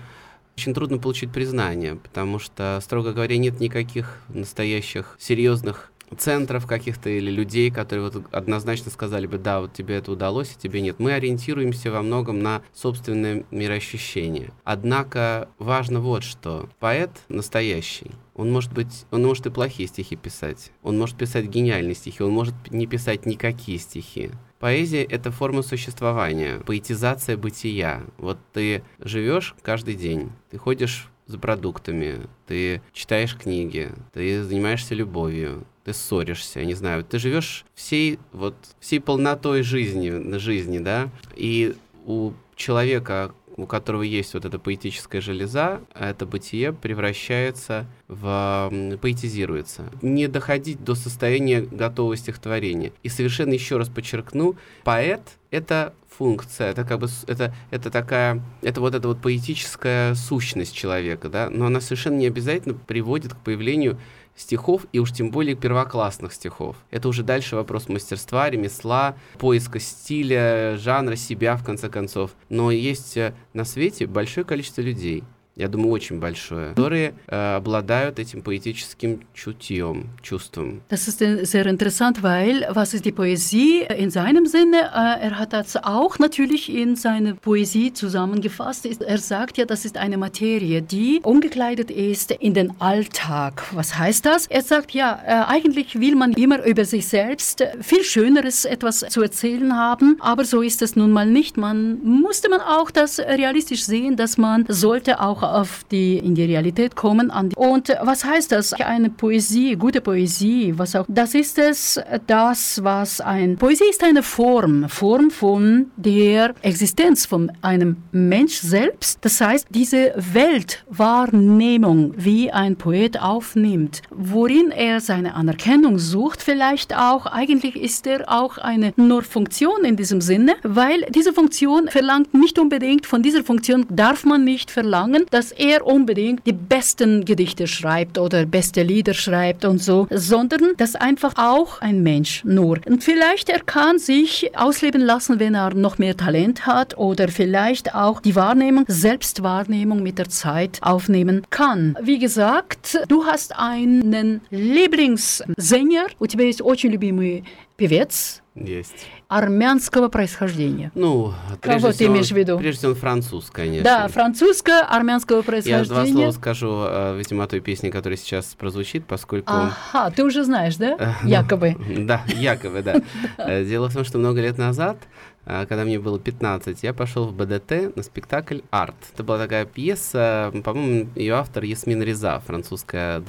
очень 0.57 0.74
трудно 0.74 0.97
получить 0.97 1.32
признание, 1.32 1.95
потому 1.95 2.39
что, 2.39 2.80
строго 2.82 3.13
говоря, 3.13 3.38
нет 3.38 3.59
никаких 3.59 4.22
настоящих 4.30 5.15
серьезных 5.19 5.91
центров 6.18 6.68
каких-то 6.68 7.09
или 7.09 7.32
людей, 7.32 7.72
которые 7.72 8.09
вот 8.09 8.26
однозначно 8.32 8.91
сказали 8.91 9.28
бы, 9.28 9.38
да, 9.38 9.62
вот 9.62 9.74
тебе 9.74 9.95
это 9.95 10.12
удалось, 10.12 10.55
а 10.55 10.59
тебе 10.59 10.82
нет. 10.82 10.99
Мы 10.99 11.14
ориентируемся 11.14 11.91
во 11.91 12.01
многом 12.01 12.39
на 12.39 12.62
собственное 12.74 13.45
мироощущение. 13.51 14.51
Однако 14.64 15.49
важно 15.57 15.99
вот 15.99 16.24
что. 16.24 16.70
Поэт 16.80 17.12
настоящий, 17.30 18.12
он 18.34 18.51
может 18.51 18.74
быть, 18.74 19.05
он 19.12 19.24
может 19.24 19.45
и 19.45 19.49
плохие 19.49 19.88
стихи 19.88 20.16
писать, 20.16 20.72
он 20.84 20.97
может 20.97 21.18
писать 21.18 21.45
гениальные 21.45 21.95
стихи, 21.95 22.24
он 22.24 22.32
может 22.32 22.55
не 22.70 22.88
писать 22.88 23.26
никакие 23.26 23.78
стихи. 23.78 24.32
Поэзия— 24.59 25.03
это 25.09 25.32
форма 25.32 25.64
существования, 25.64 26.59
поэтизация 26.59 27.36
бытия. 27.36 28.03
Вот 28.18 28.38
ты 28.53 28.84
живешь 28.99 29.55
каждый 29.64 29.95
день, 29.95 30.32
ты 30.51 30.59
ходишь 30.59 31.09
за 31.26 31.39
продуктами, 31.39 32.28
ты 32.45 32.82
читаешь 32.93 33.36
книги, 33.36 33.91
ты 34.14 34.43
занимаешься 34.43 34.93
любовью, 34.93 35.66
ты 35.84 35.93
ссоришься, 35.93 36.59
я 36.59 36.65
не 36.65 36.73
знаю, 36.73 37.03
ты 37.03 37.19
живешь 37.19 37.65
всей 37.73 38.19
вот 38.32 38.55
всей 38.79 38.99
полнотой 38.99 39.63
жизни, 39.63 40.09
на 40.09 40.39
жизни, 40.39 40.79
да, 40.79 41.09
и 41.36 41.75
у 42.05 42.34
человека, 42.55 43.34
у 43.57 43.65
которого 43.65 44.03
есть 44.03 44.34
вот 44.34 44.45
эта 44.45 44.59
поэтическая 44.59 45.21
железа, 45.21 45.82
это 45.93 46.25
бытие 46.25 46.73
превращается 46.73 47.86
в... 48.07 48.71
поэтизируется. 49.01 49.89
Не 50.01 50.27
доходить 50.27 50.84
до 50.84 50.95
состояния 50.95 51.61
готового 51.61 52.15
стихотворения. 52.15 52.93
И 53.03 53.09
совершенно 53.09 53.53
еще 53.53 53.77
раз 53.77 53.89
подчеркну, 53.89 54.55
поэт— 54.84 55.21
это 55.51 55.93
функция, 56.09 56.71
это 56.71 56.84
как 56.84 56.99
бы 56.99 57.07
это, 57.27 57.53
это 57.71 57.89
такая, 57.89 58.43
это 58.61 58.82
вот 58.82 58.95
эта 58.95 59.07
вот 59.07 59.21
поэтическая 59.21 60.13
сущность 60.15 60.75
человека, 60.75 61.29
да, 61.29 61.49
но 61.49 61.65
она 61.65 61.82
совершенно 61.82 62.17
не 62.17 62.27
обязательно 62.27 62.75
приводит 62.75 63.34
к 63.34 63.38
появлению 63.38 63.97
стихов, 64.41 64.85
и 64.91 64.99
уж 64.99 65.11
тем 65.11 65.31
более 65.31 65.55
первоклассных 65.55 66.33
стихов. 66.33 66.75
Это 66.89 67.07
уже 67.07 67.23
дальше 67.23 67.55
вопрос 67.55 67.87
мастерства, 67.89 68.49
ремесла, 68.49 69.15
поиска 69.37 69.79
стиля, 69.79 70.77
жанра, 70.77 71.15
себя, 71.15 71.55
в 71.55 71.63
конце 71.63 71.89
концов. 71.89 72.31
Но 72.49 72.71
есть 72.71 73.17
э, 73.17 73.33
на 73.53 73.65
свете 73.65 74.07
большое 74.07 74.45
количество 74.45 74.81
людей, 74.81 75.23
я 75.61 75.68
думаю, 75.68 75.90
очень 75.90 76.20
большое, 76.20 76.68
которые 76.70 77.14
äh, 77.28 77.57
обладают 77.57 78.18
этим 78.18 78.42
поэтическим 78.42 79.20
чутьем, 79.32 80.11
чувством. 80.22 80.82
Das 80.90 81.09
ist 81.09 81.18
sehr 81.18 81.66
interessant, 81.66 82.22
weil 82.22 82.66
was 82.70 82.92
ist 82.92 83.07
die 83.07 83.12
Poesie 83.12 83.86
in 83.96 84.11
seinem 84.11 84.44
Sinne? 84.44 84.76
Äh, 84.94 85.24
er 85.24 85.38
hat 85.38 85.54
das 85.54 85.76
auch 85.76 86.18
natürlich 86.18 86.68
in 86.68 86.94
seine 86.94 87.36
Poesie 87.36 87.94
zusammengefasst. 87.94 88.86
Er 89.00 89.18
sagt 89.18 89.57
ja, 89.57 89.64
das 89.64 89.86
ist 89.86 89.96
eine 89.96 90.18
Materie, 90.18 90.82
die 90.82 91.20
umgekleidet 91.22 91.90
ist 91.90 92.32
in 92.32 92.52
den 92.52 92.78
Alltag. 92.78 93.64
Was 93.72 93.98
heißt 93.98 94.26
das? 94.26 94.46
Er 94.48 94.62
sagt 94.62 94.90
ja, 94.90 95.18
äh, 95.26 95.50
eigentlich 95.50 95.98
will 95.98 96.16
man 96.16 96.32
immer 96.32 96.62
über 96.66 96.84
sich 96.84 97.09
selbst 97.09 97.64
viel 97.80 98.04
Schöneres 98.04 98.66
etwas 98.66 99.00
zu 99.00 99.22
erzählen 99.22 99.74
haben, 99.74 100.18
aber 100.20 100.44
so 100.44 100.61
ist 100.61 100.82
es 100.82 100.96
nun 100.96 101.12
mal 101.12 101.26
nicht. 101.26 101.57
Man 101.57 101.98
musste 102.04 102.50
man 102.50 102.61
auch 102.61 102.90
das 102.90 103.18
realistisch 103.18 103.86
sehen, 103.86 104.16
dass 104.16 104.36
man 104.36 104.66
sollte 104.68 105.18
auch 105.20 105.46
auf 105.53 105.83
die, 105.91 106.17
in 106.17 106.35
die 106.35 106.45
Realität 106.45 106.95
kommen. 106.95 107.31
Und 107.55 107.89
was 108.01 108.23
heißt 108.23 108.51
das? 108.51 108.73
Eine 108.73 109.09
Poesie, 109.09 109.75
gute 109.75 110.01
Poesie, 110.01 110.73
was 110.77 110.95
auch, 110.95 111.05
das 111.07 111.35
ist 111.35 111.57
es, 111.59 111.99
das, 112.27 112.83
was 112.83 113.21
ein, 113.21 113.57
Poesie 113.57 113.89
ist 113.89 114.03
eine 114.03 114.23
Form, 114.23 114.87
Form 114.89 115.29
von 115.31 115.91
der 115.95 116.53
Existenz 116.61 117.25
von 117.25 117.51
einem 117.61 117.97
Mensch 118.11 118.55
selbst. 118.55 119.19
Das 119.21 119.39
heißt, 119.41 119.67
diese 119.69 120.13
Weltwahrnehmung, 120.15 122.13
wie 122.17 122.51
ein 122.51 122.75
Poet 122.75 123.21
aufnimmt, 123.21 124.01
worin 124.09 124.71
er 124.71 124.99
seine 125.01 125.35
Anerkennung 125.35 125.99
sucht, 125.99 126.41
vielleicht 126.41 126.95
auch, 126.95 127.25
eigentlich 127.25 127.75
ist 127.75 128.07
er 128.07 128.31
auch 128.31 128.57
eine 128.57 128.93
nur 128.95 129.23
Funktion 129.23 129.83
in 129.83 129.95
diesem 129.95 130.21
Sinne, 130.21 130.53
weil 130.63 131.05
diese 131.09 131.33
Funktion 131.33 131.87
verlangt 131.87 132.33
nicht 132.33 132.59
unbedingt, 132.59 133.05
von 133.05 133.21
dieser 133.21 133.43
Funktion 133.43 133.85
darf 133.89 134.25
man 134.25 134.43
nicht 134.43 134.71
verlangen, 134.71 135.25
dass 135.30 135.52
er 135.52 135.86
unbedingt 135.86 136.46
die 136.46 136.52
besten 136.52 137.24
Gedichte 137.24 137.66
schreibt 137.66 138.18
oder 138.18 138.46
beste 138.46 138.82
Lieder 138.82 139.14
schreibt 139.14 139.64
und 139.64 139.78
so, 139.78 140.07
sondern 140.11 140.76
dass 140.76 140.94
einfach 140.94 141.34
auch 141.36 141.80
ein 141.80 142.02
Mensch 142.02 142.44
nur. 142.44 142.78
Und 142.86 143.04
vielleicht 143.04 143.48
er 143.48 143.61
kann 143.61 143.98
sich 143.98 144.57
ausleben 144.57 145.00
lassen, 145.00 145.38
wenn 145.38 145.54
er 145.54 145.74
noch 145.74 145.98
mehr 145.98 146.16
Talent 146.16 146.66
hat 146.66 146.96
oder 146.98 147.28
vielleicht 147.28 147.94
auch 147.94 148.20
die 148.20 148.36
Wahrnehmung, 148.36 148.84
Selbstwahrnehmung 148.88 150.02
mit 150.02 150.18
der 150.18 150.28
Zeit 150.28 150.78
aufnehmen 150.82 151.42
kann. 151.50 151.96
Wie 152.02 152.18
gesagt, 152.18 152.98
du 153.09 153.24
hast 153.24 153.57
einen 153.59 154.40
Lieblingssänger, 154.50 156.07
у 156.18 156.26
тебя 156.26 156.44
есть 156.44 156.62
очень 156.62 156.92
любимый 156.92 157.44
певец 157.82 158.43
Есть. 158.53 159.07
армянского 159.27 160.07
происхождения. 160.07 160.91
Ну, 160.93 161.34
Кого 161.61 161.91
ты 161.91 162.05
имеешь 162.05 162.27
в 162.27 162.36
виду? 162.36 162.59
Прежде 162.59 162.77
всего, 162.77 162.93
француз, 162.93 163.49
конечно. 163.49 163.84
Да, 163.84 164.07
французское, 164.07 164.82
армянского 164.84 165.38
Я 165.38 165.43
происхождения. 165.43 165.86
два 165.88 166.05
слова 166.05 166.32
скажу, 166.32 166.84
э, 166.86 167.17
видимо, 167.17 167.45
о 167.45 167.47
той 167.47 167.59
песне, 167.59 167.89
которая 167.89 168.17
сейчас 168.17 168.45
прозвучит, 168.53 169.07
поскольку... 169.07 169.51
Ага, 169.51 170.11
ты 170.15 170.23
уже 170.23 170.43
знаешь, 170.43 170.75
да? 170.75 170.95
Э, 170.99 171.13
Якобы. 171.27 171.75
Да, 171.97 172.21
якобы, 172.27 172.84
да. 172.84 173.01
Э, 173.39 173.65
Дело 173.65 173.89
в 173.89 173.93
том, 173.95 174.03
что 174.03 174.19
много 174.19 174.41
лет 174.41 174.59
назад, 174.59 174.97
когда 175.45 175.83
мне 175.83 175.99
было 175.99 176.19
15, 176.19 176.83
я 176.83 176.93
пошел 176.93 177.27
в 177.27 177.33
БДТ 177.35 177.95
на 177.95 178.03
спектакль 178.03 178.59
«Арт». 178.69 178.95
Это 179.13 179.23
была 179.23 179.37
такая 179.37 179.65
пьеса, 179.65 180.51
по-моему, 180.63 181.09
ее 181.15 181.35
автор 181.35 181.63
Ясмин 181.63 182.01
Реза, 182.03 182.39
французская, 182.45 183.21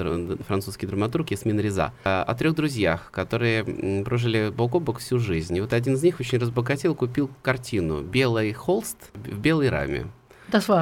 французский 0.46 0.86
драматург 0.86 1.30
Ясмин 1.30 1.58
Реза, 1.60 1.92
э, 2.04 2.08
о 2.08 2.34
трех 2.34 2.54
друзьях, 2.54 3.10
которые 3.10 4.04
прожили 4.04 4.50
бок 4.50 4.74
о 4.74 4.80
бок 4.80 4.98
всю 4.98 5.18
жизнь. 5.18 5.56
И 5.56 5.60
вот 5.60 5.72
один 5.72 5.94
из 5.94 6.02
них 6.02 6.20
очень 6.20 6.38
разбогател, 6.38 6.94
купил 6.94 7.30
картину 7.42 8.02
«Белый 8.02 8.52
холст 8.52 8.98
в 9.14 9.38
белой 9.38 9.68
раме». 9.68 10.06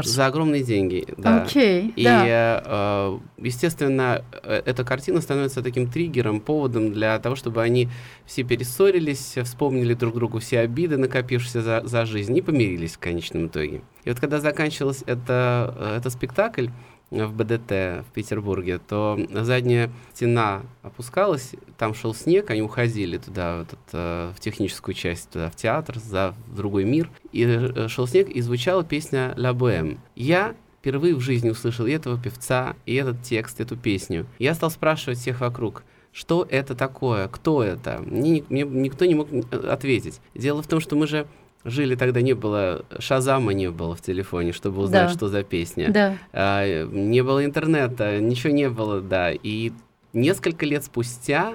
За 0.06 0.26
огромные 0.26 0.62
деньги. 0.62 1.06
Да. 1.16 1.42
Окей, 1.42 1.92
И, 1.96 2.04
да. 2.04 2.62
э, 2.64 3.18
естественно, 3.38 4.24
э, 4.42 4.62
эта 4.64 4.84
картина 4.84 5.20
становится 5.20 5.62
таким 5.62 5.90
триггером, 5.90 6.40
поводом 6.40 6.92
для 6.92 7.18
того, 7.18 7.36
чтобы 7.36 7.62
они 7.62 7.88
все 8.26 8.42
перессорились, 8.42 9.36
вспомнили 9.44 9.94
друг 9.94 10.14
другу 10.14 10.38
все 10.38 10.60
обиды, 10.60 10.96
накопившиеся 10.96 11.62
за, 11.62 11.82
за 11.84 12.04
жизнь, 12.06 12.36
и 12.36 12.42
помирились 12.42 12.94
в 12.94 12.98
конечном 12.98 13.46
итоге. 13.46 13.82
И 14.04 14.08
вот 14.10 14.18
когда 14.20 14.40
заканчивался 14.40 15.04
это, 15.06 15.74
э, 15.78 15.96
этот 15.98 16.12
спектакль 16.12 16.68
в 17.10 17.32
БДТ 17.32 17.70
в 17.70 18.12
Петербурге, 18.14 18.78
то 18.78 19.18
задняя 19.30 19.90
стена 20.14 20.62
опускалась, 20.82 21.52
там 21.76 21.94
шел 21.94 22.14
снег, 22.14 22.50
они 22.50 22.62
уходили 22.62 23.18
туда, 23.18 23.58
в, 23.58 23.62
этот, 23.62 23.78
э, 23.92 24.32
в 24.36 24.40
техническую 24.40 24.94
часть, 24.94 25.30
туда, 25.30 25.50
в 25.50 25.56
театр, 25.56 25.98
за, 25.98 26.34
в 26.48 26.56
другой 26.56 26.84
мир, 26.84 27.10
и 27.32 27.44
э, 27.44 27.88
шел 27.88 28.06
снег, 28.06 28.28
и 28.28 28.40
звучала 28.40 28.84
песня 28.84 29.34
«Ля 29.36 29.52
Боэм». 29.52 29.98
Я 30.14 30.54
впервые 30.78 31.14
в 31.14 31.20
жизни 31.20 31.50
услышал 31.50 31.86
и 31.86 31.92
этого 31.92 32.20
певца, 32.20 32.74
и 32.86 32.94
этот 32.94 33.22
текст, 33.22 33.60
эту 33.60 33.76
песню. 33.76 34.26
Я 34.38 34.54
стал 34.54 34.70
спрашивать 34.70 35.18
всех 35.18 35.40
вокруг, 35.40 35.82
что 36.12 36.46
это 36.48 36.74
такое, 36.74 37.28
кто 37.28 37.62
это. 37.62 38.02
Мне, 38.04 38.44
мне 38.48 38.62
никто 38.62 39.04
не 39.04 39.14
мог 39.14 39.28
э, 39.32 39.56
ответить. 39.68 40.20
Дело 40.34 40.62
в 40.62 40.66
том, 40.66 40.80
что 40.80 40.96
мы 40.96 41.06
же 41.06 41.26
жили 41.64 41.94
тогда, 41.94 42.20
не 42.20 42.32
было, 42.34 42.84
Шазама 42.98 43.52
не 43.52 43.70
было 43.70 43.94
в 43.94 44.00
телефоне, 44.00 44.52
чтобы 44.52 44.82
узнать, 44.82 45.08
Да. 45.08 45.14
что 45.14 45.28
за 45.28 45.42
песня. 45.42 45.90
Да. 45.90 46.16
А, 46.32 46.84
не 46.86 47.22
было 47.22 47.44
интернета, 47.44 48.18
ничего 48.20 48.52
не 48.52 48.68
было, 48.68 49.00
да. 49.00 49.32
И 49.32 49.72
несколько 50.12 50.64
лет 50.66 50.84
спустя, 50.84 51.54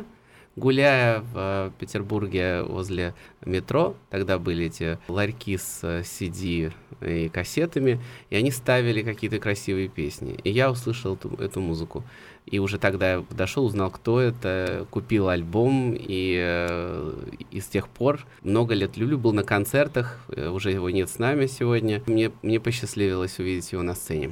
гуляя 0.56 1.20
в 1.20 1.32
э, 1.36 1.72
Петербурге 1.80 2.62
возле 2.64 3.14
метро, 3.46 3.96
тогда 4.10 4.40
были 4.40 4.68
эти 4.68 4.98
ларьки 5.10 5.58
с 5.58 5.80
э, 5.84 6.02
CD 6.02 6.72
и 7.02 7.28
кассетами, 7.30 8.00
и 8.30 8.38
они 8.38 8.52
ставили 8.52 9.02
какие-то 9.02 9.40
красивые 9.40 9.90
песни. 9.90 10.40
И 10.44 10.50
я 10.50 10.72
услышал 10.72 11.16
эту, 11.16 11.36
эту 11.44 11.60
музыку. 11.60 12.04
И 12.46 12.60
уже 12.60 12.78
тогда 12.78 13.14
я 13.14 13.22
подошел, 13.22 13.66
узнал, 13.66 13.90
кто 13.90 14.20
это, 14.20 14.86
купил 14.92 15.30
альбом, 15.30 15.96
и, 15.98 16.38
э, 16.40 17.14
и 17.50 17.60
с 17.60 17.66
тех 17.66 17.88
пор 17.90 18.26
много 18.44 18.76
лет 18.76 18.98
люблю, 18.98 19.18
был 19.18 19.34
на 19.34 19.44
концертах, 19.44 20.20
э, 20.30 20.48
уже 20.50 20.72
его 20.72 20.90
нет 20.90 21.10
с 21.10 21.18
нами 21.18 21.48
сегодня. 21.48 22.04
Мне, 22.06 22.32
мне 22.44 22.60
посчастливилось 22.60 23.40
увидеть 23.40 23.72
его 23.72 23.82
на 23.82 23.96
сцене. 23.96 24.32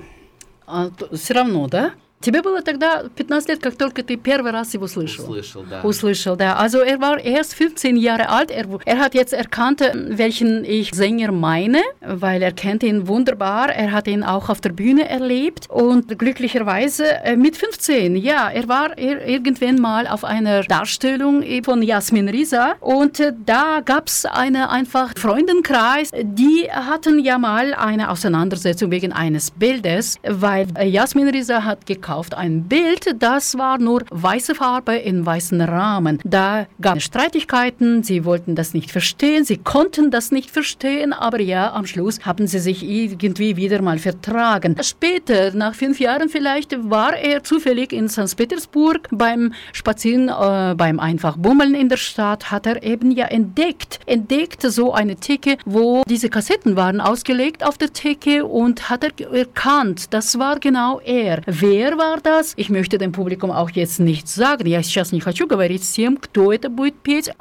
все 1.11 1.33
равно, 1.33 1.67
да? 1.67 1.93
Тебе 2.22 2.42
было 2.42 2.62
тогда 2.62 3.04
15 3.14 3.48
лет, 3.48 3.62
как 3.62 3.76
только 3.76 4.02
ты 4.02 4.16
первый 4.16 4.50
раз 4.50 4.74
его 4.74 4.88
слышал. 4.88 5.24
Услышал, 5.24 5.64
да. 5.70 5.82
Услышал, 5.82 6.36
да. 6.36 6.56
Also 6.56 6.80
er 6.80 7.00
war 7.00 7.20
erst 7.20 7.54
15 7.54 7.96
Jahre 7.96 8.28
alt. 8.28 8.50
Er, 8.50 8.66
er 8.86 8.98
hat 8.98 9.14
jetzt 9.14 9.32
erkannt, 9.32 9.80
welchen 9.94 10.64
ich 10.64 10.90
Sänger 10.92 11.30
meine, 11.30 11.80
weil 12.00 12.42
er 12.42 12.50
kennt 12.50 12.82
ihn 12.82 13.06
wunderbar. 13.06 13.68
Er 13.68 13.92
hat 13.92 14.08
ihn 14.08 14.24
auch 14.24 14.48
auf 14.48 14.60
der 14.60 14.70
Bühne 14.70 15.08
erlebt 15.08 15.70
und 15.70 16.18
glücklicherweise 16.18 17.04
äh, 17.24 17.36
mit 17.36 17.56
15, 17.56 18.16
ja, 18.16 18.50
er 18.50 18.68
war 18.68 18.98
ir 18.98 19.24
irgendwann 19.24 19.76
mal 19.76 20.08
auf 20.08 20.24
einer 20.24 20.62
Darstellung 20.64 21.44
von 21.62 21.82
Jasmin 21.82 22.28
Risa 22.28 22.74
und 22.80 23.20
äh, 23.20 23.32
da 23.46 23.80
gab 23.84 24.08
es 24.08 24.24
eine 24.24 24.70
einfach 24.70 25.12
Freundenkreis, 25.16 26.10
die 26.22 26.68
hatten 26.70 27.20
ja 27.20 27.38
mal 27.38 27.74
eine 27.74 28.10
Auseinandersetzung 28.10 28.90
wegen 28.90 29.12
eines 29.12 29.52
Bildes, 29.52 30.16
weil 30.26 30.66
äh, 30.76 30.88
Jasmin 30.88 31.28
Risa 31.28 31.64
hat 31.64 31.86
gekauft 31.86 32.08
ein 32.33 32.63
Bild, 32.63 33.15
das 33.19 33.57
war 33.57 33.77
nur 33.77 34.03
weiße 34.09 34.55
Farbe 34.55 34.95
in 34.95 35.25
weißen 35.25 35.61
Rahmen. 35.61 36.19
Da 36.23 36.67
gab 36.81 36.97
es 36.97 37.03
Streitigkeiten, 37.03 38.03
sie 38.03 38.25
wollten 38.25 38.55
das 38.55 38.73
nicht 38.73 38.91
verstehen, 38.91 39.45
sie 39.45 39.57
konnten 39.57 40.11
das 40.11 40.31
nicht 40.31 40.51
verstehen, 40.51 41.13
aber 41.13 41.41
ja, 41.41 41.73
am 41.73 41.85
Schluss 41.85 42.25
haben 42.25 42.47
sie 42.47 42.59
sich 42.59 42.83
irgendwie 42.83 43.55
wieder 43.55 43.81
mal 43.81 43.99
vertragen. 43.99 44.75
Später, 44.81 45.53
nach 45.53 45.75
fünf 45.75 45.99
Jahren 45.99 46.29
vielleicht, 46.29 46.77
war 46.89 47.15
er 47.17 47.43
zufällig 47.43 47.93
in 47.93 48.09
St. 48.09 48.35
Petersburg 48.37 49.07
beim 49.11 49.53
Spazieren, 49.71 50.29
äh, 50.29 50.75
beim 50.75 50.99
einfach 50.99 51.37
Bummeln 51.37 51.75
in 51.75 51.89
der 51.89 51.97
Stadt, 51.97 52.51
hat 52.51 52.65
er 52.67 52.83
eben 52.83 53.11
ja 53.11 53.25
entdeckt, 53.25 53.99
entdeckt 54.05 54.61
so 54.61 54.93
eine 54.93 55.15
Theke, 55.15 55.57
wo 55.65 56.03
diese 56.07 56.29
Kassetten 56.29 56.75
waren 56.75 57.01
ausgelegt 57.01 57.65
auf 57.65 57.77
der 57.77 57.91
Theke 57.91 58.45
und 58.45 58.89
hat 58.89 59.03
er 59.03 59.33
erkannt, 59.33 60.13
das 60.13 60.37
war 60.39 60.59
genau 60.59 60.99
er. 60.99 61.41
Wer 61.45 61.97
war 61.97 62.02
das? 62.23 62.53
Ich 62.57 62.69
möchte 62.69 62.97
dem 62.97 63.11
Publikum 63.11 63.51
auch 63.51 63.69
jetzt 63.69 63.99
nicht 63.99 64.27
sagen. 64.27 64.67
Я 64.67 64.83
сейчас 64.83 65.11
не 65.11 65.19
хочу 65.19 65.47
говорить 65.47 65.83
всем, 65.83 66.17
кто 66.17 66.51
это 66.51 66.69
будет 66.69 66.95
петь. 67.01 67.31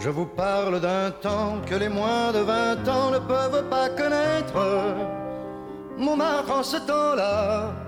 Je 0.00 0.10
vous 0.10 0.26
parle 0.26 0.80
d'un 0.80 1.10
temps 1.10 1.60
que 1.66 1.74
les 1.74 1.88
moins 1.88 2.32
de 2.32 2.38
vingt 2.38 2.88
ans 2.88 3.10
ne 3.10 3.18
peuvent 3.18 3.68
pas 3.68 3.88
connaître. 3.90 4.56
Montmartre 5.98 6.52
en 6.52 6.62
ce 6.62 6.76
temps-là 6.76 7.87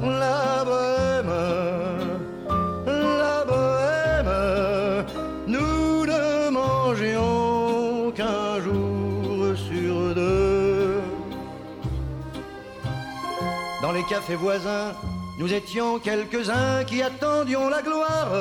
La 0.00 0.64
bohème, 0.64 1.32
la 2.86 3.44
bohème, 3.44 5.04
nous 5.46 6.06
ne 6.06 6.50
mangions 6.50 8.12
qu'un 8.12 8.60
jour 8.60 9.56
sur 9.56 10.14
deux. 10.14 11.00
Dans 13.82 13.92
les 13.92 14.04
cafés 14.04 14.36
voisins, 14.36 14.92
nous 15.40 15.52
étions 15.52 15.98
quelques-uns 15.98 16.84
qui 16.84 17.02
attendions 17.02 17.68
la 17.68 17.82
gloire. 17.82 18.32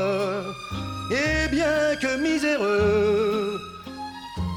Et 1.10 1.48
bien 1.50 1.96
que 2.02 2.18
miséreux, 2.18 3.60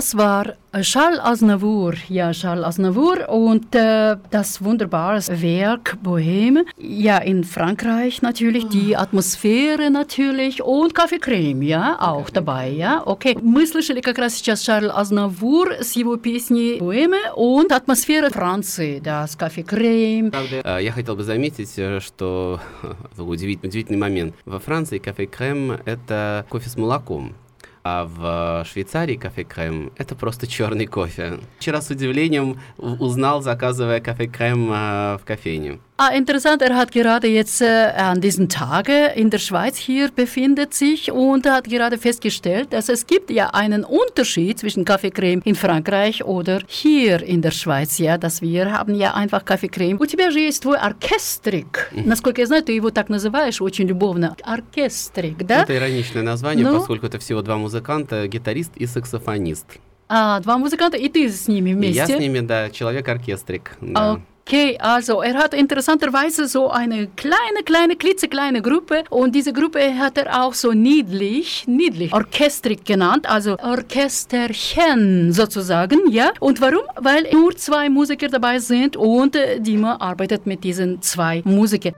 Das 0.00 0.16
war 0.16 0.54
Charles 0.80 1.20
Aznavour, 1.20 1.92
ja, 2.08 2.32
Charles 2.32 2.64
Aznavour 2.64 3.28
und 3.28 3.74
äh, 3.74 4.16
das 4.30 4.64
wunderbare 4.64 5.20
Werk 5.42 5.98
Bohème. 6.02 6.64
Ja, 6.78 7.18
in 7.18 7.44
Frankreich 7.44 8.22
natürlich, 8.22 8.66
die 8.68 8.96
Атмосфера 8.96 9.90
natürlich 9.90 10.62
und 10.62 10.94
Kaffee 10.94 11.18
Creme, 11.18 11.60
ja, 11.60 11.98
auch 12.00 12.30
dabei, 12.30 12.70
ja, 12.70 13.02
окей. 13.04 13.36
Мы 13.42 13.66
слышали 13.66 14.00
как 14.00 14.16
раз 14.16 14.36
сейчас 14.36 14.64
Шарль 14.64 14.88
Азнавур 14.88 15.72
с 15.82 15.92
его 15.96 16.16
песней 16.16 16.78
Bohème 16.78 17.34
und 17.36 17.70
атмосфера 17.70 18.30
Франции, 18.30 19.00
да, 19.00 19.26
с 19.26 19.36
Kaffee 19.36 19.66
Creme. 19.66 20.30
Правда, 20.30 20.78
э, 20.78 20.82
я 20.82 20.92
хотел 20.92 21.14
бы 21.14 21.24
заметить, 21.24 21.74
э, 21.76 22.00
что 22.00 22.58
удивительный, 23.18 23.68
удивительный 23.68 23.98
момент. 23.98 24.34
Во 24.46 24.60
Франции 24.60 24.96
кафе 24.96 25.26
крем– 25.26 25.72
это 25.84 26.46
кофе 26.48 26.70
с 26.70 26.78
молоком. 26.78 27.34
А 27.82 28.04
в 28.04 28.66
Швейцарии 28.70 29.16
кафе 29.16 29.44
крем 29.44 29.92
это 29.96 30.14
просто 30.14 30.46
черный 30.46 30.86
кофе. 30.86 31.38
Вчера 31.58 31.80
с 31.80 31.90
удивлением 31.90 32.60
узнал, 32.76 33.42
заказывая 33.42 34.00
кафе 34.00 34.26
крем 34.26 34.70
э, 34.70 35.18
в 35.18 35.22
кофейне. 35.24 35.80
Ah, 35.99 36.09
interessant, 36.13 36.61
er 36.61 36.75
hat 36.75 36.91
gerade 36.91 37.27
jetzt 37.27 37.61
äh, 37.61 37.91
an 37.95 38.19
diesen 38.19 38.49
Tage 38.49 39.13
in 39.15 39.29
der 39.29 39.37
Schweiz 39.39 39.77
hier 39.77 40.09
befindet 40.11 40.73
sich 40.73 41.09
und 41.11 41.49
hat 41.49 41.69
gerade 41.69 41.97
festgestellt, 41.97 42.73
dass 42.73 42.89
es 42.89 43.07
gibt 43.07 43.29
ja 43.31 43.51
einen 43.51 43.85
Unterschied 43.85 44.59
zwischen 44.59 44.83
Kaffeecreme 44.83 45.41
in 45.45 45.55
Frankreich 45.55 46.25
oder 46.25 46.59
hier 46.67 47.23
in 47.23 47.41
der 47.41 47.51
Schweiz, 47.51 47.97
ja, 47.97 48.17
dass 48.17 48.41
wir 48.41 48.71
haben 48.73 48.93
ja 48.95 49.13
einfach 49.13 49.45
Kaffeecreme. 49.45 49.97
У 50.01 50.05
тебя 50.05 50.31
же 50.31 50.39
есть 50.41 50.63
твой 50.63 50.77
оркестрик. 50.77 51.89
Насколько 51.93 52.41
я 52.41 52.47
знаю, 52.47 52.63
ты 52.63 52.73
его 52.73 52.89
так 52.91 53.07
называешь 53.07 53.61
очень 53.61 53.87
любовно. 53.87 54.35
Оркестрик, 54.43 55.37
да? 55.45 55.63
Это 55.63 55.75
ироничное 55.77 56.23
название, 56.23 56.65
Ну? 56.65 56.77
поскольку 56.79 57.05
это 57.05 57.19
всего 57.19 57.41
два 57.41 57.55
музыканта, 57.57 58.27
гитарист 58.27 58.71
и 58.75 58.85
саксофонист. 58.85 59.65
А, 60.09 60.39
два 60.41 60.57
музыканта, 60.57 60.97
и 60.97 61.07
ты 61.09 61.29
с 61.29 61.47
ними 61.47 61.69
И 61.69 61.73
вместе. 61.73 61.97
я 61.99 62.07
с 62.07 62.19
ними, 62.19 62.41
да, 62.41 62.69
человек-оркестрик. 62.69 63.77
да. 63.81 64.19
Okay, 64.50 64.76
also 64.80 65.22
er 65.22 65.34
hat 65.34 65.54
interessanterweise 65.54 66.48
so 66.48 66.70
eine 66.70 67.06
kleine, 67.14 67.62
kleine, 67.64 67.94
klitzekleine 67.94 68.60
Gruppe 68.60 69.04
und 69.08 69.32
diese 69.32 69.52
Gruppe 69.52 69.96
hat 69.96 70.18
er 70.18 70.42
auch 70.42 70.54
so 70.54 70.72
niedlich, 70.72 71.68
niedlich, 71.68 72.12
Orchestrik 72.12 72.84
genannt, 72.84 73.30
also 73.30 73.56
Orchesterchen 73.58 75.32
sozusagen, 75.32 76.00
ja. 76.10 76.32
Und 76.40 76.60
warum? 76.60 76.82
Weil 76.96 77.28
nur 77.32 77.54
zwei 77.54 77.88
Musiker 77.88 78.26
dabei 78.26 78.58
sind 78.58 78.96
und 78.96 79.36
äh, 79.36 79.60
Dima 79.60 79.98
arbeitet 80.00 80.46
mit 80.46 80.64
diesen 80.64 81.00
zwei 81.00 81.42
Musikern. 81.44 81.94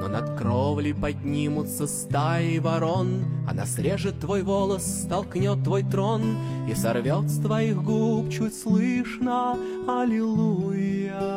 Но 0.00 0.08
над 0.08 0.38
кровлей 0.38 0.94
поднимутся 0.94 1.86
стаи 1.86 2.58
ворон. 2.58 3.24
Она 3.48 3.66
срежет 3.66 4.20
твой 4.20 4.42
волос, 4.42 4.84
столкнет 4.84 5.64
твой 5.64 5.82
трон 5.82 6.36
И 6.68 6.74
сорвет 6.74 7.30
с 7.30 7.38
твоих 7.38 7.82
губ 7.82 8.30
чуть 8.30 8.54
слышно 8.54 9.56
Аллилуйя 9.86 11.28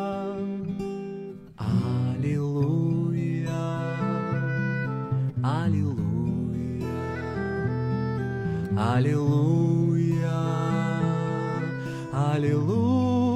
Аллилуйя. 2.22 3.52
Аллилуйя. 5.44 6.86
Аллилуйя. 8.76 10.32
Аллилуйя 12.14 13.31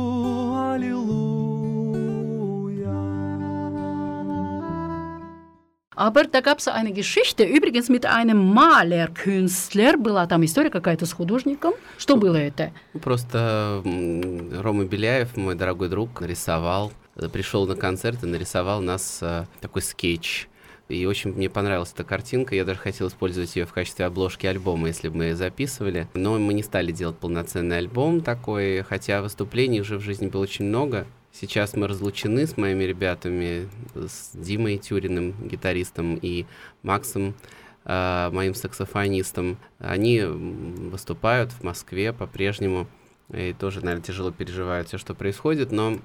Aber 5.95 6.25
da 6.25 6.41
gab 6.41 6.59
es 6.59 6.67
eine 6.67 6.91
Geschichte, 6.91 7.45
übrigens 7.45 7.87
mit 7.89 8.05
einem 8.05 8.53
Malerkünstler, 8.53 9.97
была 9.97 10.27
там 10.27 10.43
история 10.43 10.69
какая-то 10.69 11.05
с 11.05 11.13
художником. 11.13 11.73
Что 11.97 12.17
было 12.17 12.35
это? 12.35 12.71
Ну, 12.93 12.99
Просто 12.99 13.81
Рома 13.83 14.83
Беляев, 14.83 15.37
мой 15.37 15.55
дорогой 15.55 15.87
друг, 15.87 16.19
нарисовал, 16.19 16.91
э, 17.15 17.29
пришел 17.29 17.65
на 17.65 17.75
концерт 17.75 18.23
и 18.23 18.27
нарисовал 18.27 18.81
нас 18.81 19.19
э, 19.21 19.45
такой 19.61 19.81
скетч. 19.81 20.49
И 20.89 21.05
очень 21.05 21.31
мне 21.33 21.49
понравилась 21.49 21.93
эта 21.93 22.03
картинка. 22.03 22.55
Я 22.55 22.65
даже 22.65 22.79
хотел 22.79 23.07
использовать 23.07 23.55
ее 23.55 23.65
в 23.65 23.73
качестве 23.73 24.05
обложки 24.05 24.45
альбома, 24.45 24.87
если 24.87 25.07
бы 25.07 25.17
мы 25.17 25.23
ее 25.25 25.35
записывали. 25.35 26.07
Но 26.13 26.37
мы 26.37 26.53
не 26.53 26.61
стали 26.61 26.91
делать 26.91 27.17
полноценный 27.17 27.77
альбом 27.77 28.21
такой, 28.21 28.83
хотя 28.83 29.21
выступлений 29.21 29.81
уже 29.81 29.97
в 29.97 30.01
жизни 30.01 30.27
было 30.27 30.43
очень 30.43 30.65
много. 30.65 31.07
Сейчас 31.37 31.75
мы 31.75 31.87
разлучены 31.87 32.47
с 32.47 32.55
моими 32.55 32.85
ребятами, 32.85 33.67
с 33.93 34.31
Димой 34.33 34.77
Тюриным, 34.77 35.33
гитаристом, 35.45 36.15
и 36.15 36.45
Максом, 36.81 37.35
э, 37.83 38.29
моим 38.31 38.55
саксофонистом. 38.55 39.57
Они 39.79 40.21
выступают 40.21 41.51
в 41.51 41.61
Москве 41.61 42.13
по-прежнему 42.13 42.87
и 43.33 43.53
тоже, 43.53 43.83
наверное, 43.83 44.05
тяжело 44.05 44.31
переживают 44.31 44.87
все, 44.87 44.97
что 44.97 45.13
происходит, 45.13 45.73
но 45.73 45.99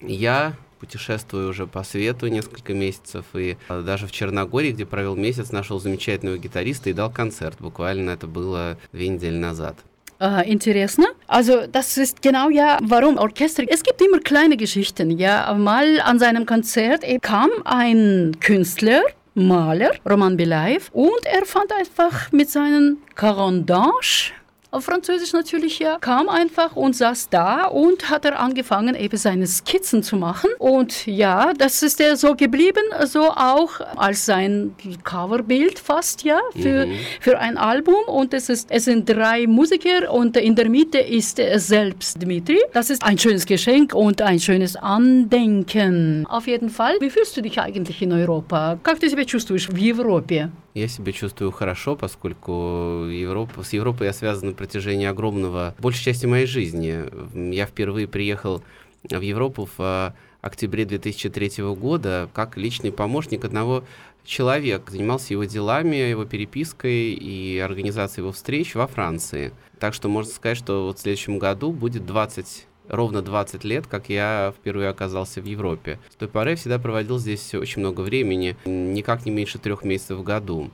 я 0.00 0.56
путешествую 0.78 1.50
уже 1.50 1.66
по 1.66 1.82
свету 1.82 2.28
несколько 2.28 2.72
месяцев, 2.72 3.26
и 3.34 3.58
э, 3.68 3.82
даже 3.82 4.06
в 4.06 4.12
Черногории, 4.12 4.72
где 4.72 4.86
провел 4.86 5.14
месяц, 5.14 5.52
нашел 5.52 5.78
замечательного 5.78 6.38
гитариста 6.38 6.88
и 6.88 6.94
дал 6.94 7.10
концерт. 7.10 7.58
Буквально 7.60 8.10
это 8.10 8.26
было 8.26 8.78
две 8.92 9.08
недели 9.08 9.36
назад. 9.36 9.76
äh, 10.20 10.50
Interessen. 10.50 11.06
Also 11.26 11.66
das 11.70 11.96
ist 11.96 12.22
genau 12.22 12.50
ja, 12.50 12.78
warum 12.82 13.16
Orchester. 13.18 13.64
Es 13.68 13.82
gibt 13.82 14.00
immer 14.00 14.20
kleine 14.20 14.56
Geschichten. 14.56 15.10
Ja, 15.10 15.52
mal 15.54 16.00
an 16.00 16.18
seinem 16.18 16.46
Konzert 16.46 17.04
kam 17.22 17.50
ein 17.64 18.36
Künstler 18.40 19.02
Maler, 19.34 19.92
Roman 20.08 20.36
Belaev, 20.36 20.90
und 20.92 21.24
er 21.24 21.46
fand 21.46 21.72
einfach 21.72 22.32
mit 22.32 22.50
seinen 22.50 22.98
Carondage 23.14 24.32
auf 24.75 24.83
Französisch 24.83 25.31
natürlich 25.31 25.79
ja, 25.79 25.97
kam 25.99 26.27
einfach 26.27 26.75
und 26.75 26.97
saß 26.97 27.29
da 27.29 27.67
und 27.67 28.09
hat 28.09 28.25
er 28.25 28.39
angefangen, 28.39 28.93
eben 28.93 29.15
seine 29.15 29.47
Skizzen 29.47 30.03
zu 30.03 30.17
machen. 30.17 30.49
Und 30.59 31.07
ja, 31.07 31.53
das 31.53 31.81
ist 31.81 32.01
er 32.01 32.17
so 32.17 32.35
geblieben, 32.35 32.83
so 33.05 33.29
auch 33.29 33.79
als 33.95 34.25
sein 34.25 34.75
Coverbild 35.05 35.79
fast, 35.79 36.23
ja, 36.23 36.39
für, 36.53 36.87
mhm. 36.87 36.95
für 37.21 37.39
ein 37.39 37.57
Album. 37.57 38.03
Und 38.07 38.33
es, 38.33 38.49
ist, 38.49 38.69
es 38.69 38.83
sind 38.85 39.07
drei 39.07 39.47
Musiker 39.47 40.11
und 40.11 40.35
in 40.35 40.55
der 40.55 40.69
Mitte 40.69 40.99
ist 40.99 41.39
er 41.39 41.59
selbst 41.59 42.21
Dmitri. 42.21 42.59
Das 42.73 42.89
ist 42.89 43.01
ein 43.01 43.17
schönes 43.17 43.45
Geschenk 43.45 43.95
und 43.95 44.21
ein 44.21 44.39
schönes 44.41 44.75
Andenken. 44.75 46.25
Auf 46.27 46.47
jeden 46.47 46.69
Fall. 46.69 46.97
Wie 46.99 47.09
fühlst 47.09 47.37
du 47.37 47.41
dich 47.41 47.61
eigentlich 47.61 48.01
in 48.01 48.11
Europa? 48.11 48.77
Как 48.83 48.99
ты 48.99 49.09
себя 49.09 49.23
чувствуешь 49.23 49.69
в 49.69 49.77
Европе? 49.77 50.51
Я 50.75 50.89
себя 50.89 51.13
чувствую 51.13 51.51
хорошо, 51.51 51.95
поскольку 51.95 53.05
Европа, 53.09 53.63
с 53.63 53.71
Европой 53.71 54.07
я 54.07 54.13
связан 54.13 54.49
на 54.49 54.53
протяжении 54.60 55.06
огромного, 55.06 55.74
большей 55.78 56.04
части 56.04 56.26
моей 56.26 56.44
жизни. 56.44 57.06
Я 57.54 57.64
впервые 57.64 58.06
приехал 58.06 58.62
в 59.02 59.20
Европу 59.20 59.64
в 59.64 59.72
а, 59.78 60.14
октябре 60.42 60.84
2003 60.84 61.64
года 61.74 62.28
как 62.34 62.58
личный 62.58 62.92
помощник 62.92 63.46
одного 63.46 63.84
человека. 64.22 64.92
Занимался 64.92 65.32
его 65.32 65.44
делами, 65.44 65.96
его 65.96 66.26
перепиской 66.26 67.14
и 67.14 67.58
организацией 67.58 68.24
его 68.24 68.32
встреч 68.32 68.74
во 68.74 68.86
Франции. 68.86 69.54
Так 69.78 69.94
что 69.94 70.10
можно 70.10 70.30
сказать, 70.30 70.58
что 70.58 70.84
вот 70.84 70.98
в 70.98 71.00
следующем 71.00 71.38
году 71.38 71.72
будет 71.72 72.04
20 72.04 72.66
ровно 72.88 73.22
20 73.22 73.64
лет, 73.64 73.86
как 73.86 74.10
я 74.10 74.52
впервые 74.58 74.90
оказался 74.90 75.40
в 75.40 75.46
Европе. 75.46 75.98
С 76.10 76.16
той 76.16 76.28
поры 76.28 76.50
я 76.50 76.56
всегда 76.56 76.78
проводил 76.78 77.18
здесь 77.18 77.54
очень 77.54 77.80
много 77.80 78.02
времени, 78.02 78.58
никак 78.66 79.24
не 79.24 79.30
меньше 79.30 79.58
трех 79.58 79.84
месяцев 79.84 80.18
в 80.18 80.22
году. 80.22 80.70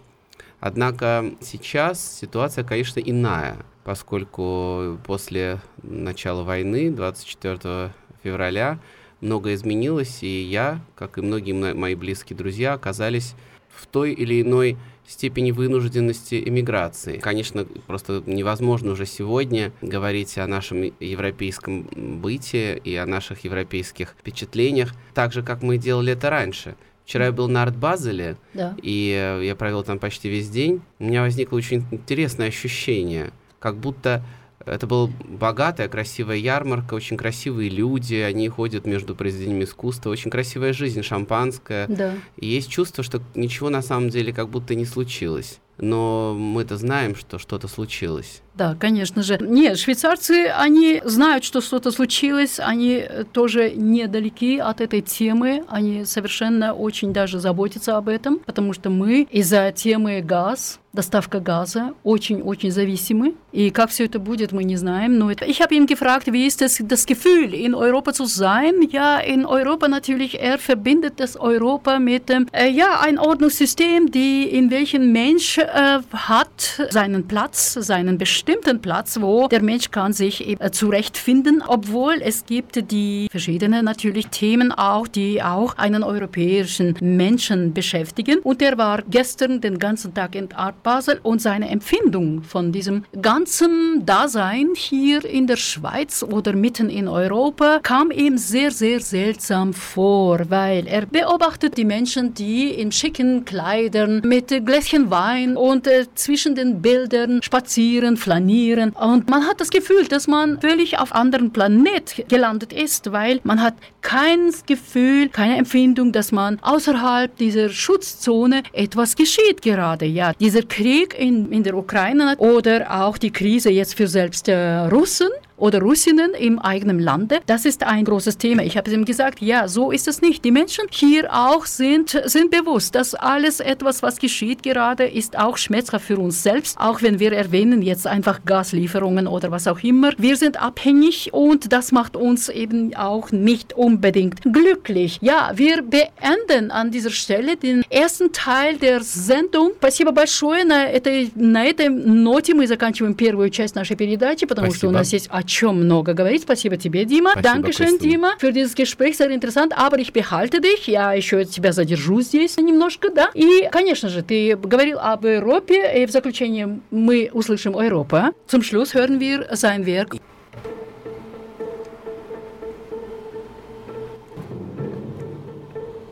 Однако 0.58 1.34
сейчас 1.40 2.18
ситуация, 2.18 2.64
конечно, 2.64 3.00
иная, 3.00 3.58
поскольку 3.86 4.98
после 5.06 5.60
начала 5.80 6.42
войны, 6.42 6.90
24 6.90 7.92
февраля, 8.24 8.80
многое 9.20 9.54
изменилось, 9.54 10.24
и 10.24 10.42
я, 10.42 10.80
как 10.96 11.18
и 11.18 11.20
многие 11.20 11.52
мои 11.52 11.94
близкие 11.94 12.36
друзья, 12.36 12.72
оказались 12.72 13.36
в 13.68 13.86
той 13.86 14.12
или 14.12 14.42
иной 14.42 14.76
степени 15.06 15.52
вынужденности 15.52 16.42
эмиграции. 16.44 17.18
Конечно, 17.18 17.64
просто 17.86 18.24
невозможно 18.26 18.90
уже 18.90 19.06
сегодня 19.06 19.72
говорить 19.80 20.36
о 20.36 20.48
нашем 20.48 20.92
европейском 20.98 21.82
быте 22.20 22.76
и 22.82 22.96
о 22.96 23.06
наших 23.06 23.44
европейских 23.44 24.16
впечатлениях 24.18 24.94
так 25.14 25.32
же, 25.32 25.44
как 25.44 25.62
мы 25.62 25.78
делали 25.78 26.14
это 26.14 26.28
раньше. 26.28 26.74
Вчера 27.04 27.26
я 27.26 27.32
был 27.32 27.46
на 27.46 27.62
арт-базеле, 27.62 28.36
да. 28.52 28.74
и 28.82 29.40
я 29.44 29.54
провел 29.54 29.84
там 29.84 30.00
почти 30.00 30.28
весь 30.28 30.50
день. 30.50 30.82
У 30.98 31.04
меня 31.04 31.20
возникло 31.20 31.56
очень 31.56 31.84
интересное 31.92 32.48
ощущение, 32.48 33.30
как 33.66 33.78
будто 33.78 34.22
это 34.64 34.86
была 34.86 35.10
богатая, 35.24 35.88
красивая 35.88 36.36
ярмарка, 36.36 36.94
очень 36.94 37.16
красивые 37.16 37.68
люди, 37.68 38.14
они 38.14 38.48
ходят 38.48 38.86
между 38.86 39.16
произведениями 39.16 39.64
искусства, 39.64 40.10
очень 40.10 40.30
красивая 40.30 40.72
жизнь, 40.72 41.02
шампанское. 41.02 41.88
Да. 41.88 42.14
И 42.36 42.46
есть 42.46 42.70
чувство, 42.70 43.02
что 43.02 43.20
ничего 43.34 43.68
на 43.68 43.82
самом 43.82 44.10
деле 44.10 44.32
как 44.32 44.50
будто 44.50 44.76
не 44.76 44.84
случилось. 44.84 45.58
Но 45.78 46.34
мы-то 46.38 46.76
знаем, 46.76 47.14
что 47.14 47.38
что-то 47.38 47.68
случилось. 47.68 48.42
Да, 48.56 48.74
конечно 48.78 49.22
же. 49.22 49.36
Нет, 49.38 49.78
швейцарцы, 49.78 50.46
они 50.46 51.02
знают, 51.04 51.44
что 51.44 51.60
что-то 51.60 51.90
случилось, 51.90 52.58
они 52.58 53.06
тоже 53.32 53.72
недалеки 53.72 54.56
от 54.56 54.80
этой 54.80 55.02
темы, 55.02 55.64
они 55.68 56.06
совершенно 56.06 56.72
очень 56.72 57.12
даже 57.12 57.38
заботятся 57.38 57.98
об 57.98 58.08
этом, 58.08 58.38
потому 58.38 58.72
что 58.72 58.88
мы 58.88 59.26
из-за 59.30 59.72
темы 59.72 60.22
газ, 60.22 60.80
доставка 60.94 61.40
газа, 61.40 61.92
очень-очень 62.02 62.70
зависимы. 62.70 63.34
И 63.52 63.70
как 63.70 63.90
все 63.90 64.06
это 64.06 64.18
будет, 64.18 64.52
мы 64.52 64.64
не 64.64 64.76
знаем. 64.76 65.18
Но 65.18 65.30
ich 65.30 65.60
habe 65.60 65.74
ihn 65.74 65.86
gefragt, 65.86 66.32
wie 66.32 66.46
ist 66.46 66.62
es 66.62 66.78
das 66.80 67.04
Gefühl, 67.06 67.54
in 67.54 67.74
Europa 67.74 68.14
zu 68.14 68.24
sein? 68.24 68.80
Ja, 68.90 69.20
in 69.20 69.44
Europa 69.44 69.88
natürlich, 69.88 70.40
er 70.40 70.58
verbindet 70.58 71.20
das 71.20 71.36
Europa 71.36 71.98
mit 71.98 72.30
dem, 72.30 72.48
äh, 72.52 72.70
ja, 72.70 73.00
ein 73.00 73.18
Ordnungssystem, 73.18 74.10
die, 74.10 74.44
in 74.44 74.70
welchem 74.70 75.12
Mensch 75.12 75.58
äh, 75.66 76.00
hat 76.12 76.80
seinen 76.90 77.26
Platz, 77.28 77.74
seinen 77.74 78.18
bestimmten 78.18 78.80
Platz, 78.80 79.20
wo 79.20 79.48
der 79.48 79.62
Mensch 79.62 79.90
kann 79.90 80.12
sich 80.12 80.46
eben 80.46 80.72
zurechtfinden, 80.72 81.62
obwohl 81.66 82.20
es 82.20 82.46
gibt 82.46 82.90
die 82.90 83.28
verschiedenen 83.30 83.84
natürlich 83.84 84.28
Themen 84.28 84.72
auch, 84.72 85.06
die 85.06 85.42
auch 85.42 85.76
einen 85.76 86.02
europäischen 86.02 86.94
Menschen 87.00 87.72
beschäftigen. 87.72 88.38
Und 88.40 88.62
er 88.62 88.78
war 88.78 89.02
gestern 89.08 89.60
den 89.60 89.78
ganzen 89.78 90.14
Tag 90.14 90.34
in 90.34 90.52
Art 90.52 90.82
Basel 90.82 91.20
und 91.22 91.40
seine 91.40 91.68
Empfindung 91.68 92.42
von 92.42 92.72
diesem 92.72 93.04
ganzen 93.20 94.04
Dasein 94.06 94.70
hier 94.74 95.24
in 95.24 95.46
der 95.46 95.56
Schweiz 95.56 96.22
oder 96.22 96.54
mitten 96.54 96.88
in 96.88 97.08
Europa 97.08 97.80
kam 97.82 98.10
ihm 98.10 98.38
sehr, 98.38 98.70
sehr 98.70 99.00
seltsam 99.00 99.72
vor, 99.72 100.40
weil 100.48 100.86
er 100.86 101.06
beobachtet 101.06 101.76
die 101.76 101.84
Menschen, 101.84 102.34
die 102.34 102.70
in 102.70 102.92
schicken 102.92 103.44
Kleidern 103.44 104.22
mit 104.24 104.48
Gläschen 104.48 105.10
Wein 105.10 105.55
und 105.56 105.86
äh, 105.86 106.06
zwischen 106.14 106.54
den 106.54 106.82
Bildern 106.82 107.42
spazieren, 107.42 108.16
flanieren. 108.16 108.90
Und 108.90 109.28
man 109.28 109.46
hat 109.46 109.60
das 109.60 109.70
Gefühl, 109.70 110.06
dass 110.06 110.26
man 110.26 110.60
völlig 110.60 110.98
auf 110.98 111.14
anderen 111.14 111.52
Planet 111.52 112.24
gelandet 112.28 112.72
ist, 112.72 113.12
weil 113.12 113.40
man 113.44 113.62
hat 113.62 113.74
kein 114.02 114.52
Gefühl, 114.66 115.28
keine 115.28 115.56
Empfindung, 115.56 116.12
dass 116.12 116.32
man 116.32 116.58
außerhalb 116.62 117.36
dieser 117.36 117.68
Schutzzone 117.68 118.62
etwas 118.72 119.16
geschieht 119.16 119.62
gerade. 119.62 120.06
Ja, 120.06 120.32
dieser 120.34 120.62
Krieg 120.62 121.18
in, 121.18 121.50
in 121.50 121.62
der 121.62 121.76
Ukraine 121.76 122.36
oder 122.38 123.02
auch 123.02 123.18
die 123.18 123.30
Krise 123.30 123.70
jetzt 123.70 123.94
für 123.94 124.08
selbst 124.08 124.48
äh, 124.48 124.86
Russen 124.86 125.28
oder 125.57 125.79
Russinnen 125.79 126.31
im 126.33 126.57
eigenen 126.59 126.99
Lande. 126.99 127.39
Das 127.45 127.65
ist 127.65 127.83
ein 127.83 128.03
großes 128.05 128.37
Thema. 128.37 128.63
Ich 128.63 128.77
habe 128.77 128.89
ihm 128.91 129.05
gesagt, 129.05 129.41
ja, 129.41 129.67
so 129.67 129.91
ist 129.91 130.07
es 130.07 130.21
nicht. 130.21 130.43
Die 130.43 130.51
Menschen 130.51 130.85
hier 130.89 131.29
auch 131.31 131.65
sind, 131.65 132.19
sind 132.25 132.49
bewusst, 132.49 132.95
dass 132.95 133.13
alles 133.13 133.59
etwas, 133.59 134.01
was 134.01 134.17
geschieht 134.17 134.63
gerade, 134.63 135.05
ist 135.05 135.37
auch 135.37 135.57
schmerzhaft 135.57 136.05
für 136.05 136.17
uns 136.17 136.41
selbst. 136.41 136.79
Auch 136.79 137.03
wenn 137.03 137.19
wir 137.19 137.31
erwähnen 137.31 137.83
jetzt 137.83 138.07
einfach 138.07 138.39
Gaslieferungen 138.43 139.27
oder 139.27 139.51
was 139.51 139.67
auch 139.67 139.83
immer. 139.83 140.11
Wir 140.17 140.35
sind 140.35 140.61
abhängig 140.61 141.31
und 141.31 141.71
das 141.71 141.91
macht 141.91 142.15
uns 142.15 142.49
eben 142.49 142.95
auch 142.95 143.31
nicht 143.31 143.73
unbedingt 143.73 144.41
glücklich. 144.41 145.19
Ja, 145.21 145.51
wir 145.55 145.83
beenden 145.83 146.71
an 146.71 146.89
dieser 146.89 147.11
Stelle 147.11 147.55
den 147.55 147.83
ersten 147.89 148.31
Teil 148.31 148.77
der 148.77 149.03
Sendung. 149.03 149.71
Спасибо 149.77 150.11
большое. 150.11 150.65
На 150.65 150.85
этой, 150.85 151.31
на 151.35 151.65
этой 151.65 151.89
ноте 151.89 152.55
мы 152.55 152.65
заканчиваем 152.65 153.13
первую 153.13 153.49
часть 153.51 153.75
нашей 153.75 153.95
передачи, 153.95 154.47
потому 154.47 154.71
Спасибо. 154.71 154.77
что 154.77 154.87
у 154.89 154.91
нас 154.91 155.13
есть 155.13 155.29
чем 155.46 155.76
много 155.76 156.12
говорить. 156.12 156.42
Спасибо 156.42 156.76
тебе, 156.76 157.04
Дима. 157.04 157.34
Dankeschön, 157.36 157.98
Дима, 157.98 158.34
für 158.38 158.52
dieses 158.52 158.74
Gespräch. 158.74 159.16
Sehr 159.16 159.30
interessant. 159.30 159.72
Aber 159.76 159.98
ich 159.98 160.12
behalte 160.12 160.60
dich. 160.60 160.86
Я 160.86 161.12
еще 161.14 161.44
тебя 161.44 161.72
задержу 161.72 162.20
здесь 162.20 162.56
немножко, 162.56 163.10
да. 163.10 163.30
И, 163.34 163.68
конечно 163.70 164.08
же, 164.08 164.22
ты 164.22 164.56
говорил 164.56 164.98
об 164.98 165.24
Европе. 165.24 166.02
И 166.02 166.06
в 166.06 166.10
заключение 166.10 166.80
мы 166.90 167.30
услышим 167.32 167.72
Европа. 167.72 168.32
Zum 168.48 168.62
Schluss 168.62 168.94
hören 168.94 169.20
wir 169.20 169.46
sein 169.54 169.86
Werk. 169.86 170.20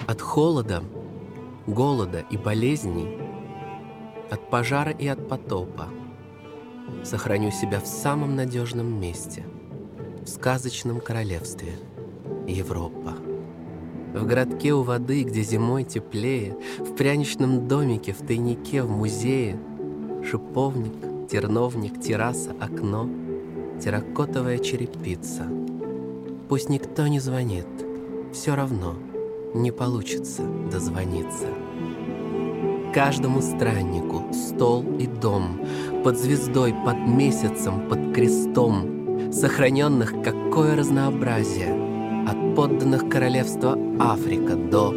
От 0.06 0.20
холода, 0.20 0.82
голода 1.66 2.24
и 2.30 2.36
болезней, 2.36 3.18
от 4.30 4.50
пожара 4.50 4.90
и 4.90 5.08
от 5.08 5.28
потопа– 5.28 5.88
сохраню 7.04 7.50
себя 7.50 7.80
в 7.80 7.86
самом 7.86 8.34
надежном 8.34 9.00
месте, 9.00 9.44
в 10.22 10.28
сказочном 10.28 11.00
королевстве 11.00 11.72
Европа. 12.46 13.14
В 14.14 14.26
городке 14.26 14.72
у 14.72 14.82
воды, 14.82 15.24
где 15.24 15.42
зимой 15.42 15.84
теплее, 15.84 16.56
В 16.78 16.94
пряничном 16.94 17.66
домике, 17.66 18.12
в 18.12 18.24
тайнике, 18.24 18.82
в 18.82 18.90
музее, 18.90 19.58
Шиповник, 20.22 21.28
терновник, 21.28 22.00
терраса, 22.00 22.52
окно, 22.60 23.08
Терракотовая 23.82 24.58
черепица. 24.58 25.48
Пусть 26.48 26.68
никто 26.68 27.08
не 27.08 27.18
звонит, 27.18 27.66
все 28.32 28.54
равно 28.54 28.94
не 29.52 29.72
получится 29.72 30.42
дозвониться. 30.70 31.48
Каждому 32.94 33.42
страннику 33.42 34.32
стол 34.32 34.84
и 34.98 35.08
дом, 35.08 35.60
Под 36.04 36.18
звездой, 36.18 36.74
под 36.84 36.98
месяцем, 37.08 37.88
под 37.88 38.12
крестом, 38.12 39.32
Сохраненных 39.32 40.22
какое 40.22 40.76
разнообразие, 40.76 41.74
От 42.28 42.54
подданных 42.54 43.08
королевства 43.08 43.78
Африка 43.98 44.54
до 44.54 44.94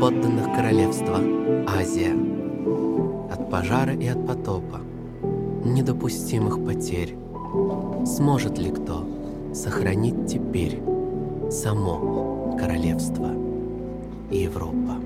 подданных 0.00 0.54
королевства 0.54 1.18
Азия. 1.66 2.14
От 3.32 3.50
пожара 3.50 3.94
и 3.94 4.06
от 4.06 4.24
потопа. 4.28 4.80
Недопустимых 5.64 6.64
потерь. 6.64 7.16
Сможет 8.06 8.56
ли 8.56 8.70
кто 8.70 9.04
сохранить 9.52 10.28
теперь 10.28 10.80
само 11.50 12.56
королевство 12.60 13.28
Европа? 14.30 15.00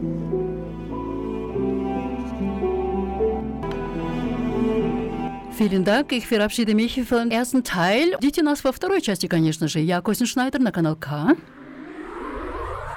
Vielen 5.57 5.83
Dank. 5.85 6.11
Ich 6.11 6.27
verabschiede 6.27 6.73
mich 6.73 7.01
für 7.03 7.19
den 7.19 7.31
ersten 7.31 7.63
Teil. 7.63 8.15
Ждите 8.17 8.41
нас 8.41 8.63
во 8.63 8.71
второй 8.71 9.01
части, 9.01 9.27
конечно 9.27 9.67
же. 9.67 9.79
Я 9.79 10.01
Костин 10.01 10.27
Шнайдер 10.27 10.59
на 10.59 10.71
канал 10.71 10.95
К. 10.95 11.35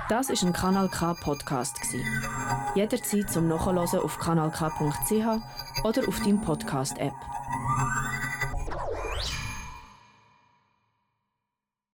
Das 0.09 0.31
ist 0.31 0.45
ein 0.45 0.53
Kanal 0.53 0.89
K 0.89 1.15
Podcast 1.15 1.81
gsi. 1.81 2.01
Jederzeit 2.77 3.29
zum 3.29 3.49
Nachhören 3.49 3.79
auf 3.79 4.19
kanalk.ch 4.19 5.83
oder 5.85 6.09
auf 6.09 6.21
deinem 6.21 6.41
Podcast 6.41 6.97
App. 6.99 7.15